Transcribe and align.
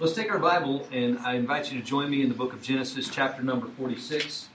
Let's 0.00 0.14
take 0.14 0.30
our 0.30 0.38
Bible 0.38 0.88
and 0.92 1.18
I 1.18 1.34
invite 1.34 1.70
you 1.70 1.78
to 1.78 1.84
join 1.84 2.08
me 2.08 2.22
in 2.22 2.30
the 2.30 2.34
book 2.34 2.54
of 2.54 2.62
Genesis, 2.62 3.10
chapter 3.12 3.42
number 3.42 3.66
46. 3.66 4.48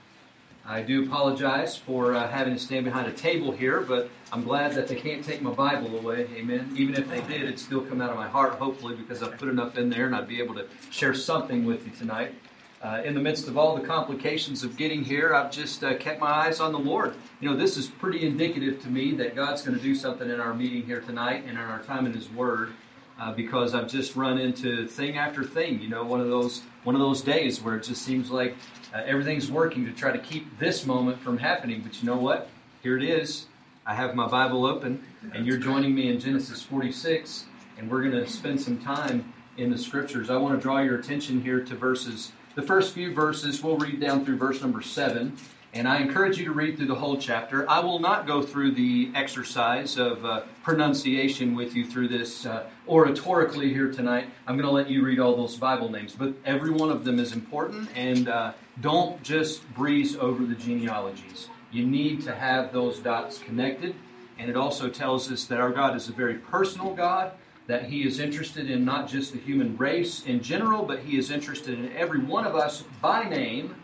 I 0.66 0.82
do 0.82 1.04
apologize 1.04 1.76
for 1.76 2.14
uh, 2.14 2.26
having 2.26 2.52
to 2.52 2.58
stand 2.58 2.84
behind 2.84 3.06
a 3.06 3.12
table 3.12 3.52
here, 3.52 3.80
but 3.80 4.10
I'm 4.32 4.42
glad 4.42 4.72
that 4.72 4.88
they 4.88 4.96
can't 4.96 5.24
take 5.24 5.42
my 5.42 5.52
Bible 5.52 5.96
away. 6.00 6.26
Amen. 6.34 6.74
Even 6.76 6.96
if 6.96 7.08
they 7.08 7.20
did, 7.20 7.42
it'd 7.42 7.60
still 7.60 7.80
come 7.80 8.00
out 8.00 8.10
of 8.10 8.16
my 8.16 8.26
heart, 8.26 8.54
hopefully, 8.54 8.96
because 8.96 9.22
I've 9.22 9.38
put 9.38 9.48
enough 9.48 9.78
in 9.78 9.88
there 9.88 10.06
and 10.06 10.16
I'd 10.16 10.26
be 10.26 10.42
able 10.42 10.56
to 10.56 10.66
share 10.90 11.14
something 11.14 11.64
with 11.64 11.86
you 11.86 11.92
tonight. 11.92 12.34
Uh, 12.82 13.02
in 13.04 13.14
the 13.14 13.20
midst 13.20 13.46
of 13.46 13.56
all 13.56 13.76
the 13.76 13.86
complications 13.86 14.64
of 14.64 14.76
getting 14.76 15.04
here, 15.04 15.32
I've 15.32 15.52
just 15.52 15.84
uh, 15.84 15.96
kept 15.96 16.18
my 16.18 16.26
eyes 16.26 16.58
on 16.58 16.72
the 16.72 16.78
Lord. 16.80 17.14
You 17.38 17.48
know, 17.48 17.56
this 17.56 17.76
is 17.76 17.86
pretty 17.86 18.26
indicative 18.26 18.82
to 18.82 18.88
me 18.88 19.14
that 19.14 19.36
God's 19.36 19.62
going 19.62 19.78
to 19.78 19.82
do 19.82 19.94
something 19.94 20.28
in 20.28 20.40
our 20.40 20.54
meeting 20.54 20.82
here 20.82 21.02
tonight 21.02 21.44
and 21.46 21.50
in 21.50 21.56
our 21.58 21.84
time 21.84 22.04
in 22.04 22.12
His 22.12 22.28
Word 22.30 22.72
uh, 23.18 23.32
because 23.32 23.74
I've 23.74 23.88
just 23.88 24.16
run 24.16 24.38
into 24.38 24.86
thing 24.86 25.16
after 25.16 25.44
thing. 25.44 25.80
You 25.80 25.88
know, 25.88 26.04
one 26.04 26.20
of 26.20 26.28
those 26.28 26.62
one 26.84 26.94
of 26.94 27.00
those 27.00 27.22
days 27.22 27.60
where 27.62 27.76
it 27.76 27.84
just 27.84 28.02
seems 28.02 28.30
like 28.30 28.54
uh, 28.94 29.02
everything's 29.04 29.50
working 29.50 29.84
to 29.86 29.92
try 29.92 30.12
to 30.12 30.18
keep 30.18 30.58
this 30.58 30.86
moment 30.86 31.18
from 31.20 31.38
happening. 31.38 31.80
But 31.82 32.00
you 32.00 32.06
know 32.06 32.16
what? 32.16 32.48
Here 32.82 32.96
it 32.96 33.04
is. 33.04 33.46
I 33.86 33.94
have 33.94 34.14
my 34.14 34.26
Bible 34.26 34.66
open, 34.66 35.02
and 35.32 35.46
you're 35.46 35.58
joining 35.58 35.94
me 35.94 36.08
in 36.08 36.18
Genesis 36.18 36.60
46, 36.62 37.44
and 37.78 37.88
we're 37.88 38.00
going 38.00 38.12
to 38.12 38.28
spend 38.28 38.60
some 38.60 38.78
time 38.78 39.32
in 39.58 39.70
the 39.70 39.78
Scriptures. 39.78 40.28
I 40.28 40.36
want 40.36 40.58
to 40.58 40.60
draw 40.60 40.80
your 40.80 40.98
attention 40.98 41.40
here 41.40 41.60
to 41.60 41.74
verses. 41.76 42.32
The 42.56 42.62
first 42.62 42.94
few 42.94 43.14
verses, 43.14 43.62
we'll 43.62 43.76
read 43.76 44.00
down 44.00 44.24
through 44.24 44.38
verse 44.38 44.60
number 44.60 44.82
seven. 44.82 45.36
And 45.72 45.86
I 45.86 45.98
encourage 45.98 46.38
you 46.38 46.46
to 46.46 46.52
read 46.52 46.78
through 46.78 46.86
the 46.86 46.94
whole 46.94 47.18
chapter. 47.18 47.68
I 47.68 47.80
will 47.80 47.98
not 47.98 48.26
go 48.26 48.40
through 48.40 48.72
the 48.72 49.10
exercise 49.14 49.98
of 49.98 50.24
uh, 50.24 50.40
pronunciation 50.62 51.54
with 51.54 51.76
you 51.76 51.84
through 51.84 52.08
this 52.08 52.46
uh, 52.46 52.64
oratorically 52.88 53.70
here 53.70 53.90
tonight. 53.90 54.28
I'm 54.46 54.56
going 54.56 54.66
to 54.66 54.72
let 54.72 54.88
you 54.88 55.04
read 55.04 55.18
all 55.18 55.36
those 55.36 55.56
Bible 55.56 55.90
names, 55.90 56.14
but 56.14 56.34
every 56.44 56.70
one 56.70 56.90
of 56.90 57.04
them 57.04 57.18
is 57.18 57.32
important, 57.32 57.88
and 57.94 58.28
uh, 58.28 58.52
don't 58.80 59.22
just 59.22 59.68
breeze 59.74 60.16
over 60.16 60.44
the 60.44 60.54
genealogies. 60.54 61.48
You 61.72 61.86
need 61.86 62.22
to 62.22 62.34
have 62.34 62.72
those 62.72 62.98
dots 62.98 63.38
connected, 63.38 63.94
and 64.38 64.48
it 64.48 64.56
also 64.56 64.88
tells 64.88 65.30
us 65.30 65.44
that 65.46 65.60
our 65.60 65.70
God 65.70 65.96
is 65.96 66.08
a 66.08 66.12
very 66.12 66.34
personal 66.34 66.94
God, 66.94 67.32
that 67.66 67.86
He 67.86 68.06
is 68.06 68.20
interested 68.20 68.70
in 68.70 68.84
not 68.84 69.08
just 69.08 69.32
the 69.32 69.38
human 69.38 69.76
race 69.76 70.24
in 70.24 70.42
general, 70.42 70.84
but 70.84 71.00
He 71.00 71.18
is 71.18 71.30
interested 71.30 71.78
in 71.78 71.90
every 71.96 72.20
one 72.20 72.46
of 72.46 72.54
us 72.54 72.84
by 73.02 73.28
name, 73.28 73.74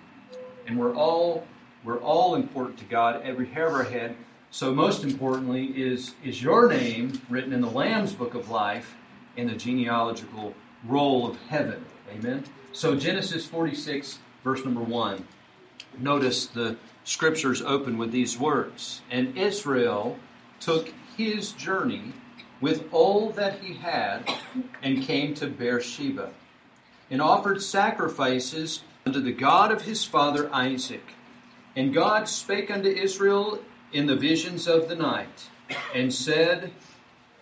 and 0.67 0.79
we're 0.79 0.95
all 0.95 1.45
we're 1.85 2.01
all 2.01 2.37
important 2.37 2.79
to 2.79 2.85
God, 2.85 3.23
every 3.25 3.47
hair 3.47 3.67
of 3.67 3.75
our 3.75 3.83
head. 3.83 4.15
So, 4.51 4.73
most 4.73 5.03
importantly, 5.03 5.67
is, 5.67 6.15
is 6.23 6.43
your 6.43 6.69
name 6.69 7.21
written 7.29 7.53
in 7.53 7.61
the 7.61 7.71
Lamb's 7.71 8.13
Book 8.13 8.35
of 8.35 8.51
Life 8.51 8.95
in 9.37 9.47
the 9.47 9.55
genealogical 9.55 10.55
roll 10.87 11.27
of 11.27 11.37
heaven. 11.49 11.85
Amen? 12.11 12.45
So, 12.73 12.97
Genesis 12.97 13.47
46, 13.47 14.19
verse 14.45 14.65
number 14.65 14.81
1. 14.81 15.27
Notice 15.99 16.47
the 16.47 16.77
scriptures 17.05 17.61
open 17.63 17.99
with 17.99 18.13
these 18.13 18.39
words 18.39 19.03
And 19.11 19.37
Israel 19.37 20.19
took 20.61 20.93
his 21.17 21.53
journey 21.53 22.13
with 22.61 22.89
all 22.93 23.31
that 23.31 23.61
he 23.61 23.75
had 23.75 24.33
and 24.83 25.03
came 25.03 25.35
to 25.35 25.47
Beersheba 25.47 26.33
and 27.11 27.21
offered 27.21 27.61
sacrifices 27.61 28.83
unto 29.05 29.21
the 29.21 29.33
God 29.33 29.71
of 29.71 29.83
his 29.83 30.05
father 30.05 30.49
Isaac. 30.53 31.05
And 31.77 31.93
God 31.93 32.29
spake 32.29 32.71
unto 32.71 32.89
Israel 32.89 33.59
in 33.93 34.07
the 34.07 34.17
visions 34.17 34.67
of 34.67 34.89
the 34.89 34.97
night, 34.97 35.49
and 35.95 36.13
said, 36.13 36.73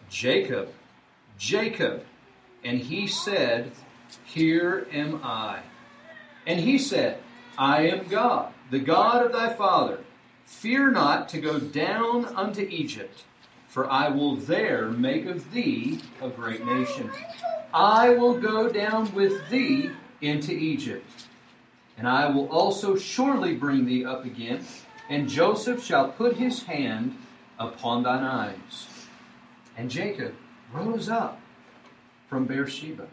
Jacob, 0.09 0.73
Jacob. 1.41 2.05
And 2.63 2.79
he 2.79 3.09
said, 3.09 3.73
Here 4.25 4.87
am 4.93 5.21
I. 5.25 5.61
And 6.47 6.61
he 6.61 6.79
said, 6.79 7.19
I 7.59 7.89
am 7.89 8.07
God, 8.07 8.53
the 8.71 8.79
God 8.79 9.27
of 9.27 9.33
thy 9.33 9.53
father. 9.55 9.99
Fear 10.45 10.93
not 10.93 11.29
to 11.31 11.41
go 11.41 11.59
down 11.59 12.27
unto 12.37 12.62
Egypt, 12.62 13.25
for 13.67 13.91
I 13.91 14.09
will 14.09 14.37
there 14.37 14.89
make 14.91 15.27
of 15.27 15.50
thee 15.50 16.00
a 16.23 16.29
great 16.29 16.65
nation. 16.65 17.11
I 17.75 18.11
will 18.11 18.39
go 18.39 18.69
down 18.69 19.12
with 19.15 19.49
thee 19.49 19.91
into 20.21 20.53
Egypt 20.53 21.09
and 22.00 22.09
I 22.09 22.31
will 22.31 22.49
also 22.49 22.97
surely 22.97 23.55
bring 23.55 23.84
thee 23.84 24.06
up 24.06 24.25
again, 24.25 24.65
and 25.11 25.29
Joseph 25.29 25.84
shall 25.84 26.09
put 26.09 26.39
his 26.39 26.62
hand 26.62 27.15
upon 27.59 28.03
thine 28.03 28.25
eyes. 28.25 28.89
And 29.77 29.91
Jacob 29.91 30.33
rose 30.72 31.08
up 31.08 31.41
from 32.28 32.47
Beersheba. 32.47 33.08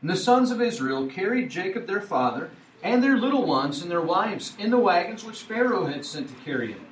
And 0.00 0.10
the 0.10 0.16
sons 0.16 0.50
of 0.50 0.60
Israel 0.60 1.06
carried 1.06 1.50
Jacob 1.50 1.86
their 1.86 2.00
father 2.00 2.50
and 2.82 3.02
their 3.02 3.16
little 3.16 3.46
ones 3.46 3.82
and 3.82 3.90
their 3.90 4.00
wives 4.00 4.54
in 4.58 4.70
the 4.70 4.78
wagons 4.78 5.24
which 5.24 5.42
Pharaoh 5.42 5.86
had 5.86 6.04
sent 6.04 6.28
to 6.28 6.44
carry 6.44 6.72
them. 6.72 6.86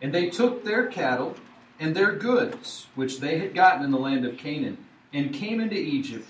And 0.00 0.14
they 0.14 0.30
took 0.30 0.64
their 0.64 0.86
cattle 0.86 1.36
and 1.78 1.94
their 1.94 2.12
goods, 2.12 2.86
which 2.94 3.20
they 3.20 3.38
had 3.38 3.54
gotten 3.54 3.84
in 3.84 3.90
the 3.90 3.98
land 3.98 4.24
of 4.24 4.38
Canaan, 4.38 4.78
and 5.12 5.34
came 5.34 5.60
into 5.60 5.76
Egypt, 5.76 6.28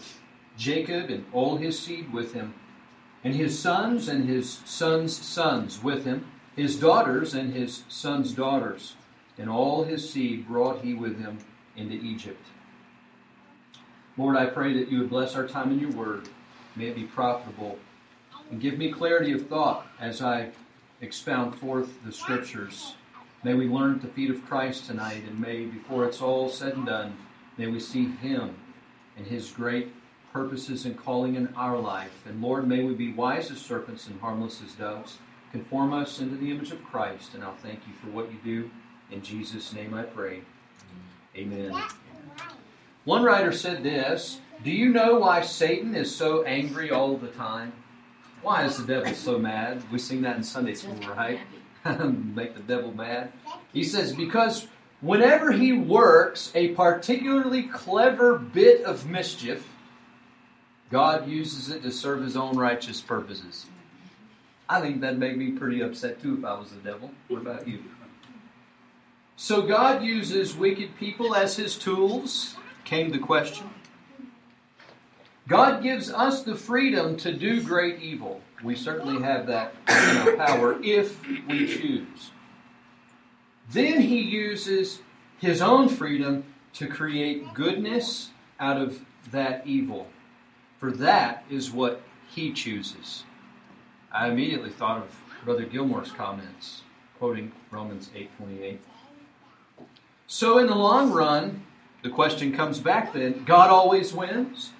Jacob 0.56 1.10
and 1.10 1.24
all 1.32 1.56
his 1.56 1.78
seed 1.78 2.12
with 2.12 2.34
him 2.34 2.54
and 3.26 3.34
his 3.34 3.58
sons 3.58 4.06
and 4.06 4.28
his 4.28 4.60
sons' 4.64 5.16
sons 5.16 5.82
with 5.82 6.04
him, 6.04 6.24
his 6.54 6.78
daughters 6.78 7.34
and 7.34 7.52
his 7.52 7.82
sons' 7.88 8.32
daughters, 8.32 8.94
and 9.36 9.50
all 9.50 9.82
his 9.82 10.08
seed 10.08 10.46
brought 10.46 10.84
he 10.84 10.94
with 10.94 11.18
him 11.18 11.38
into 11.76 11.96
Egypt. 11.96 12.46
Lord, 14.16 14.36
I 14.36 14.46
pray 14.46 14.72
that 14.78 14.90
you 14.90 14.98
would 14.98 15.10
bless 15.10 15.34
our 15.34 15.46
time 15.46 15.70
in 15.72 15.78
your 15.78 15.92
word. 15.92 16.28
May 16.74 16.86
it 16.86 16.94
be 16.94 17.04
profitable. 17.04 17.78
And 18.50 18.60
give 18.60 18.78
me 18.78 18.90
clarity 18.90 19.32
of 19.32 19.48
thought 19.48 19.86
as 20.00 20.22
I 20.22 20.50
expound 21.00 21.56
forth 21.56 22.02
the 22.04 22.12
scriptures. 22.12 22.94
May 23.42 23.54
we 23.54 23.68
learn 23.68 23.96
at 23.96 24.02
the 24.02 24.08
feet 24.08 24.30
of 24.30 24.44
Christ 24.46 24.86
tonight, 24.86 25.22
and 25.28 25.38
may, 25.38 25.66
before 25.66 26.04
it's 26.06 26.22
all 26.22 26.48
said 26.48 26.74
and 26.74 26.86
done, 26.86 27.16
may 27.58 27.66
we 27.66 27.78
see 27.78 28.06
him 28.06 28.56
and 29.16 29.26
his 29.26 29.50
great 29.50 29.92
purposes 30.32 30.84
and 30.84 30.96
calling 30.96 31.34
in 31.34 31.48
our 31.54 31.78
life. 31.78 32.24
And 32.26 32.42
Lord, 32.42 32.66
may 32.66 32.82
we 32.82 32.94
be 32.94 33.12
wise 33.12 33.50
as 33.50 33.58
serpents 33.58 34.06
and 34.06 34.20
harmless 34.20 34.62
as 34.62 34.72
doves. 34.72 35.18
Conform 35.52 35.92
us 35.92 36.20
into 36.20 36.36
the 36.36 36.50
image 36.50 36.72
of 36.72 36.84
Christ, 36.84 37.34
and 37.34 37.44
I'll 37.44 37.54
thank 37.56 37.80
you 37.86 37.94
for 38.02 38.08
what 38.08 38.30
you 38.30 38.38
do. 38.44 38.70
In 39.10 39.22
Jesus' 39.22 39.72
name 39.72 39.94
I 39.94 40.02
pray. 40.02 40.40
Amen. 41.36 41.72
One 43.06 43.22
writer 43.22 43.52
said 43.52 43.84
this 43.84 44.40
Do 44.64 44.70
you 44.70 44.90
know 44.90 45.20
why 45.20 45.40
Satan 45.40 45.94
is 45.94 46.14
so 46.14 46.42
angry 46.42 46.90
all 46.90 47.16
the 47.16 47.28
time? 47.28 47.72
Why 48.42 48.64
is 48.64 48.76
the 48.76 48.84
devil 48.84 49.14
so 49.14 49.38
mad? 49.38 49.82
We 49.90 49.98
sing 49.98 50.22
that 50.22 50.36
in 50.36 50.42
Sunday 50.42 50.74
school, 50.74 50.98
right? 51.16 51.38
Make 51.84 52.54
the 52.54 52.62
devil 52.62 52.92
mad. 52.92 53.32
He 53.72 53.84
says, 53.84 54.12
Because 54.12 54.66
whenever 55.00 55.52
he 55.52 55.72
works 55.72 56.50
a 56.56 56.68
particularly 56.74 57.62
clever 57.62 58.38
bit 58.38 58.82
of 58.84 59.06
mischief, 59.06 59.66
God 60.90 61.28
uses 61.28 61.70
it 61.70 61.82
to 61.82 61.92
serve 61.92 62.22
his 62.22 62.36
own 62.36 62.56
righteous 62.56 63.00
purposes. 63.00 63.66
I 64.68 64.80
think 64.80 65.00
that'd 65.00 65.18
make 65.18 65.36
me 65.36 65.52
pretty 65.52 65.80
upset 65.80 66.20
too 66.20 66.38
if 66.38 66.44
I 66.44 66.58
was 66.58 66.70
the 66.70 66.78
devil. 66.78 67.12
What 67.28 67.40
about 67.40 67.68
you? 67.68 67.84
So 69.36 69.62
God 69.62 70.02
uses 70.02 70.56
wicked 70.56 70.96
people 70.96 71.36
as 71.36 71.56
his 71.56 71.76
tools, 71.76 72.56
came 72.86 73.10
the 73.10 73.18
question. 73.18 73.68
God 75.48 75.82
gives 75.82 76.10
us 76.10 76.42
the 76.42 76.54
freedom 76.54 77.16
to 77.18 77.32
do 77.32 77.62
great 77.62 78.00
evil. 78.00 78.40
We 78.64 78.74
certainly 78.74 79.22
have 79.22 79.46
that 79.48 79.74
power 79.86 80.80
if 80.82 81.20
we 81.46 81.66
choose. 81.66 82.30
Then 83.70 84.00
he 84.00 84.20
uses 84.20 85.00
his 85.38 85.60
own 85.60 85.88
freedom 85.88 86.44
to 86.74 86.86
create 86.86 87.52
goodness 87.52 88.30
out 88.58 88.80
of 88.80 89.00
that 89.30 89.66
evil. 89.66 90.06
For 90.78 90.90
that 90.92 91.44
is 91.50 91.70
what 91.70 92.02
he 92.28 92.52
chooses. 92.52 93.24
I 94.12 94.28
immediately 94.28 94.70
thought 94.70 94.98
of 94.98 95.14
Brother 95.44 95.64
Gilmore's 95.64 96.12
comments, 96.12 96.82
quoting 97.18 97.52
Romans 97.70 98.10
8:28. 98.14 98.78
So 100.26 100.58
in 100.58 100.66
the 100.66 100.74
long 100.74 101.12
run, 101.12 101.64
the 102.06 102.12
question 102.12 102.52
comes 102.52 102.78
back 102.78 103.12
then, 103.12 103.42
God 103.44 103.68
always 103.68 104.14
wins? 104.14 104.70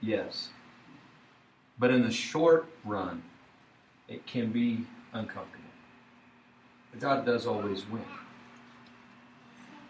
Yes. 0.00 0.48
But 1.78 1.90
in 1.90 2.02
the 2.02 2.10
short 2.10 2.64
run, 2.82 3.22
it 4.08 4.26
can 4.26 4.50
be 4.50 4.86
uncomfortable. 5.12 5.68
But 6.90 7.00
God 7.00 7.26
does 7.26 7.46
always 7.46 7.86
win. 7.90 8.06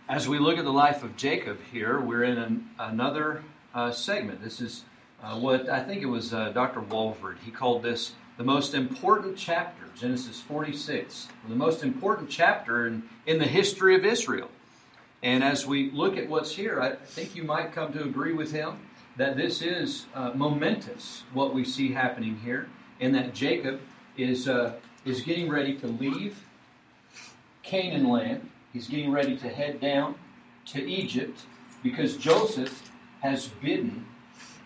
As 0.09 0.29
we 0.29 0.41
look 0.41 0.59
at 0.59 0.65
the 0.65 0.73
life 0.73 1.05
of 1.05 1.17
Jacob 1.17 1.59
here, 1.71 2.01
we're 2.01 2.25
in 2.25 2.37
an, 2.37 2.71
another 2.77 3.45
uh, 3.73 3.93
segment. 3.93 4.43
This 4.43 4.61
is 4.61 4.83
uh, 5.23 5.39
what 5.39 5.69
I 5.69 5.85
think 5.85 6.03
it 6.03 6.07
was 6.07 6.35
uh, 6.35 6.49
Dr. 6.49 6.81
Walvoord. 6.81 7.37
He 7.45 7.53
called 7.53 7.85
this 7.85 8.15
the 8.39 8.45
most 8.45 8.75
important 8.75 9.39
chapter, 9.39 9.85
Genesis 9.97 10.41
46, 10.41 11.29
the 11.49 11.55
most 11.55 11.85
important 11.85 12.29
chapter 12.29 12.89
in, 12.89 13.05
in 13.27 13.39
the 13.39 13.47
history 13.47 13.95
of 13.95 14.05
Israel. 14.05 14.51
And 15.23 15.45
as 15.45 15.67
we 15.67 15.91
look 15.91 16.17
at 16.17 16.29
what's 16.29 16.55
here, 16.55 16.81
I 16.81 16.93
think 16.93 17.37
you 17.37 17.45
might 17.45 17.73
come 17.73 17.93
to 17.93 18.03
agree 18.03 18.33
with 18.33 18.53
him 18.53 18.79
that 19.17 19.37
this 19.37 19.61
is 19.61 20.07
uh, 20.15 20.33
momentous, 20.35 21.25
what 21.35 21.55
we 21.55 21.65
see 21.65 21.93
happening 21.93 22.39
here, 22.43 22.69
and 23.01 23.15
that 23.15 23.35
Jacob 23.35 23.81
is, 24.17 24.49
uh, 24.49 24.75
is 25.05 25.21
getting 25.21 25.51
ready 25.51 25.75
to 25.77 25.87
leave 25.87 26.39
Canaan 27.63 28.09
land. 28.09 28.49
He's 28.73 28.89
getting 28.89 29.11
ready 29.11 29.37
to 29.37 29.49
head 29.49 29.81
down 29.81 30.15
to 30.67 30.89
Egypt 30.89 31.41
because 31.83 32.17
Joseph 32.17 32.91
has 33.21 33.49
bidden 33.49 34.07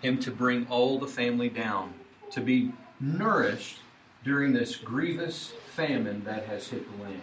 him 0.03 0.19
to 0.19 0.31
bring 0.31 0.67
all 0.69 0.99
the 0.99 1.07
family 1.07 1.49
down 1.49 1.95
to 2.31 2.41
be 2.41 2.73
nourished 3.01 3.79
during 4.23 4.53
this 4.53 4.77
grievous 4.77 5.53
famine 5.75 6.23
that 6.25 6.45
has 6.47 6.69
hit 6.69 6.85
the 6.97 7.03
land. 7.03 7.21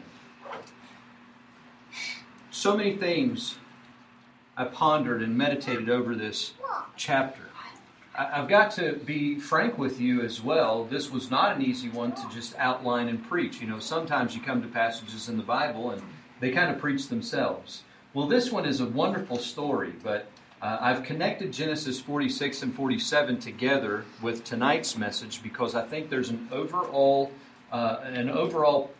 So 2.61 2.77
many 2.77 2.95
things 2.95 3.55
I 4.55 4.65
pondered 4.65 5.23
and 5.23 5.35
meditated 5.35 5.89
over 5.89 6.13
this 6.13 6.53
chapter. 6.95 7.41
I've 8.15 8.47
got 8.47 8.69
to 8.73 8.97
be 9.03 9.39
frank 9.39 9.79
with 9.79 9.99
you 9.99 10.21
as 10.21 10.43
well. 10.43 10.83
This 10.83 11.09
was 11.09 11.31
not 11.31 11.55
an 11.55 11.63
easy 11.63 11.89
one 11.89 12.11
to 12.11 12.29
just 12.31 12.53
outline 12.59 13.07
and 13.07 13.27
preach. 13.27 13.61
You 13.61 13.65
know, 13.65 13.79
sometimes 13.79 14.35
you 14.35 14.43
come 14.43 14.61
to 14.61 14.67
passages 14.67 15.27
in 15.27 15.37
the 15.37 15.43
Bible 15.43 15.89
and 15.89 16.03
they 16.39 16.51
kind 16.51 16.69
of 16.69 16.79
preach 16.79 17.07
themselves. 17.07 17.81
Well, 18.13 18.27
this 18.27 18.51
one 18.51 18.67
is 18.67 18.79
a 18.79 18.85
wonderful 18.85 19.39
story, 19.39 19.95
but 20.03 20.27
uh, 20.61 20.77
I've 20.79 21.01
connected 21.01 21.51
Genesis 21.51 21.99
46 21.99 22.61
and 22.61 22.75
47 22.75 23.39
together 23.39 24.05
with 24.21 24.43
tonight's 24.43 24.95
message 24.95 25.41
because 25.41 25.73
I 25.73 25.81
think 25.81 26.11
there's 26.11 26.29
an 26.29 26.47
overall 26.51 27.31
uh, 27.71 28.01
an 28.03 28.29
overall 28.29 28.91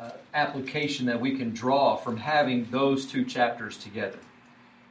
uh, 0.00 0.10
application 0.32 1.06
that 1.06 1.20
we 1.20 1.36
can 1.36 1.50
draw 1.50 1.94
from 1.96 2.16
having 2.16 2.66
those 2.70 3.04
two 3.04 3.24
chapters 3.24 3.76
together. 3.76 4.18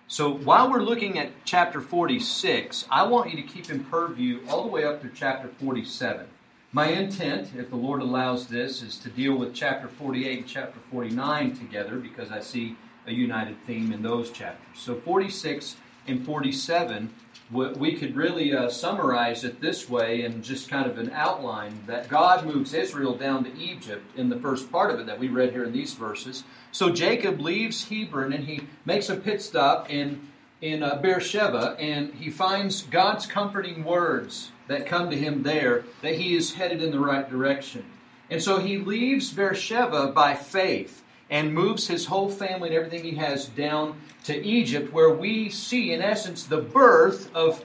So 0.07 0.31
while 0.31 0.69
we're 0.69 0.83
looking 0.83 1.17
at 1.17 1.31
chapter 1.45 1.81
46, 1.81 2.85
I 2.91 3.03
want 3.03 3.31
you 3.31 3.41
to 3.41 3.47
keep 3.47 3.69
in 3.69 3.83
purview 3.85 4.41
all 4.47 4.63
the 4.63 4.69
way 4.69 4.83
up 4.83 5.01
to 5.01 5.09
chapter 5.09 5.47
47. 5.59 6.27
My 6.71 6.87
intent, 6.87 7.49
if 7.55 7.69
the 7.69 7.75
Lord 7.75 8.01
allows 8.01 8.47
this, 8.47 8.83
is 8.83 8.97
to 8.99 9.09
deal 9.09 9.35
with 9.35 9.55
chapter 9.55 9.87
48 9.87 10.39
and 10.39 10.47
chapter 10.47 10.79
49 10.91 11.55
together 11.55 11.97
because 11.97 12.31
I 12.31 12.39
see 12.39 12.75
a 13.07 13.11
united 13.11 13.57
theme 13.65 13.91
in 13.91 14.03
those 14.03 14.29
chapters. 14.29 14.79
So 14.79 14.95
46 14.95 15.75
and 16.07 16.23
47 16.23 17.11
we 17.51 17.93
could 17.93 18.15
really 18.15 18.53
uh, 18.53 18.69
summarize 18.69 19.43
it 19.43 19.59
this 19.59 19.89
way 19.89 20.23
in 20.23 20.43
just 20.43 20.69
kind 20.69 20.89
of 20.89 20.99
an 20.99 21.11
outline 21.11 21.81
that 21.87 22.07
God 22.07 22.45
moves 22.45 22.73
Israel 22.73 23.15
down 23.15 23.43
to 23.43 23.57
Egypt 23.57 24.05
in 24.17 24.29
the 24.29 24.39
first 24.39 24.71
part 24.71 24.91
of 24.91 24.99
it 24.99 25.07
that 25.07 25.19
we 25.19 25.29
read 25.29 25.51
here 25.51 25.63
in 25.63 25.71
these 25.71 25.95
verses. 25.95 26.43
So 26.71 26.91
Jacob 26.91 27.39
leaves 27.39 27.89
Hebron 27.89 28.33
and 28.33 28.43
he 28.43 28.67
makes 28.85 29.09
a 29.09 29.15
pit 29.15 29.41
stop 29.41 29.89
in 29.89 30.27
in 30.61 30.83
uh, 30.83 30.95
Beersheba 30.97 31.77
and 31.79 32.13
he 32.13 32.29
finds 32.29 32.81
God's 32.83 33.25
comforting 33.25 33.83
words 33.85 34.51
that 34.67 34.85
come 34.85 35.09
to 35.09 35.17
him 35.17 35.41
there 35.41 35.85
that 36.01 36.15
he 36.15 36.35
is 36.35 36.53
headed 36.53 36.83
in 36.83 36.91
the 36.91 36.99
right 36.99 37.29
direction. 37.29 37.85
And 38.29 38.43
so 38.43 38.59
he 38.59 38.77
leaves 38.77 39.31
Beersheba 39.33 40.11
by 40.11 40.35
faith 40.35 41.01
and 41.29 41.53
moves 41.53 41.87
his 41.87 42.05
whole 42.05 42.29
family 42.29 42.69
and 42.69 42.77
everything 42.77 43.03
he 43.03 43.15
has 43.15 43.45
down 43.47 43.99
to 44.23 44.35
Egypt, 44.43 44.91
where 44.91 45.13
we 45.13 45.49
see, 45.49 45.93
in 45.93 46.01
essence, 46.01 46.43
the 46.43 46.61
birth 46.61 47.33
of 47.35 47.63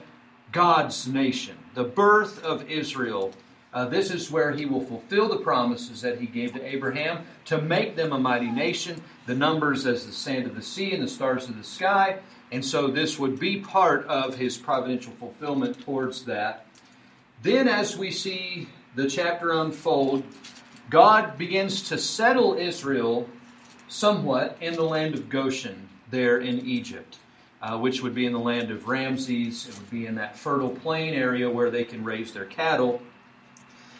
God's 0.51 1.07
nation, 1.07 1.57
the 1.73 1.83
birth 1.83 2.43
of 2.43 2.69
Israel. 2.69 3.33
Uh, 3.73 3.85
this 3.85 4.09
is 4.09 4.31
where 4.31 4.53
he 4.53 4.65
will 4.65 4.85
fulfill 4.85 5.27
the 5.27 5.37
promises 5.37 6.01
that 6.01 6.19
he 6.19 6.27
gave 6.27 6.53
to 6.53 6.65
Abraham 6.65 7.25
to 7.43 7.61
make 7.61 7.97
them 7.97 8.13
a 8.13 8.17
mighty 8.17 8.49
nation, 8.49 9.01
the 9.25 9.35
numbers 9.35 9.85
as 9.85 10.05
the 10.05 10.13
sand 10.13 10.45
of 10.45 10.55
the 10.55 10.61
sea 10.61 10.93
and 10.93 11.03
the 11.03 11.07
stars 11.07 11.49
of 11.49 11.57
the 11.57 11.63
sky. 11.63 12.19
And 12.53 12.63
so 12.63 12.87
this 12.87 13.19
would 13.19 13.37
be 13.37 13.59
part 13.59 14.05
of 14.07 14.37
his 14.37 14.57
providential 14.57 15.11
fulfillment 15.19 15.81
towards 15.81 16.23
that. 16.25 16.67
Then, 17.41 17.67
as 17.67 17.97
we 17.97 18.11
see 18.11 18.69
the 18.95 19.09
chapter 19.09 19.51
unfold, 19.51 20.23
God 20.89 21.37
begins 21.37 21.89
to 21.89 21.97
settle 21.97 22.53
Israel 22.53 23.27
somewhat 23.87 24.57
in 24.61 24.73
the 24.73 24.83
land 24.83 25.13
of 25.13 25.29
Goshen 25.29 25.89
there 26.09 26.37
in 26.37 26.59
Egypt, 26.65 27.17
uh, 27.61 27.77
which 27.77 28.01
would 28.01 28.15
be 28.15 28.25
in 28.25 28.33
the 28.33 28.39
land 28.39 28.71
of 28.71 28.87
Ramses. 28.87 29.67
It 29.67 29.77
would 29.77 29.89
be 29.89 30.05
in 30.05 30.15
that 30.15 30.37
fertile 30.37 30.69
plain 30.69 31.13
area 31.13 31.49
where 31.49 31.69
they 31.69 31.83
can 31.83 32.03
raise 32.03 32.33
their 32.33 32.45
cattle. 32.45 33.01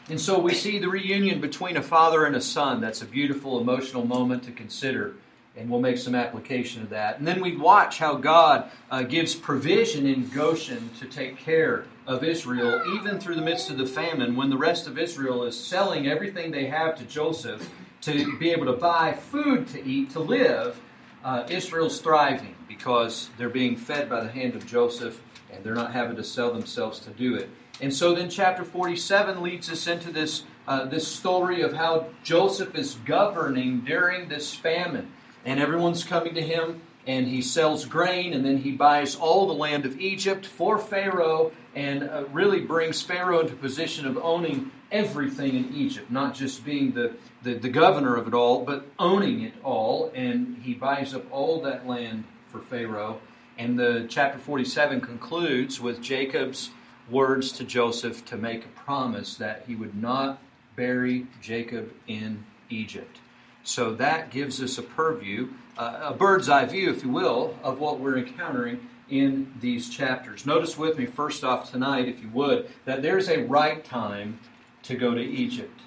And 0.08 0.22
so 0.22 0.38
we 0.40 0.54
see 0.54 0.78
the 0.78 0.90
reunion 0.90 1.42
between 1.42 1.78
a 1.78 1.82
father 1.82 2.26
and 2.26 2.36
a 2.36 2.42
son. 2.42 2.80
That's 2.80 3.02
a 3.02 3.06
beautiful 3.06 3.60
emotional 3.60 4.06
moment 4.06 4.44
to 4.44 4.52
consider. 4.52 5.16
And 5.58 5.70
we'll 5.70 5.80
make 5.80 5.98
some 5.98 6.16
application 6.16 6.84
of 6.84 6.90
that. 6.90 7.18
And 7.18 7.26
then 7.26 7.42
we 7.42 7.56
watch 7.56 7.98
how 7.98 8.16
God 8.16 8.70
uh, 8.92 9.04
gives 9.04 9.34
provision 9.34 10.06
in 10.06 10.28
Goshen 10.30 10.90
to 11.00 11.06
take 11.06 11.38
care 11.38 11.86
of 12.06 12.24
Israel, 12.24 12.82
even 13.00 13.20
through 13.20 13.36
the 13.36 13.42
midst 13.42 13.72
of 13.72 13.78
the 13.78 13.86
famine, 13.88 14.36
when 14.36 14.50
the 14.50 14.58
rest 14.58 14.86
of 14.86 15.00
Israel 15.00 15.44
is 15.44 15.58
selling 15.58 16.08
everything 16.08 16.52
they 16.52 16.66
have 16.66 16.96
to 16.98 17.06
Joseph 17.06 17.68
to 18.06 18.38
be 18.38 18.52
able 18.52 18.66
to 18.68 18.74
buy 18.74 19.14
food 19.14 19.68
to 19.70 19.84
eat, 19.84 20.12
to 20.12 20.20
live, 20.20 20.80
uh, 21.24 21.46
Israel's 21.50 22.00
thriving 22.00 22.56
because 22.68 23.30
they're 23.38 23.50
being 23.50 23.76
fed 23.76 24.10
by 24.10 24.22
the 24.22 24.32
hand 24.32 24.56
of 24.56 24.66
Joseph 24.66 25.22
and 25.52 25.64
they're 25.64 25.74
not 25.74 25.92
having 25.92 26.16
to 26.18 26.24
sell 26.24 26.54
themselves 26.54 27.00
to 27.00 27.10
do 27.10 27.36
it. 27.36 27.50
And 27.82 27.94
so 27.94 28.14
then 28.14 28.30
chapter 28.30 28.64
47 28.64 29.42
leads 29.42 29.72
us 29.72 29.88
into 29.88 30.12
this, 30.12 30.44
uh, 30.68 30.86
this 30.86 31.08
story 31.08 31.62
of 31.62 31.74
how 31.74 32.08
Joseph 32.24 32.76
is 32.76 32.96
governing 33.06 33.82
during 33.82 34.30
this 34.30 34.54
famine. 34.54 35.12
And 35.44 35.60
everyone's 35.60 36.04
coming 36.04 36.36
to 36.36 36.42
him 36.42 36.82
and 37.08 37.28
he 37.28 37.42
sells 37.42 37.86
grain 37.86 38.34
and 38.34 38.46
then 38.46 38.58
he 38.58 38.72
buys 38.72 39.16
all 39.16 39.48
the 39.48 39.54
land 39.54 39.86
of 39.86 40.00
Egypt 40.00 40.46
for 40.46 40.78
Pharaoh 40.78 41.52
and 41.76 42.04
uh, 42.04 42.24
really 42.32 42.62
brings 42.62 43.02
Pharaoh 43.02 43.42
into 43.42 43.56
position 43.56 44.08
of 44.08 44.18
owning 44.18 44.72
everything 44.92 45.56
in 45.56 45.76
Egypt, 45.76 46.10
not 46.10 46.34
just 46.34 46.64
being 46.64 46.92
the, 46.92 47.14
the, 47.46 47.54
the, 47.54 47.70
governor 47.70 48.16
of 48.16 48.28
it 48.28 48.34
all, 48.34 48.66
but 48.66 48.86
owning 48.98 49.42
it 49.44 49.54
all. 49.64 50.12
And 50.16 50.58
he 50.64 50.74
buys 50.74 51.14
up 51.14 51.24
all 51.32 51.62
that 51.62 51.88
land 51.88 52.26
for 52.48 52.60
Pharaoh. 52.60 53.22
And 53.58 53.78
the 53.80 54.08
chapter 54.10 54.40
47 54.40 55.00
concludes 55.00 55.80
with 55.80 56.02
Jacob's 56.02 56.72
words 57.10 57.52
to 57.54 57.64
Joseph 57.64 58.26
to 58.26 58.36
make 58.36 58.66
a 58.66 58.70
promise 58.70 59.36
that 59.36 59.64
he 59.68 59.76
would 59.76 59.96
not 59.96 60.42
bury 60.76 61.28
Jacob 61.40 61.94
in 62.08 62.44
Egypt. 62.70 63.20
So 63.64 63.94
that 63.94 64.32
gives 64.32 64.62
us 64.62 64.78
a 64.80 64.82
purview, 64.84 65.50
uh, 65.78 66.00
a 66.04 66.14
bird's 66.14 66.50
eye 66.50 66.66
view, 66.66 66.90
if 66.90 67.04
you 67.04 67.10
will, 67.10 67.58
of 67.64 67.80
what 67.80 68.00
we're 68.00 68.18
encountering 68.18 68.90
in 69.10 69.54
these 69.62 69.88
chapters. 69.88 70.48
Notice 70.48 70.78
with 70.78 70.98
me, 70.98 71.06
first 71.06 71.44
off 71.44 71.72
tonight, 71.72 72.08
if 72.08 72.22
you 72.22 72.30
would, 72.30 72.70
that 72.86 73.04
there's 73.04 73.30
a 73.30 73.44
right 73.44 73.86
time 73.86 74.40
to 74.84 74.96
go 74.96 75.14
to 75.14 75.22
Egypt. 75.22 75.80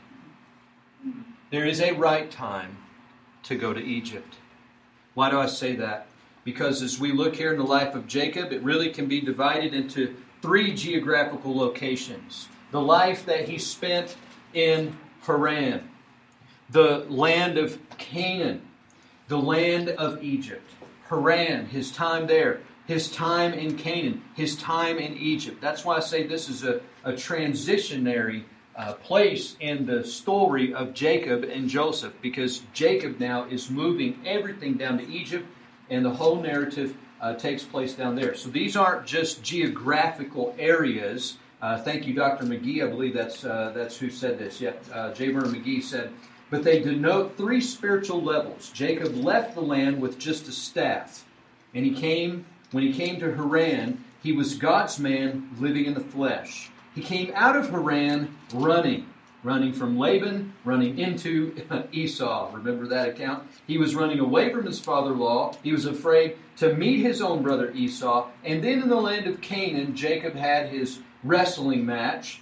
There 1.51 1.65
is 1.65 1.81
a 1.81 1.93
right 1.93 2.31
time 2.31 2.77
to 3.45 3.57
go 3.57 3.73
to 3.73 3.83
Egypt. 3.83 4.35
Why 5.15 5.31
do 5.31 5.39
I 5.39 5.47
say 5.47 5.75
that? 5.77 6.07
Because 6.45 6.83
as 6.83 7.01
we 7.01 7.13
look 7.13 7.37
here 7.37 7.53
in 7.53 7.59
the 7.59 7.65
life 7.65 7.95
of 7.95 8.07
Jacob, 8.07 8.53
it 8.53 8.63
really 8.63 8.91
can 8.91 9.07
be 9.07 9.21
divided 9.21 9.73
into 9.73 10.15
three 10.43 10.75
geographical 10.75 11.57
locations. 11.57 12.49
The 12.71 12.81
life 12.81 13.25
that 13.25 13.49
he 13.49 13.59
spent 13.59 14.17
in 14.53 14.97
Haran, 15.23 15.89
the 16.69 17.07
land 17.09 17.57
of 17.57 17.79
Canaan, 17.97 18.63
the 19.29 19.39
land 19.39 19.89
of 19.89 20.23
Egypt. 20.23 20.71
Haran, 21.09 21.67
his 21.67 21.91
time 21.91 22.27
there, 22.27 22.61
his 22.87 23.11
time 23.11 23.55
in 23.55 23.77
Canaan, 23.77 24.23
his 24.35 24.55
time 24.57 24.99
in 24.99 25.17
Egypt. 25.17 25.61
That's 25.63 25.85
why 25.85 25.97
I 25.97 26.01
say 26.01 26.27
this 26.27 26.51
is 26.51 26.65
a, 26.65 26.81
a 27.05 27.13
transitionary 27.13 28.45
uh, 28.79 28.93
place 28.95 29.57
in 29.59 29.85
the 29.85 30.05
story 30.05 30.73
of 30.73 30.95
Jacob 30.95 31.43
and 31.43 31.69
Joseph 31.69 32.15
because 32.23 32.63
Jacob 32.73 33.19
now 33.19 33.45
is 33.47 33.69
moving 33.69 34.19
everything 34.25 34.75
down 34.75 34.99
to 34.99 35.09
Egypt 35.09 35.47
and 35.91 36.05
the 36.05 36.11
whole 36.11 36.41
narrative 36.41 36.97
uh, 37.21 37.35
takes 37.35 37.65
place 37.65 37.95
down 37.95 38.15
there. 38.15 38.37
So 38.37 38.49
these 38.49 38.77
aren't 38.77 39.05
just 39.05 39.43
geographical 39.43 40.55
areas. 40.59 41.39
Uh, 41.61 41.79
thank 41.79 42.07
you, 42.07 42.15
Dr. 42.15 42.45
McGee. 42.45 42.85
I 42.85 42.89
believe 42.89 43.15
that's, 43.15 43.45
uh, 43.45 43.73
that's 43.75 43.97
who 43.97 44.11
said 44.11 44.39
this. 44.39 44.61
Yep, 44.61 44.85
uh, 44.95 45.13
J. 45.13 45.33
Vernon 45.33 45.53
McGee 45.53 45.83
said, 45.83 46.13
but 46.51 46.63
they 46.63 46.81
denote 46.81 47.37
three 47.37 47.61
spiritual 47.61 48.23
levels. 48.23 48.71
Jacob 48.71 49.15
left 49.17 49.55
the 49.55 49.61
land 49.61 50.01
with 50.01 50.19
just 50.19 50.47
a 50.49 50.53
staff, 50.53 51.25
and 51.75 51.85
he 51.85 51.93
came, 51.93 52.47
when 52.71 52.85
he 52.85 52.93
came 52.93 53.19
to 53.21 53.35
Haran, 53.35 54.03
he 54.23 54.33
was 54.33 54.55
God's 54.55 54.99
man 54.99 55.51
living 55.59 55.85
in 55.85 55.95
the 55.95 56.01
flesh. 56.01 56.71
He 56.99 57.05
came 57.05 57.31
out 57.37 57.55
of 57.55 57.71
Haran 57.71 58.37
running, 58.53 59.07
running 59.45 59.73
from 59.73 60.01
Laban, 60.01 60.53
running 60.65 60.99
into 60.99 61.55
Esau. 61.93 62.51
Remember 62.53 62.89
that 62.89 63.11
account? 63.11 63.49
He 63.69 63.79
was 63.79 63.95
running 63.95 64.19
away 64.19 64.53
from 64.53 64.67
his 64.67 64.81
father 64.81 65.13
in 65.13 65.21
law. 65.21 65.55
He 65.63 65.71
was 65.71 65.87
afraid 65.87 66.39
to 66.57 66.75
meet 66.75 66.99
his 66.99 67.23
own 67.23 67.45
brother 67.45 67.71
Esau. 67.71 68.31
And 68.45 68.65
then 68.65 68.83
in 68.83 68.89
the 68.89 68.97
land 68.97 69.29
of 69.29 69.41
Canaan, 69.41 69.95
Jacob 69.95 70.35
had 70.35 70.71
his 70.71 70.99
wrestling 71.23 71.87
match, 71.87 72.41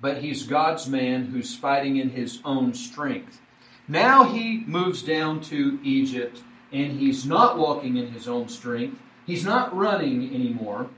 but 0.00 0.18
he's 0.18 0.48
God's 0.48 0.88
man 0.88 1.26
who's 1.26 1.54
fighting 1.54 1.96
in 1.98 2.10
his 2.10 2.40
own 2.44 2.74
strength. 2.74 3.40
Now 3.86 4.24
he 4.24 4.64
moves 4.66 5.00
down 5.00 5.42
to 5.42 5.78
Egypt, 5.84 6.42
and 6.72 6.98
he's 6.98 7.24
not 7.24 7.56
walking 7.56 7.96
in 7.96 8.08
his 8.08 8.26
own 8.26 8.48
strength. 8.48 9.00
He's 9.24 9.44
not 9.44 9.76
running 9.76 10.34
anymore. 10.34 10.90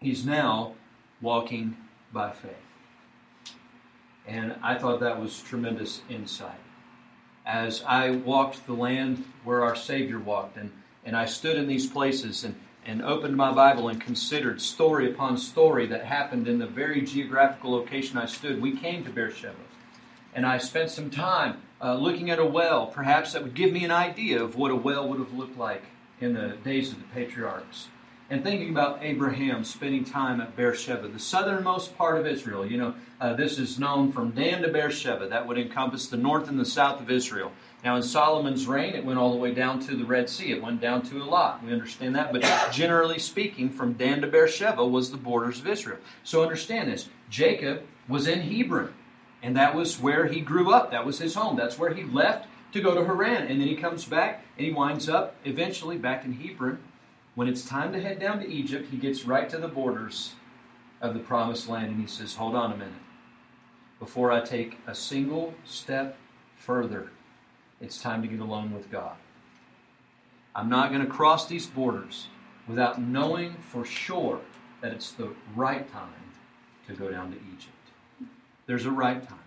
He's 0.00 0.26
now 0.26 0.74
walking 1.20 1.76
by 2.12 2.30
faith. 2.30 2.52
And 4.26 4.54
I 4.62 4.74
thought 4.74 5.00
that 5.00 5.20
was 5.20 5.40
tremendous 5.40 6.02
insight. 6.08 6.60
As 7.46 7.82
I 7.84 8.10
walked 8.10 8.66
the 8.66 8.74
land 8.74 9.24
where 9.42 9.64
our 9.64 9.74
Savior 9.74 10.18
walked, 10.18 10.58
and, 10.58 10.70
and 11.04 11.16
I 11.16 11.24
stood 11.24 11.56
in 11.56 11.66
these 11.66 11.86
places 11.86 12.44
and, 12.44 12.54
and 12.84 13.02
opened 13.02 13.36
my 13.36 13.52
Bible 13.52 13.88
and 13.88 14.00
considered 14.00 14.60
story 14.60 15.10
upon 15.10 15.38
story 15.38 15.86
that 15.86 16.04
happened 16.04 16.46
in 16.46 16.58
the 16.58 16.66
very 16.66 17.00
geographical 17.00 17.72
location 17.72 18.18
I 18.18 18.26
stood, 18.26 18.60
we 18.60 18.76
came 18.76 19.02
to 19.04 19.10
Beersheba. 19.10 19.54
And 20.34 20.44
I 20.44 20.58
spent 20.58 20.90
some 20.90 21.08
time 21.08 21.62
uh, 21.82 21.94
looking 21.94 22.28
at 22.28 22.38
a 22.38 22.44
well, 22.44 22.86
perhaps 22.86 23.32
that 23.32 23.42
would 23.42 23.54
give 23.54 23.72
me 23.72 23.84
an 23.84 23.90
idea 23.90 24.42
of 24.42 24.56
what 24.56 24.70
a 24.70 24.76
well 24.76 25.08
would 25.08 25.18
have 25.18 25.32
looked 25.32 25.56
like 25.56 25.84
in 26.20 26.34
the 26.34 26.58
days 26.64 26.92
of 26.92 26.98
the 26.98 27.08
patriarchs 27.14 27.88
and 28.30 28.44
thinking 28.44 28.70
about 28.70 29.02
Abraham 29.02 29.64
spending 29.64 30.04
time 30.04 30.40
at 30.40 30.54
Beersheba, 30.54 31.08
the 31.08 31.18
southernmost 31.18 31.96
part 31.96 32.18
of 32.18 32.26
Israel. 32.26 32.66
You 32.66 32.76
know, 32.76 32.94
uh, 33.20 33.32
this 33.34 33.58
is 33.58 33.78
known 33.78 34.12
from 34.12 34.32
Dan 34.32 34.60
to 34.62 34.68
Beersheba. 34.68 35.28
That 35.28 35.46
would 35.46 35.56
encompass 35.56 36.08
the 36.08 36.18
north 36.18 36.48
and 36.48 36.60
the 36.60 36.66
south 36.66 37.00
of 37.00 37.10
Israel. 37.10 37.52
Now, 37.82 37.96
in 37.96 38.02
Solomon's 38.02 38.66
reign, 38.66 38.94
it 38.94 39.04
went 39.04 39.18
all 39.18 39.32
the 39.32 39.38
way 39.38 39.54
down 39.54 39.80
to 39.80 39.96
the 39.96 40.04
Red 40.04 40.28
Sea. 40.28 40.52
It 40.52 40.62
went 40.62 40.80
down 40.80 41.02
to 41.02 41.22
a 41.22 41.24
lot. 41.24 41.64
We 41.64 41.72
understand 41.72 42.16
that. 42.16 42.32
But 42.32 42.42
generally 42.70 43.18
speaking, 43.18 43.70
from 43.70 43.94
Dan 43.94 44.20
to 44.20 44.26
Beersheba 44.26 44.84
was 44.84 45.10
the 45.10 45.16
borders 45.16 45.60
of 45.60 45.66
Israel. 45.66 45.98
So 46.22 46.42
understand 46.42 46.90
this 46.90 47.08
Jacob 47.30 47.82
was 48.08 48.26
in 48.26 48.40
Hebron, 48.40 48.92
and 49.42 49.56
that 49.56 49.74
was 49.74 49.98
where 50.00 50.26
he 50.26 50.40
grew 50.40 50.72
up. 50.72 50.90
That 50.90 51.06
was 51.06 51.18
his 51.18 51.34
home. 51.34 51.56
That's 51.56 51.78
where 51.78 51.94
he 51.94 52.04
left 52.04 52.46
to 52.72 52.80
go 52.82 52.94
to 52.94 53.04
Haran. 53.04 53.46
And 53.46 53.60
then 53.60 53.68
he 53.68 53.76
comes 53.76 54.04
back, 54.04 54.44
and 54.58 54.66
he 54.66 54.72
winds 54.72 55.08
up 55.08 55.36
eventually 55.44 55.96
back 55.96 56.26
in 56.26 56.32
Hebron 56.34 56.78
when 57.38 57.46
it's 57.46 57.64
time 57.64 57.92
to 57.92 58.00
head 58.00 58.18
down 58.18 58.40
to 58.40 58.48
Egypt, 58.48 58.88
he 58.90 58.96
gets 58.96 59.24
right 59.24 59.48
to 59.48 59.58
the 59.58 59.68
borders 59.68 60.32
of 61.00 61.14
the 61.14 61.20
promised 61.20 61.68
land 61.68 61.86
and 61.92 62.00
he 62.00 62.06
says, 62.08 62.34
Hold 62.34 62.56
on 62.56 62.72
a 62.72 62.76
minute. 62.76 62.94
Before 64.00 64.32
I 64.32 64.40
take 64.40 64.78
a 64.88 64.94
single 64.96 65.54
step 65.64 66.16
further, 66.56 67.12
it's 67.80 68.02
time 68.02 68.22
to 68.22 68.28
get 68.28 68.40
alone 68.40 68.74
with 68.74 68.90
God. 68.90 69.14
I'm 70.52 70.68
not 70.68 70.90
going 70.90 71.00
to 71.00 71.06
cross 71.06 71.46
these 71.46 71.64
borders 71.64 72.26
without 72.66 73.00
knowing 73.00 73.54
for 73.60 73.84
sure 73.84 74.40
that 74.80 74.92
it's 74.92 75.12
the 75.12 75.32
right 75.54 75.88
time 75.92 76.32
to 76.88 76.94
go 76.94 77.08
down 77.08 77.30
to 77.30 77.36
Egypt. 77.36 78.32
There's 78.66 78.84
a 78.84 78.90
right 78.90 79.22
time. 79.28 79.38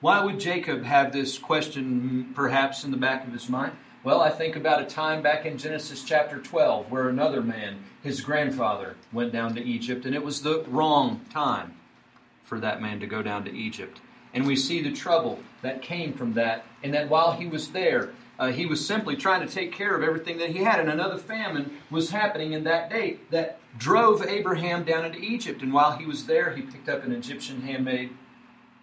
Why 0.00 0.24
would 0.24 0.40
Jacob 0.40 0.82
have 0.84 1.12
this 1.12 1.36
question 1.36 2.32
perhaps 2.34 2.84
in 2.84 2.90
the 2.90 2.96
back 2.96 3.26
of 3.26 3.34
his 3.34 3.50
mind? 3.50 3.76
Well, 4.04 4.20
I 4.20 4.28
think 4.28 4.54
about 4.54 4.82
a 4.82 4.84
time 4.84 5.22
back 5.22 5.46
in 5.46 5.56
Genesis 5.56 6.02
chapter 6.04 6.38
12 6.38 6.90
where 6.92 7.08
another 7.08 7.40
man, 7.40 7.82
his 8.02 8.20
grandfather, 8.20 8.96
went 9.14 9.32
down 9.32 9.54
to 9.54 9.64
Egypt, 9.64 10.04
and 10.04 10.14
it 10.14 10.22
was 10.22 10.42
the 10.42 10.62
wrong 10.68 11.24
time 11.32 11.74
for 12.42 12.60
that 12.60 12.82
man 12.82 13.00
to 13.00 13.06
go 13.06 13.22
down 13.22 13.46
to 13.46 13.50
Egypt. 13.50 14.02
And 14.34 14.46
we 14.46 14.56
see 14.56 14.82
the 14.82 14.92
trouble 14.92 15.38
that 15.62 15.80
came 15.80 16.12
from 16.12 16.34
that, 16.34 16.66
and 16.82 16.92
that 16.92 17.08
while 17.08 17.32
he 17.32 17.46
was 17.46 17.68
there, 17.68 18.10
uh, 18.38 18.48
he 18.48 18.66
was 18.66 18.86
simply 18.86 19.16
trying 19.16 19.46
to 19.46 19.50
take 19.50 19.72
care 19.72 19.96
of 19.96 20.02
everything 20.02 20.36
that 20.36 20.50
he 20.50 20.58
had, 20.58 20.80
and 20.80 20.90
another 20.90 21.16
famine 21.16 21.78
was 21.90 22.10
happening 22.10 22.52
in 22.52 22.64
that 22.64 22.90
day 22.90 23.20
that 23.30 23.58
drove 23.78 24.22
Abraham 24.26 24.84
down 24.84 25.06
into 25.06 25.18
Egypt. 25.18 25.62
And 25.62 25.72
while 25.72 25.96
he 25.96 26.04
was 26.04 26.26
there, 26.26 26.54
he 26.54 26.60
picked 26.60 26.90
up 26.90 27.04
an 27.04 27.12
Egyptian 27.12 27.62
handmaid 27.62 28.10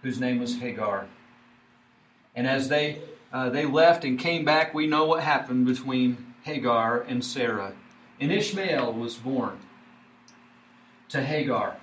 whose 0.01 0.19
name 0.19 0.39
was 0.39 0.57
Hagar. 0.57 1.05
And 2.35 2.47
as 2.47 2.69
they 2.69 3.03
uh, 3.33 3.49
they 3.49 3.65
left 3.65 4.03
and 4.03 4.19
came 4.19 4.43
back. 4.43 4.73
We 4.73 4.87
know 4.87 5.05
what 5.05 5.23
happened 5.23 5.65
between 5.65 6.33
Hagar 6.43 7.01
and 7.01 7.23
Sarah. 7.23 7.73
And 8.19 8.31
Ishmael 8.31 8.93
was 8.93 9.15
born 9.15 9.59
to 11.09 11.23
Hagar 11.23 11.77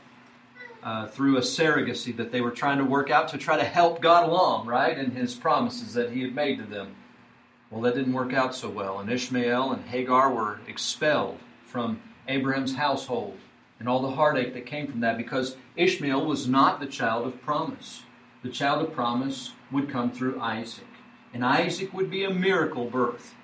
uh, 0.83 1.07
through 1.07 1.37
a 1.37 1.41
surrogacy 1.41 2.17
that 2.17 2.33
they 2.33 2.41
were 2.41 2.51
trying 2.51 2.79
to 2.79 2.85
work 2.85 3.11
out 3.11 3.29
to 3.29 3.39
try 3.39 3.57
to 3.57 3.65
help 3.65 4.01
God 4.01 4.29
along, 4.29 4.67
right, 4.67 4.97
and 4.97 5.13
his 5.13 5.35
promises 5.35 5.95
that 5.95 6.13
he 6.13 6.23
had 6.23 6.35
made 6.35 6.59
to 6.59 6.65
them. 6.65 6.95
Well, 7.71 7.83
that 7.83 7.95
didn't 7.95 8.13
work 8.13 8.33
out 8.33 8.55
so 8.55 8.71
well. 8.71 8.99
And 8.99 9.11
Ishmael 9.11 9.73
and 9.73 9.85
Hagar 9.85 10.33
were 10.33 10.61
expelled 10.67 11.39
from 11.67 12.01
Abraham's 12.27 12.75
household 12.75 13.37
and 13.79 13.89
all 13.89 14.01
the 14.01 14.11
heartache 14.11 14.55
that 14.55 14.67
came 14.67 14.87
from 14.87 15.01
that 15.01 15.17
because 15.17 15.57
Ishmael 15.77 16.25
was 16.25 16.49
not 16.49 16.81
the 16.81 16.87
child 16.87 17.27
of 17.27 17.41
promise. 17.43 18.03
The 18.43 18.49
child 18.49 18.87
of 18.87 18.95
promise 18.95 19.53
would 19.71 19.91
come 19.91 20.11
through 20.11 20.41
Isaac 20.41 20.88
and 21.33 21.45
Isaac 21.45 21.93
would 21.93 22.11
be 22.11 22.25
a 22.25 22.31
miracle 22.31 22.87
birth. 22.87 23.35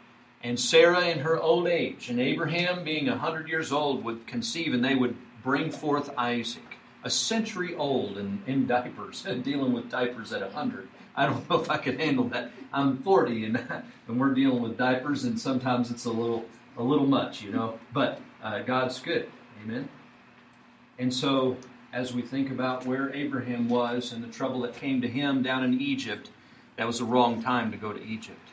And 0.42 0.60
Sarah 0.60 1.06
in 1.06 1.20
her 1.20 1.40
old 1.40 1.66
age, 1.66 2.10
and 2.10 2.20
Abraham 2.20 2.84
being 2.84 3.08
a 3.08 3.16
hundred 3.16 3.48
years 3.48 3.72
old, 3.72 4.04
would 4.04 4.26
conceive, 4.26 4.74
and 4.74 4.84
they 4.84 4.94
would 4.94 5.16
bring 5.42 5.70
forth 5.70 6.10
Isaac, 6.18 6.76
a 7.02 7.10
century 7.10 7.74
old 7.74 8.18
and 8.18 8.42
in 8.46 8.66
diapers, 8.66 9.22
dealing 9.42 9.72
with 9.72 9.90
diapers 9.90 10.32
at 10.32 10.42
a 10.42 10.50
hundred. 10.50 10.88
I 11.16 11.26
don't 11.26 11.48
know 11.48 11.60
if 11.60 11.70
I 11.70 11.78
could 11.78 11.98
handle 12.00 12.28
that. 12.28 12.50
I'm 12.72 12.98
40, 13.02 13.44
and, 13.46 13.56
and 14.08 14.20
we're 14.20 14.34
dealing 14.34 14.62
with 14.62 14.76
diapers, 14.76 15.24
and 15.24 15.38
sometimes 15.40 15.90
it's 15.90 16.04
a 16.04 16.12
little 16.12 16.44
a 16.76 16.82
little 16.82 17.06
much, 17.06 17.42
you 17.42 17.52
know. 17.52 17.78
But 17.92 18.20
uh, 18.42 18.60
God's 18.60 19.00
good, 19.00 19.30
amen. 19.62 19.88
And 20.98 21.12
so, 21.12 21.56
as 21.92 22.12
we 22.12 22.22
think 22.22 22.50
about 22.50 22.86
where 22.86 23.14
Abraham 23.14 23.68
was 23.68 24.12
and 24.12 24.22
the 24.22 24.28
trouble 24.28 24.60
that 24.62 24.74
came 24.74 25.00
to 25.02 25.08
him 25.08 25.42
down 25.42 25.64
in 25.64 25.80
Egypt, 25.80 26.30
that 26.76 26.86
was 26.86 26.98
the 26.98 27.04
wrong 27.04 27.42
time 27.42 27.70
to 27.70 27.76
go 27.76 27.92
to 27.92 28.02
Egypt. 28.02 28.48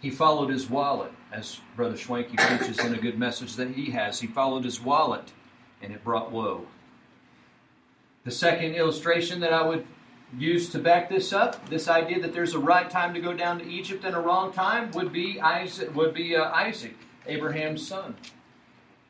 He 0.00 0.10
followed 0.10 0.50
his 0.50 0.68
wallet, 0.68 1.12
as 1.32 1.60
Brother 1.76 1.96
Schwanke 1.96 2.36
preaches 2.36 2.78
in 2.78 2.94
a 2.94 2.98
good 2.98 3.18
message 3.18 3.56
that 3.56 3.70
he 3.70 3.90
has. 3.92 4.20
He 4.20 4.26
followed 4.26 4.64
his 4.64 4.80
wallet, 4.80 5.32
and 5.80 5.92
it 5.92 6.04
brought 6.04 6.30
woe. 6.30 6.66
The 8.24 8.30
second 8.30 8.74
illustration 8.74 9.40
that 9.40 9.52
I 9.52 9.66
would 9.66 9.86
use 10.36 10.68
to 10.70 10.78
back 10.78 11.08
this 11.08 11.32
up, 11.32 11.68
this 11.68 11.88
idea 11.88 12.20
that 12.20 12.32
there's 12.32 12.54
a 12.54 12.58
right 12.58 12.90
time 12.90 13.14
to 13.14 13.20
go 13.20 13.32
down 13.32 13.58
to 13.60 13.66
Egypt 13.66 14.04
and 14.04 14.14
a 14.14 14.20
wrong 14.20 14.52
time, 14.52 14.90
would 14.92 15.12
be 15.12 15.40
Isaac, 15.40 15.94
would 15.94 16.12
be 16.12 16.36
uh, 16.36 16.50
Isaac 16.50 16.96
Abraham's 17.26 17.86
son. 17.86 18.16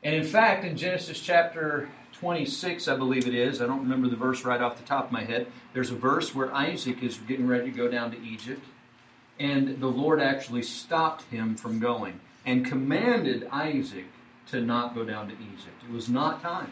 And 0.03 0.15
in 0.15 0.23
fact, 0.23 0.63
in 0.63 0.77
Genesis 0.77 1.19
chapter 1.19 1.89
26, 2.19 2.87
I 2.87 2.95
believe 2.95 3.27
it 3.27 3.35
is. 3.35 3.61
I 3.61 3.67
don't 3.67 3.81
remember 3.81 4.07
the 4.07 4.15
verse 4.15 4.45
right 4.45 4.61
off 4.61 4.77
the 4.77 4.83
top 4.83 5.07
of 5.07 5.11
my 5.11 5.23
head. 5.23 5.47
There's 5.73 5.91
a 5.91 5.95
verse 5.95 6.33
where 6.33 6.53
Isaac 6.53 7.03
is 7.03 7.17
getting 7.17 7.47
ready 7.47 7.71
to 7.71 7.77
go 7.77 7.89
down 7.89 8.11
to 8.11 8.21
Egypt, 8.23 8.63
and 9.39 9.79
the 9.81 9.87
Lord 9.87 10.21
actually 10.21 10.63
stopped 10.63 11.23
him 11.23 11.55
from 11.55 11.79
going 11.79 12.19
and 12.45 12.65
commanded 12.65 13.47
Isaac 13.51 14.05
to 14.47 14.61
not 14.61 14.95
go 14.95 15.03
down 15.03 15.27
to 15.27 15.33
Egypt. 15.33 15.83
It 15.83 15.91
was 15.91 16.07
not 16.07 16.41
time 16.41 16.71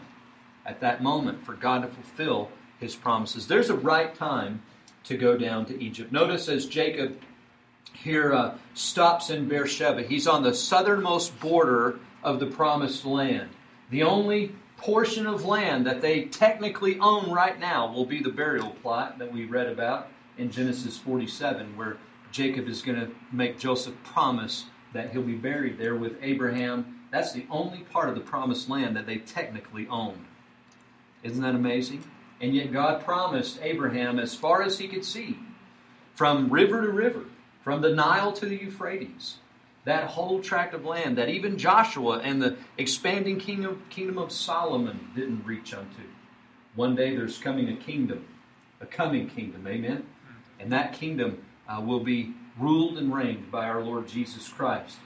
at 0.64 0.80
that 0.80 1.02
moment 1.02 1.44
for 1.44 1.54
God 1.54 1.82
to 1.82 1.88
fulfill 1.88 2.50
his 2.80 2.94
promises. 2.94 3.46
There's 3.46 3.70
a 3.70 3.74
right 3.74 4.14
time 4.14 4.62
to 5.04 5.16
go 5.16 5.36
down 5.36 5.66
to 5.66 5.82
Egypt. 5.82 6.10
Notice 6.10 6.48
as 6.48 6.66
Jacob 6.66 7.18
here 7.92 8.32
uh, 8.32 8.54
stops 8.72 9.30
in 9.30 9.46
Beersheba, 9.46 10.02
he's 10.02 10.26
on 10.26 10.42
the 10.42 10.54
southernmost 10.54 11.38
border 11.40 11.98
of 12.22 12.40
the 12.40 12.46
promised 12.46 13.04
land. 13.04 13.50
The 13.90 14.02
only 14.02 14.54
portion 14.76 15.26
of 15.26 15.44
land 15.44 15.86
that 15.86 16.00
they 16.00 16.24
technically 16.24 16.98
own 16.98 17.30
right 17.30 17.58
now 17.58 17.92
will 17.92 18.06
be 18.06 18.22
the 18.22 18.30
burial 18.30 18.70
plot 18.82 19.18
that 19.18 19.32
we 19.32 19.44
read 19.44 19.68
about 19.68 20.08
in 20.38 20.50
Genesis 20.50 20.98
47, 20.98 21.76
where 21.76 21.96
Jacob 22.32 22.68
is 22.68 22.82
going 22.82 22.98
to 22.98 23.10
make 23.32 23.58
Joseph 23.58 23.94
promise 24.02 24.66
that 24.92 25.10
he'll 25.10 25.22
be 25.22 25.34
buried 25.34 25.78
there 25.78 25.94
with 25.94 26.16
Abraham. 26.20 27.00
That's 27.10 27.32
the 27.32 27.46
only 27.50 27.80
part 27.80 28.08
of 28.08 28.14
the 28.14 28.20
promised 28.20 28.68
land 28.68 28.96
that 28.96 29.06
they 29.06 29.18
technically 29.18 29.86
own. 29.88 30.26
Isn't 31.22 31.42
that 31.42 31.54
amazing? 31.54 32.04
And 32.40 32.54
yet 32.54 32.72
God 32.72 33.04
promised 33.04 33.60
Abraham 33.62 34.18
as 34.18 34.34
far 34.34 34.62
as 34.62 34.78
he 34.78 34.88
could 34.88 35.04
see, 35.04 35.38
from 36.14 36.50
river 36.50 36.82
to 36.82 36.90
river, 36.90 37.24
from 37.62 37.80
the 37.80 37.94
Nile 37.94 38.32
to 38.32 38.46
the 38.46 38.56
Euphrates, 38.56 39.36
that 39.84 40.04
whole 40.04 40.40
tract 40.40 40.74
of 40.74 40.84
land 40.84 41.18
that 41.18 41.28
even 41.28 41.58
Joshua 41.58 42.18
and 42.18 42.40
the 42.40 42.56
expanding 42.78 43.38
kingdom, 43.38 43.82
kingdom 43.90 44.18
of 44.18 44.32
Solomon 44.32 45.10
didn't 45.14 45.44
reach 45.44 45.74
unto. 45.74 46.02
One 46.74 46.96
day 46.96 47.14
there's 47.14 47.38
coming 47.38 47.68
a 47.68 47.76
kingdom, 47.76 48.24
a 48.80 48.86
coming 48.86 49.28
kingdom, 49.28 49.66
amen? 49.66 50.06
And 50.58 50.72
that 50.72 50.94
kingdom 50.94 51.44
uh, 51.68 51.80
will 51.80 52.00
be 52.00 52.34
ruled 52.58 52.98
and 52.98 53.14
reigned 53.14 53.50
by 53.50 53.68
our 53.68 53.82
Lord 53.82 54.08
Jesus 54.08 54.48
Christ. 54.48 54.98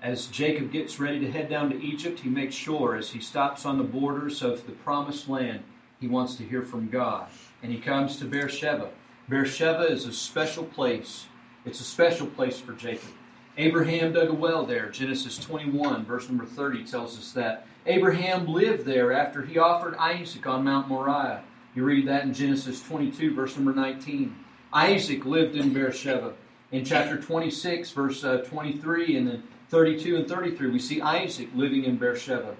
As 0.00 0.26
Jacob 0.26 0.70
gets 0.70 1.00
ready 1.00 1.18
to 1.20 1.30
head 1.30 1.48
down 1.48 1.70
to 1.70 1.82
Egypt, 1.82 2.20
he 2.20 2.28
makes 2.28 2.54
sure 2.54 2.94
as 2.94 3.10
he 3.10 3.20
stops 3.20 3.64
on 3.64 3.78
the 3.78 3.84
borders 3.84 4.42
of 4.42 4.66
the 4.66 4.72
promised 4.72 5.28
land, 5.28 5.62
he 6.00 6.06
wants 6.06 6.36
to 6.36 6.44
hear 6.44 6.62
from 6.62 6.90
God. 6.90 7.28
And 7.62 7.72
he 7.72 7.80
comes 7.80 8.18
to 8.18 8.26
Beersheba. 8.26 8.90
Beersheba 9.28 9.90
is 9.90 10.04
a 10.04 10.12
special 10.12 10.64
place. 10.64 11.26
It's 11.64 11.80
a 11.80 11.84
special 11.84 12.26
place 12.26 12.60
for 12.60 12.72
Jacob. 12.74 13.08
Abraham 13.56 14.12
dug 14.12 14.30
a 14.30 14.34
well 14.34 14.66
there. 14.66 14.88
Genesis 14.88 15.38
21, 15.38 16.04
verse 16.04 16.28
number 16.28 16.44
30 16.44 16.84
tells 16.84 17.18
us 17.18 17.32
that. 17.32 17.66
Abraham 17.86 18.46
lived 18.46 18.84
there 18.84 19.12
after 19.12 19.42
he 19.42 19.58
offered 19.58 19.94
Isaac 19.96 20.46
on 20.46 20.64
Mount 20.64 20.88
Moriah. 20.88 21.44
You 21.74 21.84
read 21.84 22.08
that 22.08 22.24
in 22.24 22.34
Genesis 22.34 22.82
22, 22.82 23.34
verse 23.34 23.56
number 23.56 23.72
19. 23.72 24.34
Isaac 24.72 25.24
lived 25.24 25.54
in 25.54 25.72
Beersheba. 25.72 26.32
In 26.72 26.84
chapter 26.84 27.16
26, 27.16 27.90
verse 27.92 28.24
uh, 28.24 28.38
23, 28.38 29.16
and 29.16 29.28
then 29.28 29.42
32 29.68 30.16
and 30.16 30.28
33, 30.28 30.70
we 30.70 30.78
see 30.78 31.00
Isaac 31.00 31.48
living 31.54 31.84
in 31.84 31.96
Beersheba. 31.96 32.56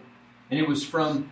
And 0.50 0.60
it 0.60 0.68
was 0.68 0.84
from 0.84 1.30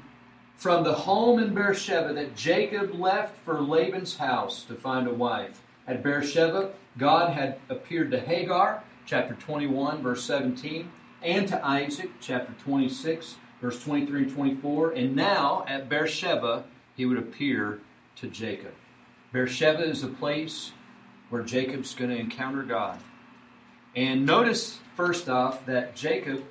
from 0.56 0.84
the 0.84 0.92
home 0.92 1.40
in 1.40 1.52
Beersheba 1.52 2.12
that 2.12 2.36
Jacob 2.36 2.94
left 2.94 3.36
for 3.38 3.60
Laban's 3.60 4.16
house 4.16 4.62
to 4.64 4.76
find 4.76 5.08
a 5.08 5.12
wife. 5.12 5.60
At 5.88 6.04
Beersheba, 6.04 6.70
God 6.98 7.32
had 7.32 7.58
appeared 7.68 8.12
to 8.12 8.20
Hagar, 8.20 8.84
chapter 9.06 9.34
21, 9.34 10.02
verse 10.02 10.24
17, 10.24 10.90
and 11.22 11.48
to 11.48 11.64
Isaac, 11.66 12.10
chapter 12.20 12.52
26, 12.64 13.36
verse 13.60 13.82
23 13.82 14.24
and 14.24 14.34
24. 14.34 14.92
And 14.92 15.16
now 15.16 15.64
at 15.68 15.88
Beersheba, 15.88 16.64
he 16.96 17.06
would 17.06 17.18
appear 17.18 17.80
to 18.16 18.28
Jacob. 18.28 18.74
Beersheba 19.32 19.84
is 19.84 20.02
a 20.02 20.08
place 20.08 20.72
where 21.30 21.42
Jacob's 21.42 21.94
going 21.94 22.10
to 22.10 22.18
encounter 22.18 22.62
God. 22.62 22.98
And 23.94 24.26
notice, 24.26 24.78
first 24.96 25.28
off, 25.28 25.64
that 25.66 25.94
Jacob 25.94 26.44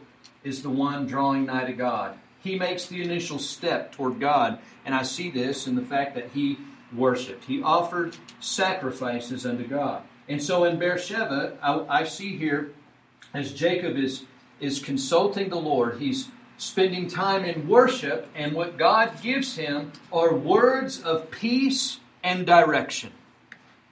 is 0.43 0.63
the 0.63 0.69
one 0.69 1.05
drawing 1.05 1.45
nigh 1.45 1.65
to 1.65 1.73
God. 1.73 2.17
He 2.39 2.57
makes 2.57 2.87
the 2.87 3.01
initial 3.03 3.37
step 3.37 3.91
toward 3.91 4.19
God. 4.19 4.59
And 4.85 4.95
I 4.95 5.03
see 5.03 5.29
this 5.29 5.67
in 5.67 5.75
the 5.75 5.81
fact 5.83 6.15
that 6.15 6.29
he 6.33 6.57
worshiped. 6.95 7.45
He 7.45 7.61
offered 7.61 8.17
sacrifices 8.39 9.45
unto 9.45 9.67
God. 9.67 10.03
And 10.31 10.41
so 10.41 10.63
in 10.63 10.79
Beersheba, 10.79 11.57
I, 11.61 11.99
I 11.99 12.03
see 12.05 12.37
here 12.37 12.71
as 13.33 13.51
Jacob 13.51 13.97
is, 13.97 14.23
is 14.61 14.79
consulting 14.79 15.49
the 15.49 15.57
Lord, 15.57 15.99
he's 15.99 16.29
spending 16.57 17.09
time 17.09 17.43
in 17.43 17.67
worship, 17.67 18.29
and 18.33 18.53
what 18.53 18.77
God 18.77 19.21
gives 19.21 19.57
him 19.57 19.91
are 20.13 20.33
words 20.33 21.01
of 21.01 21.29
peace 21.31 21.99
and 22.23 22.45
direction. 22.45 23.11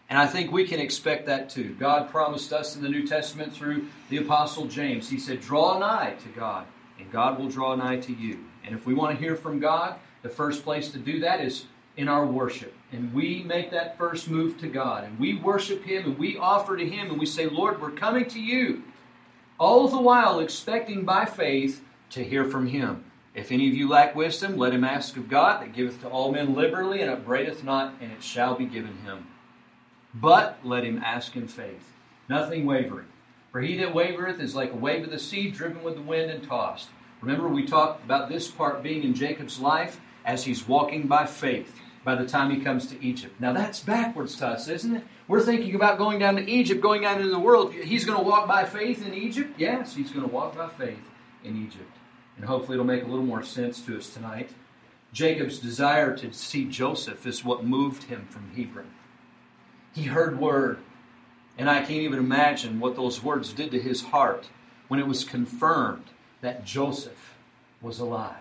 And 0.10 0.18
I 0.18 0.28
think 0.28 0.52
we 0.54 0.66
can 0.66 0.80
expect 0.80 1.26
that 1.26 1.50
too. 1.50 1.76
God 1.78 2.10
promised 2.10 2.54
us 2.54 2.74
in 2.74 2.82
the 2.82 2.90
New 2.90 3.06
Testament 3.06 3.52
through 3.52 3.88
the 4.10 4.18
Apostle 4.18 4.66
James. 4.66 5.10
He 5.10 5.20
said, 5.20 5.42
Draw 5.42 5.80
nigh 5.80 6.16
to 6.24 6.30
God, 6.30 6.66
and 7.00 7.12
God 7.12 7.38
will 7.38 7.50
draw 7.50 7.76
nigh 7.76 8.00
to 8.00 8.14
you. 8.14 8.40
And 8.64 8.74
if 8.74 8.86
we 8.86 8.94
want 8.94 9.14
to 9.18 9.22
hear 9.22 9.36
from 9.36 9.60
God, 9.60 9.96
the 10.22 10.30
first 10.30 10.64
place 10.64 10.90
to 10.92 11.00
do 11.00 11.20
that 11.20 11.42
is 11.42 11.66
in 11.98 12.08
our 12.08 12.26
worship. 12.26 12.74
And 12.92 13.14
we 13.14 13.44
make 13.44 13.72
that 13.72 13.98
first 13.98 14.30
move 14.30 14.58
to 14.60 14.68
God. 14.68 15.04
And 15.04 15.20
we 15.20 15.36
worship 15.36 15.84
Him 15.84 16.06
and 16.06 16.18
we 16.18 16.38
offer 16.38 16.76
to 16.76 16.90
Him 16.90 17.12
and 17.12 17.20
we 17.20 17.26
say, 17.26 17.48
Lord, 17.48 17.82
we're 17.82 17.92
coming 17.92 18.26
to 18.26 18.40
you. 18.40 18.84
All 19.60 19.88
the 19.88 20.02
while 20.02 20.40
expecting 20.40 21.06
by 21.06 21.26
faith 21.26 21.84
to 22.12 22.24
hear 22.24 22.46
from 22.46 22.68
Him. 22.68 23.04
If 23.36 23.52
any 23.52 23.68
of 23.68 23.76
you 23.76 23.88
lack 23.88 24.16
wisdom, 24.16 24.58
let 24.58 24.74
him 24.74 24.84
ask 24.84 25.16
of 25.16 25.30
God 25.30 25.62
that 25.62 25.74
giveth 25.74 26.02
to 26.02 26.10
all 26.10 26.32
men 26.32 26.56
liberally 26.56 27.02
and 27.02 27.12
upbraideth 27.12 27.64
not, 27.64 27.94
and 28.02 28.12
it 28.12 28.24
shall 28.24 28.56
be 28.56 28.66
given 28.66 28.98
him. 29.06 29.28
But 30.14 30.60
let 30.64 30.84
him 30.84 31.02
ask 31.06 31.36
in 31.36 31.48
faith, 31.48 31.94
nothing 32.28 32.66
wavering. 32.66 33.06
For 33.52 33.62
he 33.62 33.78
that 33.78 33.94
wavereth 33.94 34.40
is 34.40 34.56
like 34.56 34.74
a 34.74 34.76
wave 34.76 35.04
of 35.04 35.12
the 35.12 35.20
sea 35.20 35.52
driven 35.52 35.84
with 35.84 35.96
the 35.96 36.02
wind 36.02 36.32
and 36.32 36.44
tossed. 36.44 36.90
Remember, 37.22 37.48
we 37.48 37.66
talked 37.66 38.04
about 38.04 38.30
this 38.30 38.48
part 38.48 38.82
being 38.82 39.04
in 39.04 39.14
Jacob's 39.14 39.60
life 39.60 40.00
as 40.26 40.44
he's 40.44 40.68
walking 40.68 41.08
by 41.08 41.26
faith 41.26 41.80
by 42.04 42.16
the 42.16 42.26
time 42.26 42.52
he 42.52 42.62
comes 42.62 42.88
to 42.88 43.04
Egypt. 43.04 43.40
Now, 43.40 43.54
that's 43.54 43.80
backwards 43.80 44.36
to 44.38 44.48
us, 44.48 44.68
isn't 44.68 44.96
it? 44.96 45.04
We're 45.28 45.42
thinking 45.42 45.76
about 45.76 45.98
going 45.98 46.20
down 46.20 46.36
to 46.38 46.50
Egypt, 46.50 46.82
going 46.82 47.06
out 47.06 47.18
into 47.18 47.32
the 47.32 47.40
world. 47.40 47.74
He's 47.74 48.06
going 48.06 48.18
to 48.18 48.24
walk 48.24 48.48
by 48.48 48.66
faith 48.66 49.06
in 49.06 49.14
Egypt? 49.14 49.54
Yes, 49.58 49.96
he's 49.96 50.12
going 50.12 50.28
to 50.28 50.34
walk 50.34 50.58
by 50.58 50.70
faith 50.70 51.04
in 51.44 51.62
Egypt. 51.62 51.92
And 52.38 52.46
hopefully, 52.46 52.76
it'll 52.76 52.86
make 52.86 53.04
a 53.04 53.08
little 53.08 53.26
more 53.26 53.44
sense 53.44 53.82
to 53.82 53.98
us 53.98 54.10
tonight. 54.10 54.52
Jacob's 55.12 55.60
desire 55.60 56.16
to 56.18 56.32
see 56.32 56.66
Joseph 56.66 57.26
is 57.26 57.44
what 57.44 57.66
moved 57.66 58.04
him 58.04 58.28
from 58.30 58.52
Hebron. 58.56 58.92
He 59.94 60.04
heard 60.04 60.40
word, 60.40 60.80
and 61.58 61.70
I 61.70 61.80
can't 61.80 61.92
even 61.92 62.20
imagine 62.20 62.80
what 62.80 62.96
those 62.96 63.24
words 63.24 63.52
did 63.54 63.72
to 63.72 63.82
his 63.82 64.04
heart 64.04 64.48
when 64.88 65.00
it 65.00 65.08
was 65.08 65.24
confirmed 65.24 66.06
that 66.42 66.64
Joseph 66.64 67.36
was 67.82 68.00
alive. 68.00 68.36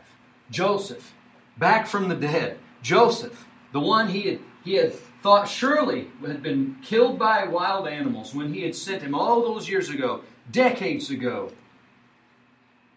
Joseph, 0.50 1.14
back 1.56 1.86
from 1.86 2.08
the 2.08 2.14
dead. 2.14 2.58
Joseph, 2.82 3.46
the 3.72 3.80
one 3.80 4.08
he 4.08 4.22
had, 4.22 4.40
he 4.64 4.74
had 4.74 4.94
thought 5.22 5.48
surely 5.48 6.08
had 6.26 6.42
been 6.42 6.76
killed 6.82 7.18
by 7.18 7.44
wild 7.44 7.88
animals 7.88 8.34
when 8.34 8.52
he 8.52 8.62
had 8.62 8.74
sent 8.74 9.02
him 9.02 9.14
all 9.14 9.42
those 9.42 9.68
years 9.68 9.88
ago, 9.88 10.22
decades 10.50 11.10
ago. 11.10 11.52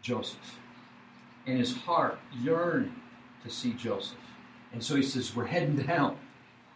Joseph. 0.01 0.59
And 1.47 1.57
his 1.57 1.75
heart 1.75 2.19
yearned 2.39 2.91
to 3.43 3.49
see 3.49 3.73
Joseph. 3.73 4.17
And 4.73 4.83
so 4.83 4.95
he 4.95 5.03
says, 5.03 5.35
We're 5.35 5.45
heading 5.45 5.75
down. 5.75 6.17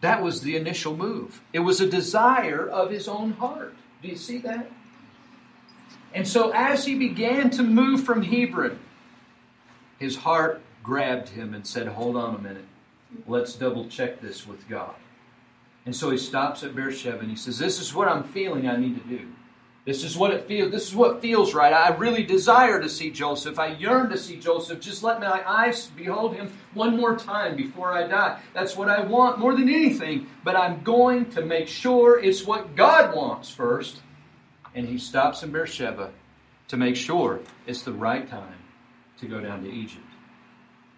That 0.00 0.22
was 0.22 0.42
the 0.42 0.56
initial 0.56 0.96
move. 0.96 1.40
It 1.52 1.60
was 1.60 1.80
a 1.80 1.88
desire 1.88 2.68
of 2.68 2.90
his 2.90 3.08
own 3.08 3.32
heart. 3.32 3.74
Do 4.02 4.08
you 4.08 4.16
see 4.16 4.38
that? 4.38 4.70
And 6.12 6.26
so 6.26 6.50
as 6.50 6.84
he 6.84 6.94
began 6.94 7.50
to 7.50 7.62
move 7.62 8.04
from 8.04 8.22
Hebron, 8.22 8.78
his 9.98 10.16
heart 10.16 10.60
grabbed 10.82 11.30
him 11.30 11.54
and 11.54 11.66
said, 11.66 11.88
Hold 11.88 12.16
on 12.16 12.34
a 12.34 12.38
minute. 12.38 12.64
Let's 13.26 13.54
double 13.54 13.86
check 13.88 14.20
this 14.20 14.46
with 14.46 14.68
God. 14.68 14.94
And 15.84 15.94
so 15.94 16.10
he 16.10 16.18
stops 16.18 16.64
at 16.64 16.74
Beersheba 16.74 17.20
and 17.20 17.30
he 17.30 17.36
says, 17.36 17.58
This 17.58 17.80
is 17.80 17.94
what 17.94 18.08
I'm 18.08 18.24
feeling 18.24 18.68
I 18.68 18.76
need 18.76 19.00
to 19.00 19.08
do. 19.08 19.28
This 19.86 20.02
is 20.02 20.16
what 20.16 20.32
it 20.32 20.48
feels. 20.48 20.72
This 20.72 20.88
is 20.88 20.96
what 20.96 21.22
feels 21.22 21.54
right. 21.54 21.72
I 21.72 21.94
really 21.94 22.24
desire 22.24 22.82
to 22.82 22.88
see 22.88 23.08
Joseph. 23.08 23.56
I 23.60 23.68
yearn 23.68 24.10
to 24.10 24.18
see 24.18 24.36
Joseph. 24.36 24.80
Just 24.80 25.04
let 25.04 25.20
my 25.20 25.48
eyes 25.48 25.86
behold 25.96 26.34
him 26.34 26.52
one 26.74 26.96
more 26.96 27.16
time 27.16 27.54
before 27.54 27.92
I 27.92 28.08
die. 28.08 28.40
That's 28.52 28.76
what 28.76 28.88
I 28.88 29.02
want 29.02 29.38
more 29.38 29.54
than 29.54 29.68
anything. 29.68 30.26
But 30.42 30.56
I'm 30.56 30.82
going 30.82 31.30
to 31.30 31.42
make 31.42 31.68
sure 31.68 32.18
it's 32.18 32.44
what 32.44 32.74
God 32.74 33.14
wants 33.14 33.48
first. 33.48 34.00
And 34.74 34.88
he 34.88 34.98
stops 34.98 35.44
in 35.44 35.52
Beersheba 35.52 36.10
to 36.66 36.76
make 36.76 36.96
sure 36.96 37.38
it's 37.68 37.82
the 37.82 37.92
right 37.92 38.28
time 38.28 38.58
to 39.20 39.26
go 39.26 39.40
down 39.40 39.62
to 39.62 39.70
Egypt. 39.70 40.02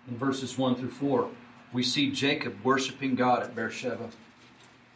In 0.08 0.16
verses 0.16 0.56
1 0.56 0.76
through 0.76 0.92
4, 0.92 1.28
we 1.72 1.82
see 1.82 2.10
Jacob 2.10 2.56
worshiping 2.64 3.14
God 3.14 3.42
at 3.42 3.54
Beersheba. 3.54 4.08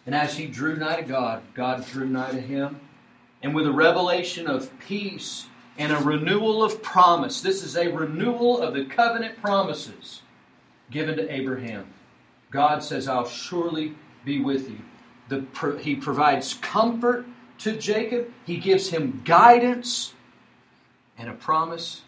And 0.07 0.15
as 0.15 0.37
he 0.37 0.47
drew 0.47 0.77
nigh 0.77 0.97
to 0.97 1.03
God, 1.03 1.43
God 1.55 1.87
drew 1.87 2.07
nigh 2.07 2.31
to 2.31 2.41
him 2.41 2.81
and 3.43 3.55
with 3.55 3.67
a 3.67 3.73
revelation 3.73 4.47
of 4.47 4.71
peace 4.81 5.47
and 5.79 5.93
a 5.93 5.99
renewal 5.99 6.63
of 6.63 6.83
promise. 6.83 7.41
This 7.41 7.63
is 7.63 7.77
a 7.77 7.89
renewal 7.89 8.61
of 8.61 8.75
the 8.75 8.85
covenant 8.85 9.41
promises 9.41 10.23
given 10.91 11.17
to 11.17 11.33
Abraham. 11.33 11.87
God 12.51 12.83
says, 12.83 13.09
I'll 13.09 13.29
surely 13.29 13.95
be 14.25 14.41
with 14.41 14.71
you. 14.71 14.79
The, 15.29 15.79
he 15.81 15.95
provides 15.95 16.55
comfort 16.55 17.27
to 17.59 17.77
Jacob, 17.77 18.31
he 18.45 18.57
gives 18.57 18.91
him 18.91 19.23
guidance 19.25 20.15
and 21.17 21.31
a 21.31 21.35
promise 21.35 22.03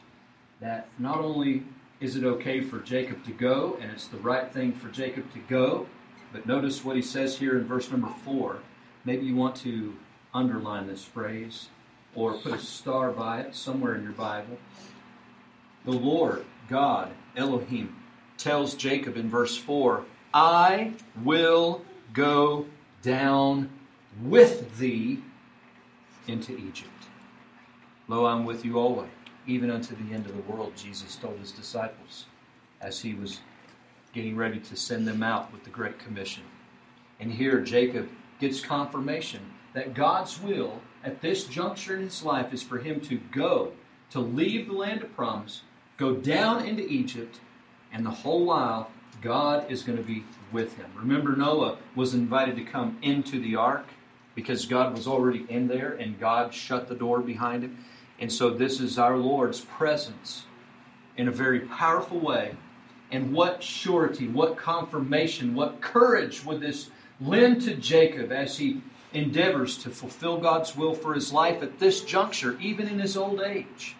that 0.60 0.88
not 0.98 1.18
only 1.18 1.62
is 2.00 2.16
it 2.16 2.24
okay 2.24 2.60
for 2.60 2.80
Jacob 2.80 3.24
to 3.24 3.32
go, 3.32 3.78
and 3.80 3.90
it's 3.90 4.08
the 4.08 4.18
right 4.18 4.52
thing 4.52 4.72
for 4.72 4.88
Jacob 4.88 5.32
to 5.32 5.38
go, 5.40 5.86
but 6.32 6.46
notice 6.46 6.84
what 6.84 6.96
he 6.96 7.02
says 7.02 7.38
here 7.38 7.58
in 7.58 7.64
verse 7.64 7.90
number 7.90 8.12
four. 8.24 8.58
Maybe 9.04 9.26
you 9.26 9.36
want 9.36 9.56
to 9.56 9.94
underline 10.32 10.86
this 10.86 11.04
phrase 11.04 11.68
or 12.14 12.34
put 12.34 12.52
a 12.52 12.58
star 12.58 13.10
by 13.10 13.40
it 13.40 13.54
somewhere 13.54 13.94
in 13.94 14.02
your 14.02 14.12
Bible. 14.12 14.58
The 15.84 15.92
Lord, 15.92 16.44
God, 16.68 17.10
Elohim, 17.36 17.96
tells 18.38 18.74
Jacob 18.74 19.16
in 19.16 19.28
verse 19.28 19.56
4 19.56 20.04
I 20.32 20.92
will 21.22 21.82
go 22.12 22.66
down 23.02 23.70
with 24.22 24.78
thee 24.78 25.20
into 26.26 26.56
Egypt. 26.56 26.90
Lo, 28.08 28.26
I'm 28.26 28.44
with 28.44 28.64
you 28.64 28.78
always, 28.78 29.10
even 29.46 29.70
unto 29.70 29.94
the 29.94 30.14
end 30.14 30.26
of 30.26 30.34
the 30.34 30.52
world, 30.52 30.72
Jesus 30.76 31.16
told 31.16 31.38
his 31.38 31.52
disciples 31.52 32.26
as 32.80 33.00
he 33.00 33.14
was 33.14 33.40
getting 34.12 34.36
ready 34.36 34.60
to 34.60 34.76
send 34.76 35.06
them 35.06 35.22
out 35.22 35.52
with 35.52 35.64
the 35.64 35.70
Great 35.70 35.98
Commission. 35.98 36.44
And 37.20 37.32
here 37.32 37.60
Jacob 37.60 38.08
gets 38.40 38.60
confirmation 38.60 39.40
that 39.72 39.94
God's 39.94 40.40
will 40.40 40.80
at 41.02 41.20
this 41.20 41.44
juncture 41.44 41.96
in 41.96 42.02
his 42.02 42.22
life 42.22 42.52
is 42.52 42.62
for 42.62 42.78
him 42.78 43.00
to 43.02 43.16
go, 43.32 43.72
to 44.10 44.20
leave 44.20 44.68
the 44.68 44.72
land 44.72 45.02
of 45.02 45.14
promise, 45.14 45.62
go 45.96 46.14
down 46.14 46.64
into 46.64 46.86
Egypt, 46.86 47.40
and 47.92 48.06
the 48.06 48.10
whole 48.10 48.44
while 48.44 48.90
God 49.20 49.70
is 49.70 49.82
going 49.82 49.98
to 49.98 50.04
be 50.04 50.24
with 50.52 50.76
him. 50.76 50.86
Remember, 50.96 51.36
Noah 51.36 51.78
was 51.94 52.14
invited 52.14 52.56
to 52.56 52.64
come 52.64 52.98
into 53.02 53.40
the 53.40 53.56
ark 53.56 53.86
because 54.34 54.66
God 54.66 54.96
was 54.96 55.06
already 55.06 55.46
in 55.48 55.68
there 55.68 55.92
and 55.92 56.18
God 56.18 56.52
shut 56.52 56.88
the 56.88 56.94
door 56.94 57.20
behind 57.20 57.62
him. 57.62 57.84
And 58.20 58.32
so, 58.32 58.50
this 58.50 58.80
is 58.80 58.98
our 58.98 59.16
Lord's 59.16 59.60
presence 59.60 60.44
in 61.16 61.28
a 61.28 61.32
very 61.32 61.60
powerful 61.60 62.18
way. 62.18 62.54
And 63.10 63.32
what 63.32 63.62
surety, 63.62 64.28
what 64.28 64.56
confirmation, 64.56 65.54
what 65.54 65.80
courage 65.80 66.44
would 66.44 66.60
this 66.60 66.90
lend 67.20 67.62
to 67.62 67.74
Jacob 67.74 68.32
as 68.32 68.58
he 68.58 68.82
endeavors 69.14 69.78
to 69.78 69.90
fulfill 69.90 70.38
God's 70.38 70.76
will 70.76 70.94
for 70.94 71.14
his 71.14 71.32
life 71.32 71.62
at 71.62 71.78
this 71.78 72.02
juncture, 72.02 72.58
even 72.60 72.88
in 72.88 72.98
his 72.98 73.16
old 73.16 73.40
age. 73.40 73.96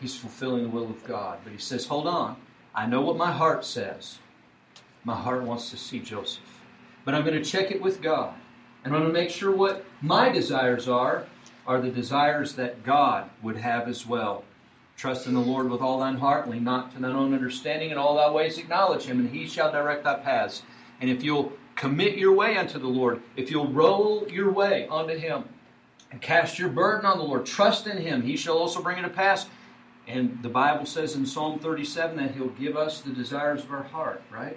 He's 0.00 0.16
fulfilling 0.16 0.64
the 0.64 0.68
will 0.70 0.90
of 0.90 1.04
God. 1.04 1.38
But 1.44 1.52
he 1.52 1.58
says, 1.58 1.86
Hold 1.86 2.06
on. 2.06 2.36
I 2.74 2.86
know 2.86 3.02
what 3.02 3.16
my 3.16 3.32
heart 3.32 3.64
says. 3.64 4.18
My 5.04 5.14
heart 5.14 5.42
wants 5.42 5.70
to 5.70 5.76
see 5.76 6.00
Joseph. 6.00 6.62
But 7.04 7.14
I'm 7.14 7.24
going 7.24 7.40
to 7.40 7.48
check 7.48 7.70
it 7.70 7.80
with 7.80 8.02
God. 8.02 8.34
And 8.84 8.94
I'm 8.94 9.02
going 9.02 9.12
to 9.12 9.18
make 9.18 9.30
sure 9.30 9.54
what 9.54 9.84
my 10.02 10.28
desires 10.28 10.88
are 10.88 11.26
are 11.66 11.80
the 11.80 11.90
desires 11.90 12.54
that 12.54 12.84
God 12.84 13.30
would 13.42 13.56
have 13.56 13.88
as 13.88 14.06
well. 14.06 14.44
Trust 14.96 15.26
in 15.26 15.34
the 15.34 15.40
Lord 15.40 15.70
with 15.70 15.80
all 15.80 15.98
thine 15.98 16.16
heart, 16.16 16.48
lean 16.48 16.64
not 16.64 16.92
to 16.94 17.00
thine 17.00 17.14
own 17.14 17.34
understanding, 17.34 17.90
in 17.90 17.98
all 17.98 18.16
thy 18.16 18.30
ways 18.30 18.58
acknowledge 18.58 19.04
him, 19.04 19.20
and 19.20 19.30
he 19.30 19.46
shall 19.46 19.70
direct 19.70 20.04
thy 20.04 20.14
paths. 20.14 20.62
And 21.00 21.10
if 21.10 21.22
you'll 21.22 21.52
commit 21.74 22.16
your 22.16 22.32
way 22.32 22.56
unto 22.56 22.78
the 22.78 22.86
Lord, 22.86 23.20
if 23.36 23.50
you'll 23.50 23.68
roll 23.68 24.26
your 24.30 24.50
way 24.50 24.88
unto 24.90 25.16
him, 25.16 25.44
and 26.10 26.22
cast 26.22 26.58
your 26.58 26.68
burden 26.68 27.04
on 27.04 27.18
the 27.18 27.24
Lord, 27.24 27.44
trust 27.44 27.86
in 27.86 27.98
him, 27.98 28.22
he 28.22 28.36
shall 28.36 28.56
also 28.56 28.80
bring 28.80 28.98
it 28.98 29.02
to 29.02 29.08
pass. 29.08 29.46
And 30.06 30.38
the 30.42 30.48
Bible 30.48 30.86
says 30.86 31.16
in 31.16 31.26
Psalm 31.26 31.58
37 31.58 32.16
that 32.16 32.30
he'll 32.30 32.48
give 32.48 32.76
us 32.76 33.00
the 33.00 33.10
desires 33.10 33.64
of 33.64 33.72
our 33.72 33.82
heart, 33.82 34.22
right? 34.32 34.56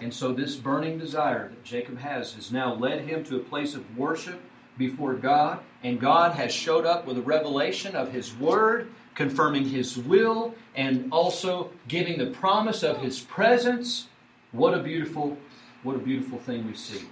And 0.00 0.12
so 0.12 0.32
this 0.32 0.56
burning 0.56 0.98
desire 0.98 1.48
that 1.48 1.64
Jacob 1.64 1.98
has 1.98 2.34
has 2.34 2.52
now 2.52 2.74
led 2.74 3.02
him 3.02 3.24
to 3.24 3.36
a 3.36 3.40
place 3.40 3.74
of 3.74 3.96
worship 3.96 4.40
before 4.78 5.14
God, 5.14 5.60
and 5.82 6.00
God 6.00 6.32
has 6.32 6.52
showed 6.52 6.86
up 6.86 7.06
with 7.06 7.18
a 7.18 7.22
revelation 7.22 7.94
of 7.94 8.12
his 8.12 8.34
word 8.36 8.88
confirming 9.18 9.68
his 9.68 9.98
will, 9.98 10.54
and 10.76 11.12
also 11.12 11.72
giving 11.88 12.18
the 12.18 12.26
promise 12.26 12.84
of 12.84 12.98
his 12.98 13.18
presence. 13.18 14.06
What 14.52 14.74
a 14.74 14.78
beautiful, 14.78 15.36
what 15.82 15.96
a 15.96 15.98
beautiful 15.98 16.38
thing 16.38 16.64
we 16.68 16.74
see. 16.74 17.02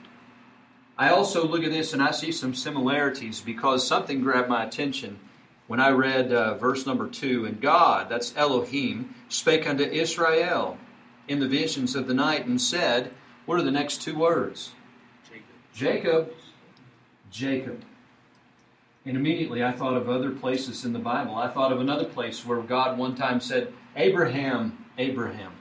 I 0.97 1.09
also 1.11 1.45
look 1.45 1.65
at 1.65 1.73
this 1.73 1.93
and 1.93 2.01
I 2.01 2.13
see 2.13 2.31
some 2.31 2.55
similarities 2.55 3.41
because 3.41 3.85
something 3.85 4.21
grabbed 4.21 4.49
my 4.49 4.63
attention 4.63 5.19
when 5.67 5.81
I 5.81 5.91
read 5.91 6.33
uh, 6.33 6.55
verse 6.55 6.87
number 6.87 7.09
two. 7.09 7.45
And 7.45 7.61
God, 7.61 8.09
that's 8.09 8.33
Elohim, 8.37 9.13
spake 9.29 9.67
unto 9.67 9.83
Israel 9.83 10.79
in 11.27 11.41
the 11.41 11.49
visions 11.49 11.97
of 11.97 12.07
the 12.07 12.15
night 12.15 12.47
and 12.47 12.61
said, 12.61 13.11
What 13.47 13.59
are 13.59 13.65
the 13.65 13.73
next 13.73 14.01
two 14.01 14.17
words? 14.17 14.71
Jacob. 15.29 15.45
Jacob. 15.75 16.33
Jacob. 17.31 17.83
And 19.05 19.17
immediately 19.17 19.63
I 19.63 19.73
thought 19.73 19.95
of 19.95 20.09
other 20.09 20.31
places 20.31 20.85
in 20.85 20.93
the 20.93 20.99
Bible. 20.99 21.37
I 21.37 21.49
thought 21.49 21.73
of 21.73 21.81
another 21.81 22.05
place 22.05 22.45
where 22.45 22.61
God 22.61 22.99
one 22.99 23.15
time 23.15 23.41
said, 23.41 23.73
Abraham, 23.95 24.85
Abraham. 24.99 25.53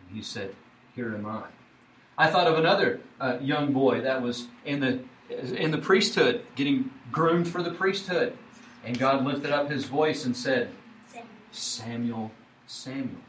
And 0.00 0.16
he 0.16 0.22
said, 0.22 0.54
Here 0.94 1.14
am 1.14 1.26
I. 1.26 1.44
I 2.16 2.30
thought 2.30 2.46
of 2.46 2.58
another 2.58 3.00
uh, 3.20 3.38
young 3.40 3.72
boy 3.72 4.00
that 4.02 4.22
was 4.22 4.48
in 4.64 4.80
the, 4.80 5.00
in 5.54 5.70
the 5.70 5.78
priesthood, 5.78 6.44
getting 6.56 6.90
groomed 7.10 7.48
for 7.48 7.62
the 7.62 7.70
priesthood. 7.70 8.36
And 8.84 8.98
God 8.98 9.24
lifted 9.24 9.50
up 9.50 9.70
his 9.70 9.84
voice 9.84 10.24
and 10.24 10.36
said, 10.36 10.70
Samuel, 11.50 12.30
Samuel. 12.66 13.20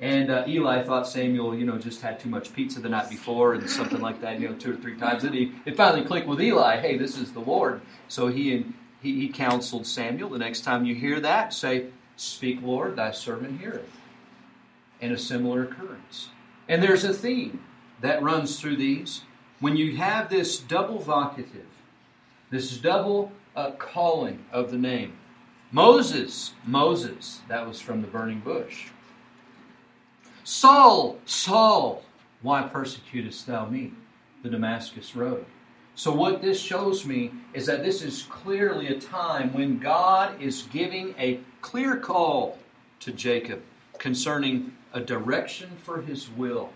And 0.00 0.30
uh, 0.30 0.44
Eli 0.48 0.82
thought 0.82 1.06
Samuel, 1.06 1.54
you 1.54 1.66
know, 1.66 1.76
just 1.76 2.00
had 2.00 2.18
too 2.18 2.30
much 2.30 2.54
pizza 2.54 2.80
the 2.80 2.88
night 2.88 3.10
before 3.10 3.52
and 3.52 3.68
something 3.68 4.00
like 4.00 4.20
that, 4.22 4.40
you 4.40 4.48
know, 4.48 4.54
two 4.54 4.72
or 4.72 4.76
three 4.76 4.96
times. 4.96 5.24
And 5.24 5.34
he, 5.34 5.52
it 5.66 5.76
finally 5.76 6.04
clicked 6.04 6.26
with 6.26 6.40
Eli, 6.40 6.80
hey, 6.80 6.96
this 6.96 7.18
is 7.18 7.32
the 7.32 7.40
Lord. 7.40 7.82
So 8.08 8.28
he, 8.28 8.64
he, 9.02 9.20
he 9.20 9.28
counseled 9.28 9.86
Samuel. 9.86 10.30
The 10.30 10.38
next 10.38 10.62
time 10.62 10.86
you 10.86 10.94
hear 10.94 11.20
that, 11.20 11.52
say, 11.52 11.88
Speak, 12.16 12.60
Lord, 12.62 12.96
thy 12.96 13.12
servant 13.12 13.60
heareth. 13.60 13.98
And 15.00 15.12
a 15.12 15.18
similar 15.18 15.64
occurrence. 15.64 16.28
And 16.68 16.82
there's 16.82 17.04
a 17.04 17.14
theme 17.14 17.64
that 18.02 18.22
runs 18.22 18.60
through 18.60 18.76
these. 18.76 19.22
When 19.58 19.76
you 19.76 19.96
have 19.96 20.28
this 20.28 20.58
double 20.58 20.98
vocative, 20.98 21.64
this 22.50 22.76
double 22.76 23.32
uh, 23.56 23.72
calling 23.72 24.44
of 24.52 24.70
the 24.70 24.78
name, 24.78 25.14
Moses, 25.72 26.52
Moses, 26.66 27.40
that 27.48 27.66
was 27.66 27.80
from 27.80 28.02
the 28.02 28.08
burning 28.08 28.40
bush. 28.40 28.88
Saul, 30.44 31.18
Saul, 31.26 32.02
why 32.42 32.62
persecutest 32.62 33.46
thou 33.46 33.66
me? 33.66 33.92
The 34.42 34.50
Damascus 34.50 35.14
Road. 35.14 35.44
So, 35.94 36.12
what 36.12 36.40
this 36.40 36.58
shows 36.58 37.04
me 37.04 37.30
is 37.52 37.66
that 37.66 37.84
this 37.84 38.00
is 38.02 38.22
clearly 38.22 38.88
a 38.88 38.98
time 38.98 39.52
when 39.52 39.78
God 39.78 40.40
is 40.40 40.62
giving 40.72 41.14
a 41.18 41.40
clear 41.60 41.96
call 41.96 42.58
to 43.00 43.12
Jacob 43.12 43.60
concerning 43.98 44.72
a 44.94 45.00
direction 45.00 45.70
for 45.82 46.00
his 46.00 46.30
will. 46.30 46.70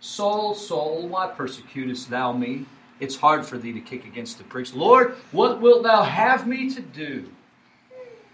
Saul, 0.00 0.54
Saul, 0.54 1.08
why 1.08 1.26
persecutest 1.26 2.08
thou 2.08 2.32
me? 2.32 2.64
It's 3.00 3.16
hard 3.16 3.44
for 3.44 3.58
thee 3.58 3.72
to 3.72 3.80
kick 3.80 4.06
against 4.06 4.38
the 4.38 4.44
pricks. 4.44 4.72
Lord, 4.72 5.16
what 5.32 5.60
wilt 5.60 5.82
thou 5.82 6.02
have 6.02 6.46
me 6.46 6.70
to 6.70 6.80
do? 6.80 7.30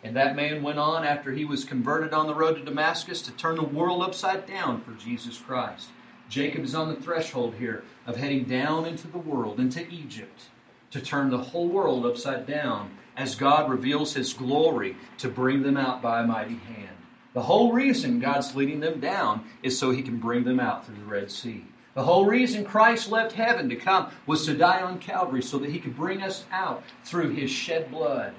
And 0.04 0.14
that 0.16 0.36
man 0.36 0.62
went 0.62 0.78
on 0.78 1.02
after 1.02 1.32
he 1.32 1.46
was 1.46 1.64
converted 1.64 2.12
on 2.12 2.26
the 2.26 2.34
road 2.34 2.56
to 2.56 2.62
Damascus 2.62 3.22
to 3.22 3.32
turn 3.32 3.56
the 3.56 3.62
world 3.62 4.02
upside 4.02 4.46
down 4.46 4.82
for 4.82 4.92
Jesus 4.92 5.38
Christ. 5.38 5.88
Jacob 6.28 6.62
is 6.62 6.74
on 6.74 6.88
the 6.88 7.00
threshold 7.00 7.54
here 7.54 7.84
of 8.06 8.16
heading 8.16 8.44
down 8.44 8.84
into 8.84 9.08
the 9.08 9.18
world, 9.18 9.58
into 9.58 9.88
Egypt, 9.88 10.42
to 10.90 11.00
turn 11.00 11.30
the 11.30 11.38
whole 11.38 11.68
world 11.68 12.04
upside 12.04 12.46
down 12.46 12.90
as 13.16 13.34
God 13.34 13.70
reveals 13.70 14.12
his 14.12 14.34
glory 14.34 14.94
to 15.18 15.28
bring 15.28 15.62
them 15.62 15.78
out 15.78 16.02
by 16.02 16.20
a 16.20 16.26
mighty 16.26 16.56
hand. 16.56 16.96
The 17.32 17.42
whole 17.42 17.72
reason 17.72 18.20
God's 18.20 18.54
leading 18.54 18.80
them 18.80 19.00
down 19.00 19.46
is 19.62 19.78
so 19.78 19.90
he 19.90 20.02
can 20.02 20.18
bring 20.18 20.44
them 20.44 20.60
out 20.60 20.84
through 20.84 20.96
the 20.96 21.04
Red 21.04 21.30
Sea. 21.30 21.64
The 21.94 22.02
whole 22.02 22.26
reason 22.26 22.64
Christ 22.64 23.10
left 23.10 23.32
heaven 23.32 23.70
to 23.70 23.76
come 23.76 24.10
was 24.26 24.44
to 24.44 24.54
die 24.54 24.82
on 24.82 24.98
Calvary 24.98 25.42
so 25.42 25.58
that 25.58 25.70
he 25.70 25.78
could 25.78 25.96
bring 25.96 26.22
us 26.22 26.44
out 26.52 26.82
through 27.04 27.30
his 27.30 27.50
shed 27.50 27.90
blood 27.90 28.34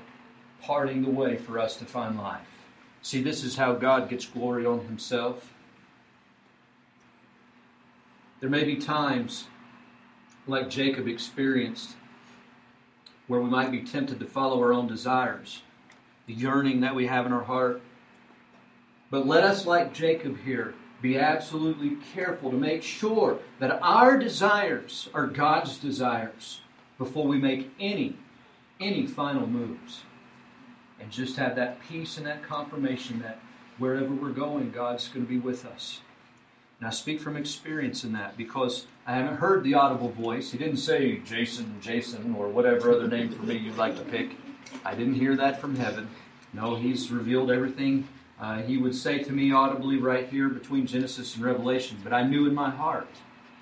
parting 0.66 1.04
the 1.04 1.10
way 1.10 1.38
for 1.38 1.60
us 1.60 1.76
to 1.78 1.86
find 1.86 2.18
life. 2.18 2.48
See, 3.02 3.22
this 3.22 3.44
is 3.44 3.56
how 3.56 3.74
God 3.74 4.10
gets 4.10 4.26
glory 4.26 4.66
on 4.66 4.86
himself. 4.86 5.54
There 8.40 8.50
may 8.50 8.64
be 8.64 8.76
times, 8.76 9.46
like 10.48 10.70
Jacob 10.70 11.08
experienced, 11.08 11.92
where 13.28 13.42
we 13.42 13.50
might 13.50 13.72
be 13.72 13.84
tempted 13.84 14.20
to 14.20 14.26
follow 14.26 14.60
our 14.60 14.74
own 14.74 14.88
desires, 14.88 15.62
the 16.26 16.34
yearning 16.34 16.82
that 16.82 16.96
we 16.96 17.06
have 17.08 17.26
in 17.26 17.32
our 17.32 17.44
heart. 17.44 17.82
But 19.12 19.28
let 19.28 19.44
us, 19.44 19.66
like 19.66 19.94
Jacob 19.94 20.40
here, 20.44 20.74
be 21.02 21.18
absolutely 21.18 21.98
careful 22.14 22.50
to 22.50 22.58
make 22.58 22.82
sure 22.82 23.38
that 23.60 23.80
our 23.84 24.18
desires 24.18 25.10
are 25.14 25.28
God's 25.28 25.78
desires 25.78 26.62
before 26.98 27.28
we 27.28 27.38
make 27.38 27.72
any 27.80 28.18
any 28.80 29.06
final 29.08 29.48
moves 29.48 30.02
and 31.00 31.12
just 31.12 31.38
have 31.38 31.56
that 31.56 31.80
peace 31.88 32.18
and 32.18 32.26
that 32.26 32.44
confirmation 32.44 33.20
that 33.22 33.40
wherever 33.78 34.14
we're 34.14 34.30
going, 34.30 34.72
God's 34.72 35.08
going 35.08 35.26
to 35.26 35.30
be 35.30 35.40
with 35.40 35.66
us. 35.66 36.02
And 36.80 36.88
I 36.88 36.92
speak 36.92 37.22
from 37.22 37.38
experience 37.38 38.04
in 38.04 38.14
that 38.14 38.38
because 38.38 38.88
I 39.08 39.16
haven't 39.16 39.38
heard 39.38 39.64
the 39.64 39.76
audible 39.76 40.10
voice. 40.10 40.52
He 40.52 40.58
didn't 40.58 40.78
say 40.78 41.18
Jason, 41.20 41.78
Jason, 41.82 42.36
or 42.36 42.50
whatever 42.50 42.92
other 42.92 43.08
name 43.08 43.30
for 43.30 43.44
me 43.44 43.58
you'd 43.58 43.78
like 43.78 43.96
to 43.98 44.04
pick. 44.04 44.32
I 44.84 44.94
didn't 44.96 45.16
hear 45.16 45.36
that 45.38 45.62
from 45.62 45.76
heaven. 45.76 46.10
No, 46.54 46.76
He's 46.76 47.12
revealed 47.12 47.52
everything 47.52 48.08
uh, 48.40 48.62
He 48.62 48.78
would 48.78 48.96
say 48.96 49.20
to 49.20 49.32
me 49.32 49.52
audibly 49.52 49.98
right 49.98 50.28
here 50.28 50.50
between 50.50 50.86
Genesis 50.86 51.36
and 51.36 51.46
Revelation. 51.46 51.98
But 52.04 52.14
I 52.14 52.24
knew 52.24 52.48
in 52.48 52.54
my 52.54 52.70
heart, 52.70 53.10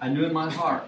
I 0.02 0.10
knew 0.10 0.26
in 0.26 0.34
my 0.34 0.50
heart 0.50 0.86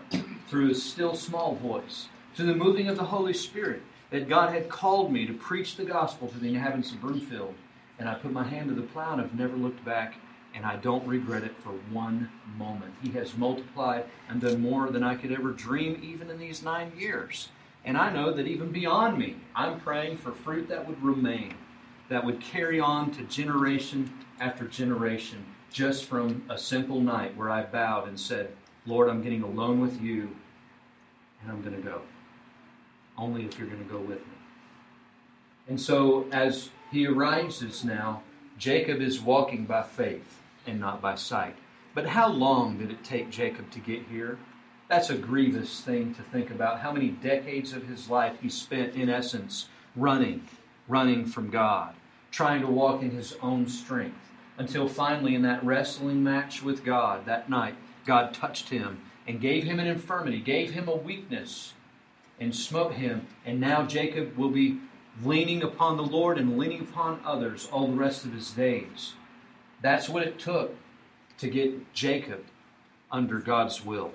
through 0.47 0.71
a 0.71 0.75
still 0.75 1.15
small 1.15 1.55
voice, 1.55 2.07
through 2.33 2.47
the 2.47 2.55
moving 2.55 2.87
of 2.87 2.97
the 2.97 3.05
Holy 3.05 3.33
Spirit, 3.33 3.83
that 4.15 4.29
God 4.29 4.53
had 4.53 4.69
called 4.69 5.11
me 5.11 5.25
to 5.25 5.33
preach 5.33 5.75
the 5.75 5.83
gospel 5.83 6.29
to 6.29 6.39
the 6.39 6.47
inhabitants 6.47 6.93
of 6.93 7.01
Broomfield. 7.01 7.53
And 7.99 8.07
I 8.07 8.13
put 8.13 8.31
my 8.31 8.45
hand 8.45 8.69
to 8.69 8.73
the 8.73 8.81
plow 8.81 9.11
and 9.11 9.21
I've 9.21 9.37
never 9.37 9.57
looked 9.57 9.83
back, 9.83 10.15
and 10.53 10.65
I 10.65 10.77
don't 10.77 11.05
regret 11.05 11.43
it 11.43 11.53
for 11.61 11.71
one 11.91 12.29
moment. 12.57 12.93
He 13.03 13.09
has 13.11 13.35
multiplied 13.35 14.05
and 14.29 14.39
done 14.39 14.61
more 14.61 14.89
than 14.89 15.03
I 15.03 15.15
could 15.15 15.33
ever 15.33 15.51
dream, 15.51 15.99
even 16.01 16.29
in 16.29 16.39
these 16.39 16.63
nine 16.63 16.93
years. 16.97 17.49
And 17.83 17.97
I 17.97 18.09
know 18.09 18.31
that 18.31 18.47
even 18.47 18.71
beyond 18.71 19.17
me, 19.17 19.35
I'm 19.53 19.81
praying 19.81 20.15
for 20.15 20.31
fruit 20.31 20.69
that 20.69 20.87
would 20.87 21.03
remain, 21.03 21.53
that 22.07 22.23
would 22.23 22.39
carry 22.39 22.79
on 22.79 23.11
to 23.15 23.23
generation 23.23 24.13
after 24.39 24.63
generation, 24.63 25.43
just 25.73 26.05
from 26.05 26.41
a 26.49 26.57
simple 26.57 27.01
night 27.01 27.35
where 27.35 27.51
I 27.51 27.63
bowed 27.63 28.07
and 28.07 28.17
said, 28.17 28.53
Lord, 28.85 29.09
I'm 29.09 29.21
getting 29.21 29.43
alone 29.43 29.81
with 29.81 30.01
you, 30.01 30.33
and 31.41 31.51
I'm 31.51 31.61
going 31.61 31.75
to 31.75 31.81
go 31.81 32.01
only 33.17 33.45
if 33.45 33.57
you're 33.57 33.67
going 33.67 33.83
to 33.83 33.89
go 33.89 33.99
with 33.99 34.19
me. 34.19 34.33
And 35.67 35.79
so, 35.79 36.27
as 36.31 36.69
he 36.91 37.07
arises 37.07 37.83
now, 37.83 38.21
Jacob 38.57 39.01
is 39.01 39.19
walking 39.19 39.65
by 39.65 39.83
faith 39.83 40.41
and 40.67 40.79
not 40.79 41.01
by 41.01 41.15
sight. 41.15 41.55
But 41.93 42.07
how 42.07 42.27
long 42.27 42.77
did 42.77 42.91
it 42.91 43.03
take 43.03 43.29
Jacob 43.29 43.71
to 43.71 43.79
get 43.79 44.03
here? 44.09 44.37
That's 44.87 45.09
a 45.09 45.17
grievous 45.17 45.81
thing 45.81 46.13
to 46.15 46.21
think 46.21 46.51
about. 46.51 46.79
How 46.79 46.91
many 46.91 47.09
decades 47.09 47.73
of 47.73 47.87
his 47.87 48.09
life 48.09 48.37
he 48.41 48.49
spent, 48.49 48.95
in 48.95 49.09
essence, 49.09 49.67
running, 49.95 50.47
running 50.87 51.25
from 51.25 51.49
God, 51.49 51.95
trying 52.31 52.61
to 52.61 52.67
walk 52.67 53.01
in 53.01 53.11
his 53.11 53.35
own 53.41 53.67
strength, 53.67 54.31
until 54.57 54.87
finally, 54.87 55.35
in 55.35 55.41
that 55.41 55.63
wrestling 55.65 56.23
match 56.23 56.61
with 56.61 56.83
God 56.83 57.25
that 57.25 57.49
night, 57.49 57.75
God 58.05 58.33
touched 58.33 58.69
him 58.69 59.01
and 59.27 59.41
gave 59.41 59.63
him 59.63 59.79
an 59.79 59.87
infirmity, 59.87 60.39
gave 60.39 60.71
him 60.71 60.87
a 60.87 60.95
weakness 60.95 61.73
and 62.39 62.55
smote 62.55 62.93
him. 62.93 63.27
And 63.45 63.59
now 63.59 63.83
Jacob 63.85 64.37
will 64.37 64.49
be 64.49 64.79
leaning 65.23 65.63
upon 65.63 65.97
the 65.97 66.03
Lord 66.03 66.37
and 66.37 66.57
leaning 66.57 66.81
upon 66.81 67.21
others 67.25 67.67
all 67.71 67.87
the 67.87 67.93
rest 67.97 68.25
of 68.25 68.33
his 68.33 68.51
days. 68.51 69.13
That's 69.81 70.09
what 70.09 70.23
it 70.23 70.39
took 70.39 70.75
to 71.37 71.47
get 71.49 71.93
Jacob 71.93 72.43
under 73.11 73.39
God's 73.39 73.85
will. 73.85 74.11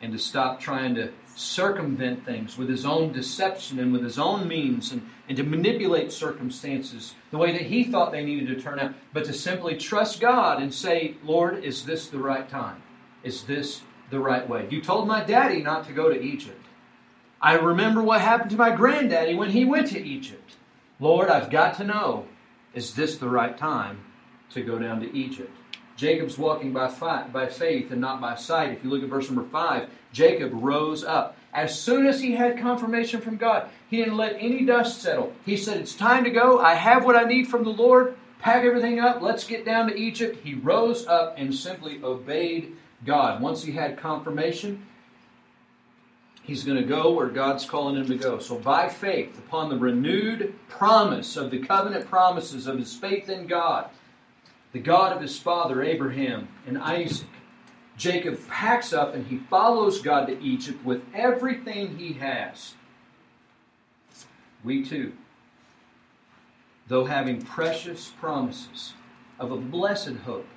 and 0.00 0.12
to 0.12 0.18
stop 0.18 0.60
trying 0.60 0.94
to 0.94 1.12
circumvent 1.34 2.24
things 2.24 2.56
with 2.58 2.68
his 2.68 2.84
own 2.84 3.12
deception 3.12 3.78
and 3.78 3.92
with 3.92 4.02
his 4.02 4.18
own 4.18 4.48
means 4.48 4.92
and, 4.92 5.02
and 5.28 5.36
to 5.36 5.42
manipulate 5.42 6.10
circumstances 6.12 7.14
the 7.30 7.38
way 7.38 7.52
that 7.52 7.62
he 7.62 7.84
thought 7.84 8.10
they 8.12 8.24
needed 8.24 8.48
to 8.48 8.60
turn 8.60 8.78
out, 8.78 8.92
but 9.12 9.24
to 9.24 9.32
simply 9.32 9.76
trust 9.76 10.20
God 10.20 10.62
and 10.62 10.72
say, 10.72 11.14
Lord, 11.24 11.62
is 11.62 11.84
this 11.84 12.08
the 12.08 12.18
right 12.18 12.48
time? 12.48 12.82
Is 13.22 13.44
this 13.44 13.82
the 14.10 14.20
right 14.20 14.48
way? 14.48 14.66
You 14.70 14.80
told 14.80 15.06
my 15.06 15.22
daddy 15.22 15.62
not 15.62 15.86
to 15.86 15.92
go 15.92 16.08
to 16.08 16.20
Egypt. 16.20 16.64
I 17.42 17.54
remember 17.54 18.02
what 18.02 18.20
happened 18.20 18.50
to 18.50 18.56
my 18.56 18.74
granddaddy 18.74 19.34
when 19.34 19.50
he 19.50 19.64
went 19.64 19.88
to 19.88 20.04
Egypt. 20.04 20.56
Lord, 20.98 21.30
I've 21.30 21.50
got 21.50 21.76
to 21.76 21.84
know, 21.84 22.26
is 22.74 22.94
this 22.94 23.16
the 23.16 23.30
right 23.30 23.56
time 23.56 24.04
to 24.50 24.62
go 24.62 24.78
down 24.78 25.00
to 25.00 25.16
Egypt? 25.16 25.56
Jacob's 25.96 26.36
walking 26.38 26.72
by, 26.72 26.88
by 27.32 27.46
faith 27.46 27.90
and 27.90 28.00
not 28.00 28.20
by 28.20 28.34
sight. 28.34 28.72
If 28.72 28.84
you 28.84 28.90
look 28.90 29.02
at 29.02 29.08
verse 29.08 29.30
number 29.30 29.48
5, 29.50 29.88
Jacob 30.12 30.50
rose 30.54 31.02
up. 31.02 31.36
As 31.52 31.78
soon 31.78 32.06
as 32.06 32.20
he 32.20 32.32
had 32.32 32.58
confirmation 32.58 33.20
from 33.20 33.36
God, 33.36 33.68
he 33.88 33.96
didn't 33.96 34.16
let 34.16 34.36
any 34.38 34.64
dust 34.64 35.02
settle. 35.02 35.32
He 35.44 35.56
said, 35.56 35.78
It's 35.78 35.94
time 35.94 36.24
to 36.24 36.30
go. 36.30 36.58
I 36.58 36.74
have 36.74 37.04
what 37.04 37.16
I 37.16 37.24
need 37.24 37.48
from 37.48 37.64
the 37.64 37.70
Lord. 37.70 38.16
Pack 38.38 38.64
everything 38.64 39.00
up. 39.00 39.20
Let's 39.20 39.44
get 39.44 39.64
down 39.64 39.88
to 39.88 39.96
Egypt. 39.96 40.38
He 40.42 40.54
rose 40.54 41.06
up 41.06 41.34
and 41.36 41.54
simply 41.54 42.00
obeyed 42.02 42.76
God. 43.04 43.42
Once 43.42 43.62
he 43.62 43.72
had 43.72 43.98
confirmation, 43.98 44.86
he's 46.50 46.64
going 46.64 46.76
to 46.76 46.82
go 46.82 47.12
where 47.12 47.28
God's 47.28 47.64
calling 47.64 47.94
him 47.94 48.08
to 48.08 48.16
go. 48.16 48.40
So, 48.40 48.58
by 48.58 48.88
faith, 48.88 49.38
upon 49.38 49.68
the 49.68 49.78
renewed 49.78 50.52
promise 50.68 51.36
of 51.36 51.52
the 51.52 51.60
covenant 51.60 52.08
promises 52.08 52.66
of 52.66 52.76
his 52.76 52.92
faith 52.92 53.28
in 53.28 53.46
God, 53.46 53.88
the 54.72 54.80
God 54.80 55.12
of 55.12 55.22
his 55.22 55.38
father 55.38 55.80
Abraham 55.80 56.48
and 56.66 56.76
Isaac, 56.76 57.28
Jacob 57.96 58.36
packs 58.48 58.92
up 58.92 59.14
and 59.14 59.28
he 59.28 59.38
follows 59.38 60.02
God 60.02 60.26
to 60.26 60.42
Egypt 60.42 60.84
with 60.84 61.02
everything 61.14 61.96
he 61.96 62.14
has. 62.14 62.74
We 64.64 64.84
too, 64.84 65.12
though 66.88 67.04
having 67.04 67.42
precious 67.42 68.08
promises 68.18 68.94
of 69.38 69.52
a 69.52 69.56
blessed 69.56 70.16
hope, 70.24 70.48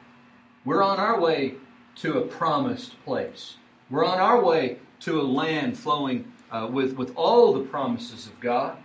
we're 0.66 0.82
on 0.82 1.00
our 1.00 1.22
way 1.22 1.54
to 1.98 2.18
a 2.18 2.26
promised 2.26 2.96
place. 3.06 3.58
We're 3.92 4.06
on 4.06 4.18
our 4.18 4.44
way 4.44 4.80
to 5.04 5.20
a 5.20 5.24
land 5.24 5.78
flowing 5.78 6.32
uh, 6.52 6.68
with, 6.72 6.94
with 6.94 7.14
all 7.16 7.54
the 7.54 7.64
promises 7.64 8.28
of 8.28 8.40
God, 8.40 8.78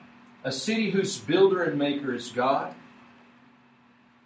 a 0.45 0.53
city 0.53 0.91
whose 0.91 1.19
builder 1.19 1.63
and 1.63 1.79
maker 1.79 2.15
is 2.15 2.31
God, 2.31 2.75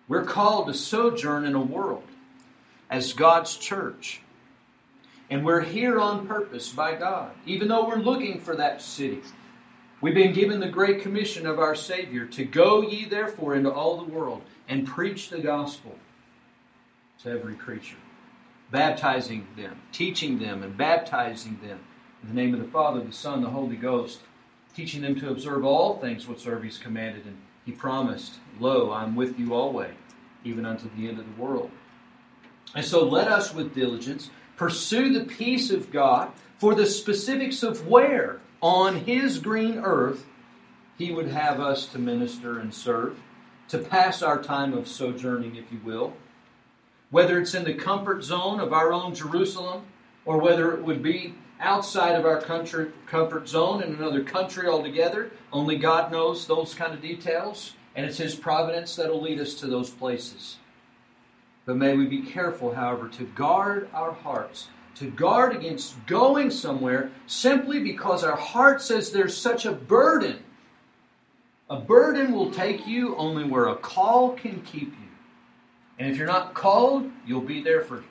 we're 0.09 0.25
called 0.25 0.67
to 0.69 0.75
sojourn 0.75 1.45
in 1.45 1.55
a 1.55 1.61
world 1.61 2.05
as 2.91 3.13
God's 3.13 3.57
church. 3.57 4.21
And 5.31 5.45
we're 5.45 5.63
here 5.63 5.99
on 5.99 6.27
purpose 6.27 6.71
by 6.71 6.95
God, 6.95 7.33
even 7.47 7.69
though 7.69 7.89
we're 7.89 7.97
looking 7.97 8.39
for 8.41 8.55
that 8.57 8.83
city. 8.83 9.23
We've 10.03 10.15
been 10.15 10.35
given 10.35 10.61
the 10.61 10.69
great 10.69 11.01
commission 11.01 11.47
of 11.47 11.59
our 11.59 11.75
Savior 11.75 12.27
to 12.27 12.45
go 12.45 12.83
ye 12.83 13.07
therefore 13.07 13.55
into 13.55 13.73
all 13.73 13.97
the 13.97 14.13
world 14.13 14.43
and 14.69 14.87
preach 14.87 15.31
the 15.31 15.39
gospel 15.39 15.97
to 17.23 17.31
every 17.31 17.55
creature, 17.55 17.97
baptizing 18.73 19.47
them, 19.57 19.81
teaching 19.93 20.39
them, 20.39 20.63
and 20.63 20.77
baptizing 20.77 21.61
them 21.63 21.79
in 22.23 22.29
the 22.29 22.35
name 22.35 22.55
of 22.55 22.61
the 22.61 22.69
Father, 22.69 23.01
the 23.01 23.13
Son, 23.13 23.43
the 23.43 23.51
Holy 23.51 23.77
Ghost, 23.77 24.21
teaching 24.75 25.03
them 25.03 25.15
to 25.21 25.31
observe 25.31 25.65
all 25.65 25.99
things 25.99 26.27
whatsoever 26.27 26.63
He's 26.63 26.79
commanded. 26.79 27.27
And 27.27 27.37
He 27.65 27.73
promised, 27.73 28.37
Lo, 28.59 28.91
I'm 28.91 29.15
with 29.15 29.39
you 29.39 29.55
always 29.55 29.93
even 30.45 30.65
unto 30.65 30.91
the 30.97 31.09
end 31.09 31.21
of 31.21 31.25
the 31.25 31.41
world. 31.41 31.71
And 32.75 32.85
so 32.85 33.05
let 33.05 33.29
us 33.29 33.55
with 33.55 33.75
diligence 33.75 34.31
pursue 34.57 35.13
the 35.13 35.25
peace 35.25 35.71
of 35.71 35.93
God 35.93 36.31
for 36.59 36.75
the 36.75 36.87
specifics 36.87 37.63
of 37.63 37.87
where 37.87 38.41
on 38.61 39.05
His 39.05 39.39
green 39.39 39.79
earth 39.79 40.25
He 40.97 41.13
would 41.13 41.29
have 41.29 41.61
us 41.61 41.87
to 41.89 41.99
minister 41.99 42.59
and 42.59 42.73
serve, 42.73 43.21
to 43.69 43.79
pass 43.79 44.23
our 44.23 44.43
time 44.43 44.73
of 44.73 44.89
sojourning, 44.89 45.57
if 45.57 45.71
you 45.71 45.81
will. 45.85 46.15
Whether 47.13 47.39
it's 47.39 47.55
in 47.55 47.65
the 47.65 47.75
comfort 47.75 48.25
zone 48.25 48.59
of 48.59 48.73
our 48.73 48.91
own 48.91 49.15
Jerusalem, 49.15 49.85
or 50.25 50.39
whether 50.39 50.75
it 50.75 50.83
would 50.83 51.03
be 51.03 51.35
outside 51.61 52.17
of 52.17 52.25
our 52.25 52.41
country, 52.41 52.91
comfort 53.07 53.47
zone 53.47 53.83
in 53.83 53.95
another 53.95 54.25
country 54.25 54.67
altogether, 54.67 55.31
only 55.53 55.77
God 55.77 56.11
knows 56.11 56.47
those 56.47 56.75
kind 56.75 56.95
of 56.95 57.03
details. 57.03 57.75
And 57.95 58.07
it's 58.07 58.17
His 58.17 58.35
providence 58.35 58.97
that'll 58.97 59.21
lead 59.21 59.41
us 59.41 59.53
to 59.57 59.67
those 59.67 59.91
places. 59.91 60.57
But 61.67 61.77
may 61.77 61.95
we 61.95 62.07
be 62.07 62.23
careful, 62.23 62.75
however, 62.75 63.09
to 63.09 63.25
guard 63.25 63.91
our 63.93 64.13
hearts, 64.13 64.69
to 64.95 65.11
guard 65.11 65.55
against 65.55 66.07
going 66.07 66.51
somewhere 66.51 67.11
simply 67.27 67.81
because 67.81 68.25
our 68.25 68.37
heart 68.37 68.81
says 68.81 69.13
there's 69.13 69.37
such 69.37 69.67
a 69.67 69.73
burden. 69.73 70.39
A 71.69 71.79
burden 71.79 72.33
will 72.33 72.51
take 72.51 72.87
you 72.87 73.15
only 73.17 73.45
where 73.45 73.69
a 73.69 73.77
call 73.77 74.33
can 74.33 74.63
keep 74.63 74.95
you. 74.99 75.02
And 75.99 76.11
if 76.11 76.17
you're 76.17 76.27
not 76.27 76.55
called, 76.55 77.11
you'll 77.27 77.41
be 77.41 77.63
there 77.63 77.83
for 77.83 78.05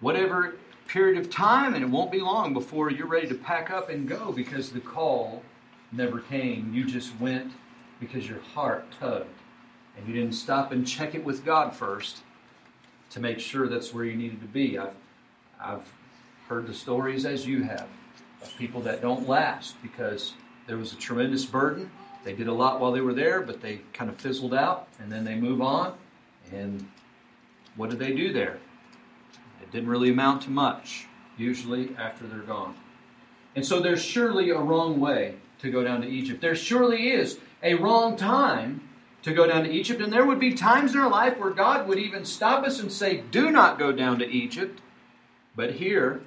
whatever 0.00 0.56
period 0.88 1.18
of 1.18 1.30
time, 1.30 1.74
and 1.74 1.82
it 1.82 1.88
won't 1.88 2.10
be 2.10 2.20
long 2.20 2.52
before 2.52 2.90
you're 2.90 3.06
ready 3.06 3.28
to 3.28 3.34
pack 3.34 3.70
up 3.70 3.88
and 3.88 4.08
go 4.08 4.32
because 4.32 4.70
the 4.72 4.80
call 4.80 5.42
never 5.92 6.20
came. 6.20 6.72
You 6.74 6.84
just 6.84 7.18
went 7.20 7.52
because 8.00 8.28
your 8.28 8.40
heart 8.40 8.84
tugged 8.98 9.28
and 9.96 10.06
you 10.06 10.14
didn't 10.14 10.34
stop 10.34 10.72
and 10.72 10.86
check 10.86 11.14
it 11.14 11.24
with 11.24 11.44
God 11.44 11.74
first 11.74 12.22
to 13.10 13.20
make 13.20 13.38
sure 13.38 13.68
that's 13.68 13.92
where 13.92 14.04
you 14.04 14.16
needed 14.16 14.40
to 14.40 14.46
be. 14.46 14.78
I've, 14.78 14.94
I've 15.60 15.92
heard 16.48 16.66
the 16.66 16.74
stories 16.74 17.24
as 17.24 17.46
you 17.46 17.62
have 17.62 17.88
of 18.42 18.56
people 18.58 18.80
that 18.82 19.00
don't 19.00 19.28
last 19.28 19.80
because 19.82 20.34
there 20.66 20.76
was 20.76 20.92
a 20.92 20.96
tremendous 20.96 21.44
burden. 21.44 21.90
They 22.24 22.32
did 22.32 22.48
a 22.48 22.52
lot 22.52 22.80
while 22.80 22.92
they 22.92 23.00
were 23.00 23.14
there, 23.14 23.42
but 23.42 23.60
they 23.60 23.80
kind 23.92 24.10
of 24.10 24.16
fizzled 24.16 24.54
out 24.54 24.88
and 24.98 25.10
then 25.10 25.24
they 25.24 25.34
move 25.34 25.60
on. 25.60 25.94
And 26.52 26.86
what 27.76 27.90
did 27.90 27.98
they 27.98 28.12
do 28.12 28.32
there? 28.32 28.58
It 29.62 29.70
didn't 29.70 29.88
really 29.88 30.10
amount 30.10 30.42
to 30.42 30.50
much, 30.50 31.06
usually 31.36 31.94
after 31.96 32.26
they're 32.26 32.40
gone. 32.40 32.74
And 33.54 33.64
so 33.64 33.80
there's 33.80 34.02
surely 34.02 34.50
a 34.50 34.58
wrong 34.58 35.00
way 35.00 35.36
to 35.60 35.70
go 35.70 35.84
down 35.84 36.00
to 36.02 36.08
Egypt. 36.08 36.40
There 36.40 36.54
surely 36.54 37.10
is 37.10 37.38
a 37.62 37.74
wrong 37.74 38.16
time 38.16 38.88
to 39.22 39.32
go 39.32 39.46
down 39.46 39.64
to 39.64 39.70
Egypt. 39.70 40.00
And 40.00 40.12
there 40.12 40.26
would 40.26 40.40
be 40.40 40.54
times 40.54 40.94
in 40.94 41.00
our 41.00 41.10
life 41.10 41.38
where 41.38 41.50
God 41.50 41.86
would 41.88 41.98
even 41.98 42.24
stop 42.24 42.64
us 42.64 42.80
and 42.80 42.92
say, 42.92 43.22
Do 43.30 43.50
not 43.50 43.78
go 43.78 43.92
down 43.92 44.18
to 44.18 44.28
Egypt. 44.28 44.80
But 45.54 45.74
here 45.74 46.22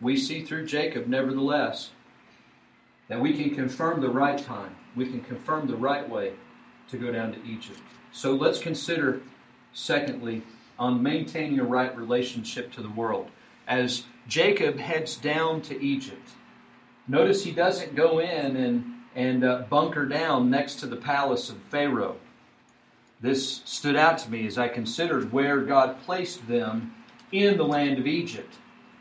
we 0.00 0.16
see 0.16 0.42
through 0.42 0.66
Jacob, 0.66 1.06
nevertheless, 1.06 1.90
that 3.08 3.20
we 3.20 3.34
can 3.36 3.54
confirm 3.54 4.00
the 4.00 4.08
right 4.08 4.38
time. 4.38 4.74
We 4.96 5.06
can 5.06 5.20
confirm 5.20 5.66
the 5.66 5.76
right 5.76 6.08
way 6.08 6.32
to 6.88 6.96
go 6.96 7.12
down 7.12 7.32
to 7.32 7.44
Egypt. 7.44 7.80
So 8.12 8.34
let's 8.34 8.58
consider, 8.58 9.20
secondly, 9.72 10.42
on 10.80 11.02
maintaining 11.02 11.60
a 11.60 11.64
right 11.64 11.96
relationship 11.96 12.72
to 12.72 12.82
the 12.82 12.90
world. 12.90 13.28
As 13.68 14.04
Jacob 14.26 14.78
heads 14.78 15.14
down 15.14 15.60
to 15.62 15.80
Egypt, 15.80 16.30
notice 17.06 17.44
he 17.44 17.52
doesn't 17.52 17.94
go 17.94 18.18
in 18.18 18.56
and 18.56 18.94
and 19.14 19.44
uh, 19.44 19.64
bunker 19.68 20.06
down 20.06 20.50
next 20.50 20.76
to 20.76 20.86
the 20.86 20.96
palace 20.96 21.50
of 21.50 21.56
Pharaoh. 21.68 22.16
This 23.20 23.60
stood 23.64 23.96
out 23.96 24.18
to 24.18 24.30
me 24.30 24.46
as 24.46 24.56
I 24.56 24.68
considered 24.68 25.32
where 25.32 25.60
God 25.60 26.00
placed 26.04 26.46
them 26.46 26.94
in 27.32 27.56
the 27.56 27.64
land 27.64 27.98
of 27.98 28.06
Egypt. 28.06 28.54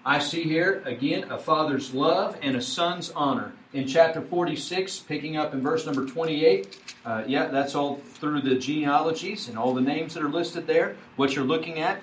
I 0.04 0.20
see 0.20 0.44
here 0.44 0.82
again 0.86 1.32
a 1.32 1.38
father's 1.38 1.94
love 1.94 2.38
and 2.42 2.56
a 2.56 2.62
son's 2.62 3.12
honor. 3.12 3.54
In 3.71 3.88
chapter 3.88 4.21
46, 4.21 4.99
picking 4.99 5.38
up 5.38 5.53
in 5.53 5.62
verse 5.62 5.86
number 5.86 6.05
28, 6.05 6.95
uh, 7.05 7.23
yeah, 7.27 7.45
that's 7.49 7.75
all 7.75 7.97
through 7.97 8.41
the 8.41 8.55
genealogies 8.55 9.47
and 9.47 9.60
all 9.60 9.75
the 9.75 9.82
names 9.82 10.15
that 10.15 10.23
are 10.23 10.29
listed 10.29 10.65
there. 10.65 10.95
What 11.17 11.36
you're 11.36 11.45
looking 11.45 11.79
at 11.79 12.01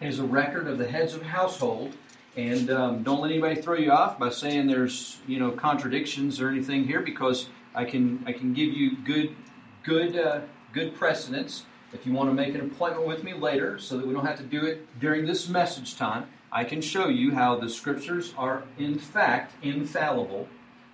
is 0.00 0.18
a 0.18 0.24
record 0.24 0.66
of 0.66 0.78
the 0.78 0.88
heads 0.88 1.12
of 1.12 1.22
household 1.22 1.94
and 2.36 2.70
um, 2.70 3.02
don't 3.02 3.20
let 3.20 3.30
anybody 3.30 3.60
throw 3.60 3.76
you 3.76 3.92
off 3.92 4.18
by 4.18 4.30
saying 4.30 4.66
there's 4.66 5.18
you 5.26 5.38
know 5.38 5.50
contradictions 5.50 6.40
or 6.40 6.48
anything 6.48 6.84
here, 6.84 7.00
because 7.00 7.48
I 7.74 7.84
can 7.84 8.24
I 8.26 8.32
can 8.32 8.52
give 8.52 8.72
you 8.72 8.96
good 9.04 9.36
good 9.84 10.16
uh, 10.16 10.40
good 10.72 10.94
precedents. 10.94 11.64
If 11.92 12.04
you 12.04 12.12
want 12.12 12.28
to 12.30 12.34
make 12.34 12.54
an 12.54 12.60
appointment 12.60 13.06
with 13.06 13.22
me 13.22 13.34
later, 13.34 13.78
so 13.78 13.96
that 13.96 14.06
we 14.06 14.12
don't 14.12 14.26
have 14.26 14.38
to 14.38 14.42
do 14.42 14.64
it 14.64 14.98
during 14.98 15.26
this 15.26 15.48
message 15.48 15.96
time, 15.96 16.26
I 16.50 16.64
can 16.64 16.80
show 16.80 17.08
you 17.08 17.32
how 17.34 17.56
the 17.56 17.68
scriptures 17.68 18.34
are 18.36 18.64
in 18.78 18.98
fact 18.98 19.54
infallible, 19.62 20.48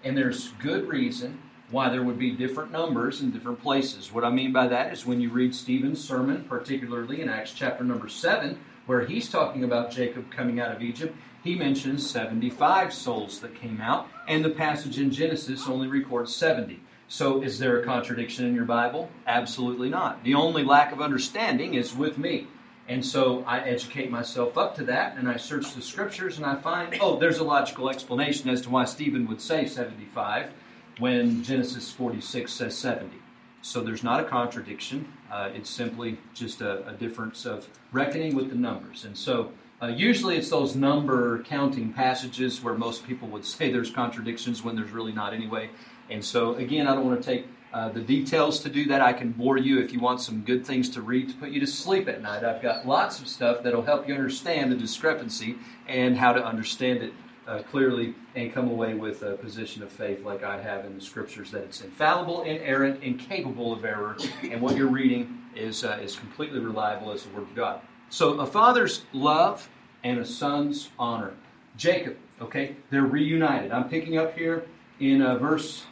and 0.05 0.17
there's 0.17 0.49
good 0.61 0.89
reason 0.89 1.41
why 1.71 1.89
there 1.89 2.03
would 2.03 2.19
be 2.19 2.33
different 2.33 2.73
numbers 2.73 3.21
in 3.21 3.31
different 3.31 3.63
places. 3.63 4.13
What 4.13 4.25
I 4.25 4.31
mean 4.31 4.53
by 4.53 4.67
that 4.69 4.93
is 4.93 5.07
when 5.07 5.21
you 5.21 5.31
read 5.31 5.55
Stephen's 5.55 6.03
sermon, 6.03 6.45
particularly 6.49 7.21
in 7.21 7.29
Acts 7.29 7.53
chapter 7.53 7.85
number 7.85 8.09
7, 8.09 8.59
where 8.87 9.05
he's 9.05 9.31
talking 9.31 9.63
about 9.63 9.93
Jacob 9.93 10.31
coming 10.33 10.59
out 10.59 10.75
of 10.75 10.83
Egypt, 10.83 11.17
he 11.45 11.55
mentions 11.55 12.09
75 12.11 12.93
souls 12.93 13.41
that 13.41 13.55
came 13.55 13.81
out, 13.81 14.09
and 14.27 14.45
the 14.45 14.51
passage 14.51 14.99
in 14.99 15.11
Genesis 15.11 15.69
only 15.69 15.87
records 15.87 16.35
70. 16.35 16.81
So, 17.09 17.43
is 17.43 17.59
there 17.59 17.81
a 17.81 17.85
contradiction 17.85 18.47
in 18.47 18.55
your 18.55 18.65
Bible? 18.65 19.11
Absolutely 19.27 19.89
not. 19.89 20.23
The 20.23 20.35
only 20.35 20.63
lack 20.63 20.93
of 20.93 21.01
understanding 21.01 21.75
is 21.75 21.95
with 21.95 22.19
me. 22.19 22.47
And 22.91 23.07
so 23.07 23.45
I 23.47 23.61
educate 23.61 24.11
myself 24.11 24.59
up 24.59 24.75
to 24.75 24.85
that, 24.87 25.17
and 25.17 25.29
I 25.29 25.37
search 25.37 25.75
the 25.75 25.81
scriptures, 25.81 26.39
and 26.39 26.45
I 26.45 26.57
find, 26.57 26.99
oh, 27.01 27.21
there's 27.21 27.39
a 27.39 27.45
logical 27.45 27.89
explanation 27.89 28.51
as 28.51 28.61
to 28.63 28.71
why 28.71 28.85
Stephen 28.85 29.29
would 29.29 29.41
say 29.41 29.65
75 29.65 30.51
when 30.99 31.45
Genesis 31.45 31.93
46 31.93 32.53
says 32.53 32.77
70. 32.77 33.17
So 33.63 33.81
there's 33.81 34.03
not 34.03 34.19
a 34.19 34.25
contradiction. 34.25 35.07
Uh, 35.31 35.51
it's 35.55 35.71
simply 35.71 36.19
just 36.35 36.63
a, 36.63 36.85
a, 36.89 36.95
difference 36.95 37.47
of 37.47 37.69
reckoning 37.93 38.35
with 38.35 38.49
the 38.49 38.57
numbers. 38.57 39.05
And 39.05 39.17
so 39.17 39.53
uh, 39.81 39.87
usually 39.87 40.37
it's 40.37 40.51
those 40.51 40.75
number 40.75 41.45
counting 41.45 41.93
passages 41.93 42.61
where 42.61 42.75
most 42.75 43.07
people 43.07 43.29
would 43.29 43.45
say 43.55 43.71
there's 43.71 43.93
contradictions 43.93 44.65
when 44.65 44.75
there's 44.75 44.91
really 44.91 45.13
not 45.13 45.33
anyway. 45.33 45.71
And 46.11 46.25
so 46.25 46.57
again, 46.57 46.89
I 46.89 46.97
don't 46.97 47.07
want 47.07 47.23
to 47.23 47.25
take 47.25 47.47
uh, 47.73 47.89
the 47.89 48.01
details 48.01 48.61
to 48.61 48.69
do 48.69 48.87
that. 48.87 49.01
I 49.01 49.13
can 49.13 49.31
bore 49.33 49.57
you 49.57 49.79
if 49.81 49.93
you 49.93 50.01
want 50.01 50.21
some 50.21 50.41
good 50.43 50.67
things 50.67 50.89
to 50.91 51.03
read 51.03 51.29
to 51.29 51.35
put 51.37 51.51
you 51.51 51.61
to 51.61 51.67
sleep 51.67 52.09
at 52.09 52.21
night. 52.21 52.45
I've 52.45 52.63
got 52.63 52.87
lots 52.87 53.21
of 53.21 53.29
stuff 53.29 53.63
that'll 53.63 53.83
help 53.83 54.09
you 54.09 54.15
understand 54.15 54.73
the 54.73 54.77
discrepancy 54.77 55.57
and 55.87 56.17
how 56.17 56.33
to 56.33 56.45
understand 56.45 57.03
it 57.03 57.13
uh, 57.47 57.63
clearly 57.63 58.15
and 58.35 58.53
come 58.53 58.69
away 58.69 58.95
with 58.95 59.23
a 59.23 59.37
position 59.37 59.83
of 59.83 59.91
faith 59.91 60.25
like 60.25 60.43
I 60.43 60.61
have 60.61 60.85
in 60.85 60.95
the 60.95 61.01
scriptures 61.01 61.51
that 61.51 61.63
it's 61.63 61.81
infallible, 61.81 62.43
inerrant, 62.43 63.03
incapable 63.03 63.73
of 63.73 63.85
error, 63.85 64.17
and 64.43 64.61
what 64.61 64.77
you're 64.77 64.89
reading 64.89 65.39
is, 65.55 65.85
uh, 65.85 65.99
is 66.03 66.17
completely 66.17 66.61
reliable 66.61 67.13
as 67.13 67.25
the 67.25 67.31
Word 67.31 67.43
of 67.43 67.55
God. 67.55 67.81
So, 68.09 68.41
a 68.41 68.47
father's 68.47 69.05
love 69.13 69.69
and 70.05 70.19
a 70.19 70.25
son's 70.25 70.91
honor. 70.99 71.35
Jacob, 71.77 72.17
okay, 72.41 72.77
they're 72.91 73.03
reunited. 73.03 73.73
I'm 73.73 73.89
picking 73.89 74.19
up 74.19 74.37
here 74.37 74.65
in 74.99 75.23
uh, 75.23 75.39
verse 75.39 75.85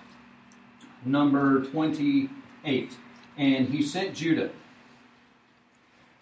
number 1.05 1.65
28. 1.65 2.93
And 3.37 3.69
he 3.69 3.83
sent 3.83 4.15
Judah 4.15 4.51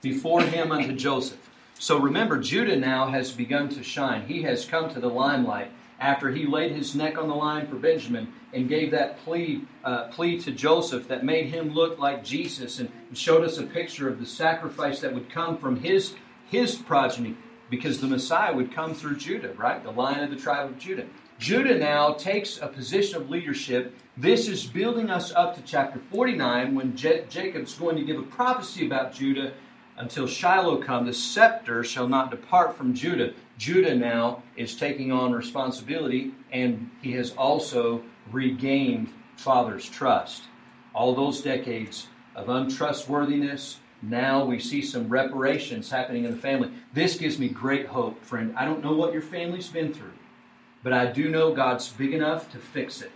before 0.03 0.43
him 0.43 0.73
unto 0.73 0.93
Joseph. 0.93 1.51
So 1.79 1.99
remember, 1.99 2.39
Judah 2.39 2.77
now 2.77 3.09
has 3.09 3.33
begun 3.33 3.69
to 3.71 3.83
shine. 3.83 4.27
He 4.27 4.43
has 4.43 4.65
come 4.65 4.93
to 4.93 5.01
the 5.01 5.09
limelight 5.09 5.71
after 5.99 6.31
he 6.31 6.47
laid 6.47 6.73
his 6.73 6.95
neck 6.95 7.19
on 7.19 7.29
the 7.29 7.35
line 7.35 7.67
for 7.67 7.77
Benjamin 7.77 8.33
and 8.53 8.69
gave 8.69 8.91
that 8.91 9.19
plea, 9.25 9.63
uh, 9.85 10.05
plea 10.09 10.39
to 10.41 10.51
Joseph 10.51 11.09
that 11.09 11.25
made 11.25 11.47
him 11.47 11.73
look 11.73 11.99
like 11.99 12.25
Jesus 12.25 12.79
and 12.79 12.91
showed 13.13 13.45
us 13.45 13.59
a 13.59 13.63
picture 13.65 14.09
of 14.09 14.19
the 14.19 14.27
sacrifice 14.27 15.01
that 15.01 15.13
would 15.13 15.31
come 15.31 15.59
from 15.59 15.77
his, 15.81 16.15
his 16.51 16.77
progeny 16.77 17.37
because 17.71 18.01
the 18.01 18.07
Messiah 18.07 18.55
would 18.55 18.73
come 18.73 18.95
through 18.95 19.17
Judah, 19.17 19.53
right? 19.55 19.83
The 19.83 19.91
line 19.91 20.23
of 20.23 20.31
the 20.31 20.37
tribe 20.37 20.71
of 20.71 20.79
Judah. 20.79 21.07
Judah 21.39 21.79
now 21.79 22.13
takes 22.15 22.59
a 22.63 22.67
position 22.67 23.21
of 23.21 23.29
leadership. 23.29 23.95
This 24.17 24.49
is 24.49 24.65
building 24.65 25.11
us 25.11 25.33
up 25.35 25.55
to 25.55 25.63
chapter 25.63 26.01
49 26.11 26.75
when 26.75 26.97
Je- 26.97 27.25
Jacob's 27.29 27.75
going 27.75 27.97
to 27.97 28.05
give 28.05 28.19
a 28.19 28.23
prophecy 28.23 28.87
about 28.87 29.13
Judah 29.13 29.53
until 29.99 30.27
Shiloh 30.27 30.79
come. 30.79 31.05
The 31.05 31.13
scepter 31.13 31.85
shall 31.85 32.09
not 32.09 32.31
depart 32.31 32.75
from 32.75 32.95
Judah. 32.95 33.35
Judah 33.59 33.95
now 33.95 34.43
is 34.57 34.77
taking 34.77 35.13
on 35.13 35.33
responsibility, 35.33 36.33
and 36.53 36.91
he 37.03 37.13
has 37.13 37.33
also 37.33 38.03
regained 38.33 39.13
father's 39.37 39.89
trust. 39.89 40.45
All 40.95 41.15
those 41.15 41.43
decades 41.43 42.07
of 42.35 42.49
untrustworthiness, 42.49 43.79
now 44.01 44.43
we 44.43 44.59
see 44.59 44.81
some 44.81 45.07
reparations 45.09 45.91
happening 45.91 46.25
in 46.25 46.31
the 46.31 46.41
family. 46.41 46.71
This 46.95 47.19
gives 47.19 47.39
me 47.39 47.49
great 47.49 47.87
hope, 47.87 48.25
friend. 48.25 48.55
I 48.57 48.65
don't 48.65 48.83
know 48.83 48.95
what 48.95 49.13
your 49.13 49.23
family's 49.23 49.69
been 49.69 49.93
through. 49.93 50.13
But 50.87 50.93
I 50.93 51.07
do 51.07 51.29
know 51.29 51.53
God's 51.53 51.89
big 51.89 52.15
enough 52.15 52.53
to 52.53 52.59
fix 52.59 53.03
it. 53.03 53.11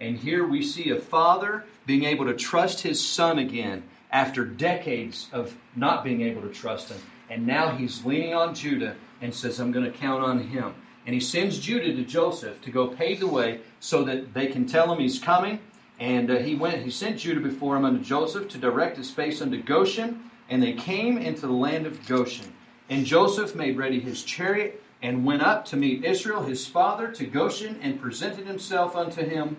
And 0.00 0.16
here 0.16 0.46
we 0.46 0.62
see 0.62 0.88
a 0.88 0.98
father 0.98 1.66
being 1.84 2.04
able 2.04 2.24
to 2.24 2.32
trust 2.32 2.80
his 2.80 3.06
son 3.06 3.38
again 3.38 3.82
after 4.10 4.46
decades 4.46 5.28
of 5.30 5.54
not 5.76 6.04
being 6.04 6.22
able 6.22 6.40
to 6.40 6.48
trust 6.48 6.88
him. 6.88 6.96
And 7.28 7.46
now 7.46 7.76
he's 7.76 8.06
leaning 8.06 8.32
on 8.32 8.54
Judah 8.54 8.96
and 9.20 9.34
says, 9.34 9.60
I'm 9.60 9.72
going 9.72 9.92
to 9.92 9.98
count 9.98 10.24
on 10.24 10.42
him. 10.42 10.74
And 11.04 11.12
he 11.12 11.20
sends 11.20 11.58
Judah 11.58 11.94
to 11.94 12.02
Joseph 12.02 12.62
to 12.62 12.70
go 12.70 12.86
pave 12.86 13.20
the 13.20 13.26
way 13.26 13.60
so 13.80 14.02
that 14.04 14.32
they 14.32 14.46
can 14.46 14.64
tell 14.64 14.90
him 14.90 15.00
he's 15.00 15.18
coming. 15.18 15.60
And 15.98 16.30
uh, 16.30 16.36
he 16.38 16.54
went, 16.54 16.82
he 16.82 16.90
sent 16.90 17.18
Judah 17.18 17.42
before 17.42 17.76
him 17.76 17.84
unto 17.84 18.02
Joseph 18.02 18.48
to 18.48 18.56
direct 18.56 18.96
his 18.96 19.10
face 19.10 19.42
unto 19.42 19.62
Goshen. 19.62 20.30
And 20.48 20.62
they 20.62 20.72
came 20.72 21.18
into 21.18 21.42
the 21.42 21.52
land 21.52 21.84
of 21.84 22.06
Goshen. 22.06 22.54
And 22.88 23.04
Joseph 23.04 23.54
made 23.54 23.76
ready 23.76 24.00
his 24.00 24.24
chariot 24.24 24.82
and 25.02 25.24
went 25.24 25.42
up 25.42 25.64
to 25.66 25.76
meet 25.76 26.04
Israel 26.04 26.42
his 26.42 26.66
father 26.66 27.10
to 27.12 27.26
Goshen 27.26 27.78
and 27.82 28.00
presented 28.00 28.46
himself 28.46 28.94
unto 28.94 29.22
him. 29.24 29.56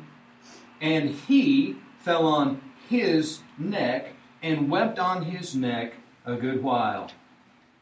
And 0.79 1.09
he 1.11 1.77
fell 1.97 2.25
on 2.25 2.61
his 2.89 3.39
neck 3.57 4.13
and 4.41 4.69
wept 4.69 4.99
on 4.99 5.23
his 5.23 5.55
neck 5.55 5.93
a 6.25 6.35
good 6.35 6.63
while. 6.63 7.11